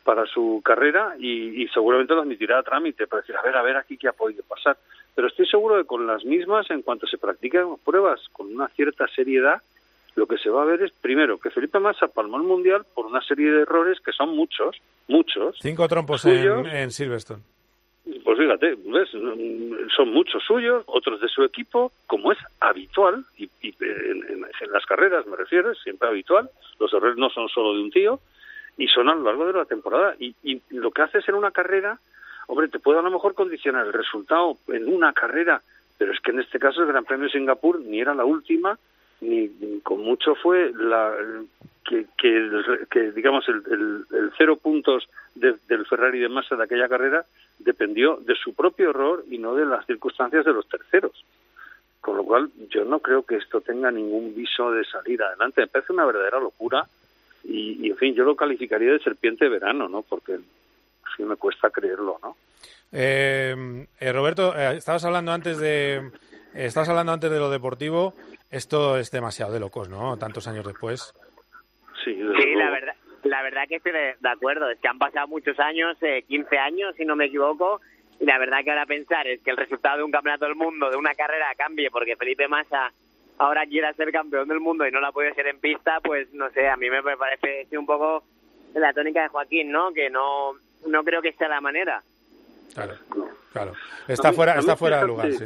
para 0.04 0.26
su 0.26 0.60
carrera 0.64 1.14
y, 1.18 1.62
y, 1.62 1.68
seguramente 1.68 2.14
lo 2.14 2.22
admitirá 2.22 2.58
a 2.58 2.64
trámite 2.64 3.06
para 3.06 3.20
decir, 3.20 3.36
a 3.36 3.42
ver, 3.42 3.56
a 3.56 3.62
ver 3.62 3.76
aquí 3.76 3.96
qué 3.96 4.08
ha 4.08 4.12
podido 4.12 4.42
pasar. 4.42 4.76
Pero 5.14 5.28
estoy 5.28 5.46
seguro 5.46 5.76
de 5.76 5.82
que 5.82 5.86
con 5.86 6.06
las 6.06 6.24
mismas, 6.24 6.68
en 6.70 6.82
cuanto 6.82 7.06
se 7.06 7.18
practican 7.18 7.76
pruebas 7.84 8.20
con 8.32 8.52
una 8.52 8.66
cierta 8.68 9.06
seriedad, 9.08 9.62
lo 10.14 10.26
que 10.26 10.36
se 10.38 10.50
va 10.50 10.62
a 10.62 10.66
ver 10.66 10.82
es, 10.82 10.92
primero, 10.92 11.38
que 11.38 11.50
Felipe 11.50 11.78
Massa 11.78 12.08
palmó 12.08 12.36
el 12.36 12.42
Mundial 12.42 12.84
por 12.94 13.06
una 13.06 13.22
serie 13.22 13.50
de 13.50 13.62
errores 13.62 13.98
que 14.00 14.12
son 14.12 14.36
muchos, 14.36 14.76
muchos. 15.08 15.56
Cinco 15.60 15.88
trompos 15.88 16.24
en, 16.26 16.90
Silverstone. 16.90 17.42
Pues 18.24 18.38
fíjate, 18.38 18.76
son 19.96 20.12
muchos 20.12 20.42
suyos, 20.44 20.84
otros 20.86 21.20
de 21.20 21.28
su 21.28 21.44
equipo, 21.44 21.92
como 22.06 22.32
es 22.32 22.38
habitual, 22.60 23.24
y, 23.38 23.48
en, 23.62 24.44
las 24.70 24.84
carreras 24.86 25.26
me 25.26 25.36
refiero, 25.36 25.70
es 25.70 25.78
siempre 25.78 26.08
habitual, 26.08 26.50
los 26.78 26.92
errores 26.92 27.16
no 27.16 27.30
son 27.30 27.48
solo 27.48 27.74
de 27.74 27.82
un 27.82 27.90
tío, 27.90 28.20
y 28.76 28.88
son 28.88 29.08
a 29.08 29.14
lo 29.14 29.22
largo 29.22 29.46
de 29.46 29.52
la 29.52 29.64
temporada. 29.64 30.14
Y, 30.18 30.34
y 30.42 30.60
lo 30.70 30.90
que 30.90 31.02
haces 31.02 31.26
en 31.28 31.36
una 31.36 31.52
carrera, 31.52 31.98
hombre, 32.48 32.68
te 32.68 32.80
puede 32.80 32.98
a 32.98 33.02
lo 33.02 33.10
mejor 33.10 33.34
condicionar 33.34 33.86
el 33.86 33.92
resultado 33.92 34.56
en 34.68 34.92
una 34.92 35.12
carrera, 35.12 35.62
pero 35.96 36.12
es 36.12 36.20
que 36.20 36.32
en 36.32 36.40
este 36.40 36.58
caso 36.58 36.82
el 36.82 36.88
Gran 36.88 37.04
Premio 37.04 37.26
de 37.26 37.32
Singapur 37.32 37.80
ni 37.80 38.00
era 38.00 38.14
la 38.14 38.24
última, 38.24 38.78
ni, 39.22 39.80
con 39.82 40.00
mucho 40.00 40.34
fue 40.34 40.72
la 40.74 41.14
que, 41.84 42.06
que, 42.18 43.12
digamos 43.12 43.48
el, 43.48 44.04
el, 44.10 44.30
cero 44.36 44.56
puntos 44.56 45.08
del 45.34 45.86
Ferrari 45.86 46.18
de 46.18 46.28
Massa 46.28 46.56
de 46.56 46.64
aquella 46.64 46.88
carrera 46.88 47.24
dependió 47.58 48.16
de 48.16 48.34
su 48.34 48.54
propio 48.54 48.90
error 48.90 49.24
y 49.30 49.38
no 49.38 49.54
de 49.54 49.64
las 49.64 49.86
circunstancias 49.86 50.44
de 50.44 50.52
los 50.52 50.68
terceros. 50.68 51.24
Con 52.00 52.16
lo 52.16 52.24
cual, 52.24 52.50
yo 52.68 52.84
no 52.84 52.98
creo 52.98 53.22
que 53.22 53.36
esto 53.36 53.60
tenga 53.60 53.90
ningún 53.92 54.34
viso 54.34 54.72
de 54.72 54.84
salir 54.84 55.22
adelante. 55.22 55.60
Me 55.60 55.68
parece 55.68 55.92
una 55.92 56.04
verdadera 56.04 56.40
locura 56.40 56.84
y, 57.44 57.88
en 57.88 57.96
fin, 57.96 58.14
yo 58.14 58.24
lo 58.24 58.34
calificaría 58.34 58.92
de 58.92 58.98
serpiente 58.98 59.44
de 59.44 59.52
verano, 59.52 59.88
¿no? 59.88 60.02
Porque 60.02 60.38
sí 61.16 61.22
me 61.22 61.36
cuesta 61.36 61.70
creerlo, 61.70 62.18
¿no? 62.20 62.36
Eh, 62.90 63.86
eh, 64.00 64.12
Roberto, 64.12 64.54
eh, 64.56 64.76
estabas 64.76 65.04
hablando 65.04 65.32
antes 65.32 65.58
de 65.58 66.10
estabas 66.54 66.88
hablando 66.88 67.12
antes 67.12 67.30
de 67.30 67.38
lo 67.38 67.50
deportivo. 67.50 68.14
Esto 68.50 68.98
es 68.98 69.10
demasiado 69.10 69.52
de 69.52 69.60
locos, 69.60 69.88
¿no? 69.88 70.16
Tantos 70.16 70.46
años 70.46 70.66
después. 70.66 71.14
Sí, 72.04 72.14
la 72.14 72.70
verdad, 72.70 72.94
la 73.24 73.42
verdad 73.42 73.62
que 73.68 73.76
estoy 73.76 73.92
de, 73.92 74.14
acuerdo. 74.28 74.70
Es 74.70 74.78
que 74.78 74.88
han 74.88 74.98
pasado 74.98 75.28
muchos 75.28 75.58
años, 75.60 75.96
eh, 76.02 76.24
15 76.26 76.58
años, 76.58 76.94
si 76.96 77.04
no 77.04 77.16
me 77.16 77.26
equivoco, 77.26 77.80
y 78.20 78.26
la 78.26 78.38
verdad 78.38 78.62
que 78.64 78.70
ahora 78.70 78.86
pensar 78.86 79.26
es 79.26 79.40
que 79.42 79.50
el 79.50 79.56
resultado 79.56 79.98
de 79.98 80.04
un 80.04 80.10
campeonato 80.10 80.44
del 80.44 80.54
mundo, 80.54 80.90
de 80.90 80.96
una 80.96 81.14
carrera, 81.14 81.46
cambie 81.56 81.90
porque 81.90 82.16
Felipe 82.16 82.48
Massa 82.48 82.92
ahora 83.38 83.66
quiera 83.66 83.92
ser 83.94 84.12
campeón 84.12 84.48
del 84.48 84.60
mundo 84.60 84.86
y 84.86 84.92
no 84.92 85.00
la 85.00 85.12
puede 85.12 85.34
ser 85.34 85.46
en 85.46 85.58
pista, 85.58 86.00
pues 86.00 86.32
no 86.32 86.50
sé, 86.50 86.68
a 86.68 86.76
mí 86.76 86.88
me 86.90 87.02
parece 87.16 87.66
un 87.76 87.86
poco 87.86 88.24
la 88.74 88.92
tónica 88.92 89.22
de 89.22 89.28
Joaquín, 89.28 89.70
¿no? 89.70 89.92
Que 89.92 90.10
no, 90.10 90.52
no 90.86 91.04
creo 91.04 91.22
que 91.22 91.32
sea 91.32 91.48
la 91.48 91.60
manera. 91.60 92.02
Claro, 92.74 92.94
claro. 93.52 93.72
Está 94.08 94.32
fuera, 94.32 94.58
está 94.58 94.76
fuera 94.76 95.00
de 95.00 95.06
lugar, 95.06 95.32
sí. 95.32 95.44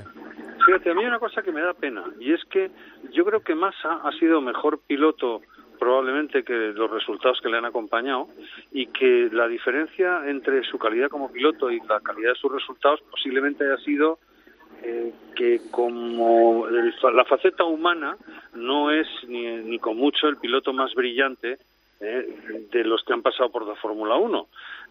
Fíjate, 0.66 0.90
a 0.90 0.94
mí 0.94 1.00
hay 1.00 1.06
una 1.06 1.18
cosa 1.18 1.42
que 1.42 1.52
me 1.52 1.62
da 1.62 1.72
pena 1.72 2.04
y 2.20 2.32
es 2.32 2.44
que 2.46 2.70
yo 3.12 3.24
creo 3.24 3.40
que 3.40 3.54
Massa 3.54 4.00
ha 4.04 4.12
sido 4.12 4.40
mejor 4.42 4.80
piloto 4.86 5.40
probablemente 5.78 6.42
que 6.42 6.72
los 6.74 6.90
resultados 6.90 7.40
que 7.40 7.48
le 7.48 7.58
han 7.58 7.64
acompañado 7.66 8.28
y 8.72 8.86
que 8.86 9.28
la 9.32 9.46
diferencia 9.46 10.28
entre 10.28 10.62
su 10.64 10.78
calidad 10.78 11.08
como 11.08 11.30
piloto 11.32 11.70
y 11.70 11.80
la 11.88 12.00
calidad 12.00 12.30
de 12.32 12.38
sus 12.38 12.50
resultados 12.52 13.00
posiblemente 13.10 13.64
haya 13.64 13.76
sido 13.78 14.18
eh, 14.82 15.12
que 15.34 15.60
como 15.70 16.66
el- 16.68 16.94
la 17.14 17.24
faceta 17.24 17.64
humana 17.64 18.16
no 18.54 18.90
es 18.90 19.06
ni, 19.26 19.46
ni 19.58 19.78
con 19.78 19.96
mucho 19.96 20.28
el 20.28 20.36
piloto 20.36 20.72
más 20.72 20.94
brillante 20.94 21.58
eh, 22.00 22.66
de 22.70 22.84
los 22.84 23.02
que 23.04 23.12
han 23.12 23.22
pasado 23.22 23.50
por 23.50 23.66
la 23.66 23.74
Fórmula 23.76 24.16
1. 24.16 24.48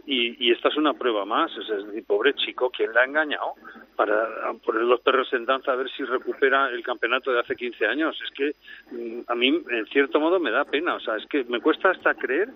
Y, 0.08 0.47
y 0.47 0.51
esta 0.51 0.70
es 0.70 0.78
una 0.78 0.93
prueba 0.93 1.26
más. 1.26 1.51
Es 1.58 1.68
decir, 1.68 2.03
pobre 2.06 2.34
chico, 2.36 2.70
¿quién 2.70 2.93
le 2.93 2.99
ha 2.99 3.06
engañado? 3.06 3.53
Para 3.95 4.53
poner 4.64 4.84
los 4.84 5.01
perros 5.01 5.32
en 5.34 5.45
danza 5.45 5.72
a 5.72 5.76
ver 5.76 5.89
si 5.91 6.03
recupera 6.03 6.70
el 6.70 6.84
campeonato 6.84 7.32
de 7.32 7.39
hace 7.39 7.56
15 7.56 7.86
años. 7.86 8.20
Es 8.24 8.32
que 8.32 8.56
mm, 8.91 9.22
a 9.28 9.36
mí, 9.36 9.47
en 9.70 9.86
cierto 9.88 10.20
modo, 10.20 10.39
me 10.39 10.51
da 10.51 10.66
pena. 10.66 10.95
O 10.95 10.99
sea, 10.99 11.16
es 11.18 11.26
que 11.28 11.43
me 11.45 11.62
cuesta 11.62 11.89
hasta 11.91 12.14
creer 12.16 12.49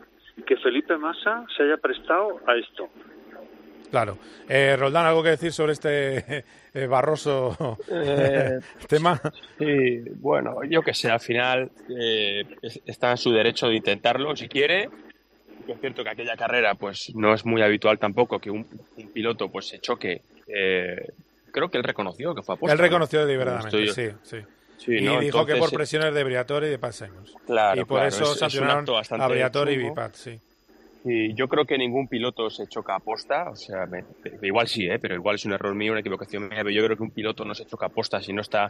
que 0.45 0.58
Felipe 0.58 0.97
Massa 0.97 1.45
se 1.56 1.64
haya 1.64 1.78
prestado 1.78 2.39
a 2.47 2.56
esto. 2.56 2.89
Claro. 3.92 4.18
Eh, 4.48 4.76
Roldán, 4.78 5.06
¿algo 5.06 5.24
que 5.24 5.30
decir 5.30 5.52
sobre 5.52 5.74
este 5.74 6.46
eh, 6.74 6.86
barroso 6.88 7.78
Eh, 7.90 8.60
tema? 8.88 9.20
Sí, 9.58 10.00
bueno, 10.18 10.58
yo 10.70 10.82
que 10.82 10.94
sé, 10.94 11.10
al 11.10 11.20
final 11.20 11.72
eh, 11.90 12.44
es- 12.62 12.80
está 12.86 13.12
en 13.12 13.18
su 13.18 13.32
derecho 13.32 13.68
de 13.68 13.76
intentarlo 13.76 14.36
si 14.36 14.48
quiere. 14.48 14.90
Es 15.68 15.80
cierto 15.82 16.04
que 16.04 16.10
aquella 16.10 16.36
carrera, 16.36 16.76
pues 16.76 17.12
no 17.16 17.34
es 17.34 17.46
muy 17.46 17.62
habitual 17.62 18.00
tampoco 18.00 18.40
que 18.40 18.50
un, 18.50 18.66
un 18.98 19.08
piloto 19.12 19.50
pues 19.50 19.68
se 19.68 19.80
choque. 19.80 20.22
Creo 21.52 21.70
que 21.70 21.78
él 21.78 21.84
reconoció 21.84 22.34
que 22.34 22.42
fue 22.42 22.56
aposta. 22.56 22.74
Él 22.74 22.80
reconoció 22.80 23.20
¿no? 23.20 23.26
deliberadamente, 23.26 23.88
sí, 23.88 24.12
sí. 24.24 24.38
Sí, 24.78 24.94
y 24.98 25.02
¿no? 25.02 25.20
dijo 25.20 25.46
que 25.46 25.58
por 25.58 25.72
presiones 25.72 26.14
de 26.14 26.24
Briatore 26.24 26.68
y 26.68 26.70
de 26.72 26.80
Pat 26.80 26.94
Simons. 26.94 27.34
Claro, 27.46 27.82
y 27.82 27.84
por 27.84 28.00
claro, 28.00 28.08
eso 28.08 28.24
es- 28.24 28.32
es 28.32 28.40
sancionaron 28.40 28.86
bastante 28.86 29.26
a 29.26 29.28
Briatore 29.28 29.74
y. 29.74 29.78
Bipat, 29.78 30.16
sí. 30.16 30.40
Y 31.06 31.34
yo 31.34 31.47
creo 31.47 31.66
que 31.66 31.78
ningún 31.78 32.08
piloto 32.08 32.50
se 32.50 32.68
choca 32.68 32.95
a 32.95 33.00
posta, 33.00 33.50
o 33.50 33.56
sea, 33.56 33.86
me- 33.86 34.04
igual 34.41 34.68
sí, 34.68 34.86
¿eh? 34.88 35.00
pero 35.00 35.16
igual 35.16 35.36
es 35.36 35.45
un 35.45 35.54
error 35.54 35.74
mío, 35.74 35.91
una 35.93 36.02
equivocación 36.02 36.43
mía, 36.50 36.58
pero 36.58 36.72
yo 36.72 36.84
creo 36.84 36.97
que 36.97 37.04
un 37.04 37.12
piloto 37.12 37.45
no 37.45 37.56
se 37.56 37.66
choca 37.66 37.86
a 37.86 37.89
posta 37.89 38.22
si 38.22 38.34
no 38.34 38.41
está 38.41 38.68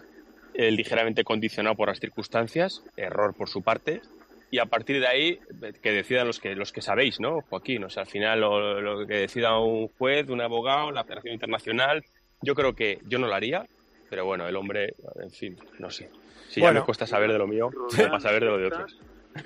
eh, 0.54 0.72
ligeramente 0.72 1.24
condicionado 1.24 1.76
por 1.76 1.88
las 1.90 2.00
circunstancias, 2.00 2.84
error 2.96 3.34
por 3.36 3.50
su 3.50 3.62
parte, 3.64 4.02
y 4.52 4.60
a 4.60 4.66
partir 4.66 5.00
de 5.00 5.08
ahí 5.08 5.40
eh, 5.64 5.74
que 5.82 5.92
decidan 5.92 6.28
los 6.28 6.40
que 6.40 6.56
los 6.56 6.72
que 6.72 6.82
sabéis, 6.82 7.20
¿no, 7.20 7.42
Joaquín? 7.50 7.84
O 7.84 7.90
sea, 7.90 8.04
al 8.04 8.10
final 8.10 8.42
lo, 8.42 8.80
lo 8.82 9.08
que 9.08 9.16
decida 9.16 9.58
un 9.60 9.88
juez, 9.90 10.30
un 10.30 10.42
abogado, 10.42 10.92
la 10.92 11.04
Federación 11.04 11.34
Internacional, 11.34 12.04
yo 12.42 12.54
creo 12.56 12.74
que 12.76 13.00
yo 13.08 13.18
no 13.20 13.28
lo 13.28 13.34
haría, 13.36 13.66
pero 14.10 14.26
bueno, 14.26 14.48
el 14.48 14.56
hombre, 14.56 14.94
en 15.22 15.32
fin, 15.32 15.58
no 15.80 15.90
sé. 15.90 16.10
Si 16.50 16.62
ya 16.62 16.68
me 16.80 16.86
cuesta 16.86 17.06
saber 17.06 17.32
de 17.32 17.38
lo 17.38 17.48
mío, 17.48 17.70
para 17.98 18.20
saber 18.20 18.44
de 18.44 18.50
lo 18.50 18.58
de 18.58 18.66
otros. 18.68 19.00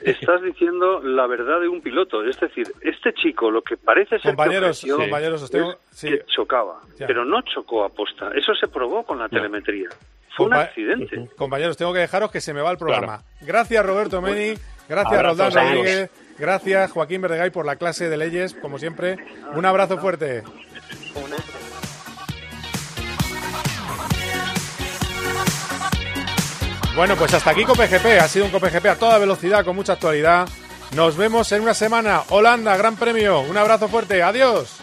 Estás 0.04 0.42
diciendo 0.42 1.02
la 1.02 1.28
verdad 1.28 1.60
de 1.62 1.68
un 1.68 1.82
piloto. 1.82 2.24
Es 2.26 2.40
decir, 2.40 2.68
este 2.82 3.14
chico 3.14 3.52
lo 3.52 3.62
que 3.62 3.78
parece 3.78 4.20
ser 4.20 4.32
Compañeros, 4.32 4.82
que 4.82 4.92
ofreció 4.92 4.98
compañeros, 4.98 5.44
os 5.44 5.52
tengo- 5.52 5.76
sí. 5.92 6.10
que 6.10 6.26
chocaba, 6.26 6.82
Ya. 6.98 7.08
pero 7.08 7.26
no 7.26 7.42
chocó 7.42 7.84
a 7.86 7.90
posta. 7.90 8.32
Eso 8.36 8.54
se 8.56 8.68
probó 8.68 9.04
con 9.04 9.20
la 9.20 9.30
telemetría. 9.30 9.90
Fue 10.36 10.48
un 10.48 10.54
accidente. 10.56 11.30
Compañeros, 11.38 11.78
tengo 11.78 11.94
que 11.94 12.00
dejaros 12.00 12.32
que 12.32 12.42
se 12.42 12.54
me 12.54 12.62
va 12.62 12.72
el 12.72 12.78
programa. 12.78 13.22
Gracias, 13.42 13.86
Roberto 13.86 14.22
Meni. 14.22 14.58
Gracias, 14.90 15.22
Roldán. 15.24 15.52
Rodríguez. 15.54 16.10
Gracias, 16.40 16.92
Joaquín 16.92 17.22
Verdegay, 17.22 17.52
por 17.52 17.66
la 17.66 17.76
clase 17.76 18.10
de 18.10 18.18
leyes, 18.18 18.56
como 18.56 18.80
siempre. 18.80 19.18
Un 19.54 19.66
abrazo 19.66 19.98
fuerte. 20.00 20.44
Bueno, 26.96 27.16
pues 27.16 27.34
hasta 27.34 27.50
aquí 27.50 27.66
COPGP. 27.66 28.22
Ha 28.22 28.28
sido 28.28 28.46
un 28.46 28.52
COPGP 28.52 28.86
a 28.86 28.96
toda 28.96 29.18
velocidad, 29.18 29.66
con 29.66 29.76
mucha 29.76 29.94
actualidad. 29.94 30.48
Nos 30.92 31.18
vemos 31.18 31.52
en 31.52 31.62
una 31.64 31.74
semana. 31.74 32.22
Holanda, 32.30 32.78
Gran 32.78 32.96
Premio. 32.98 33.42
Un 33.42 33.58
abrazo 33.58 33.88
fuerte. 33.88 34.22
Adiós. 34.22 34.80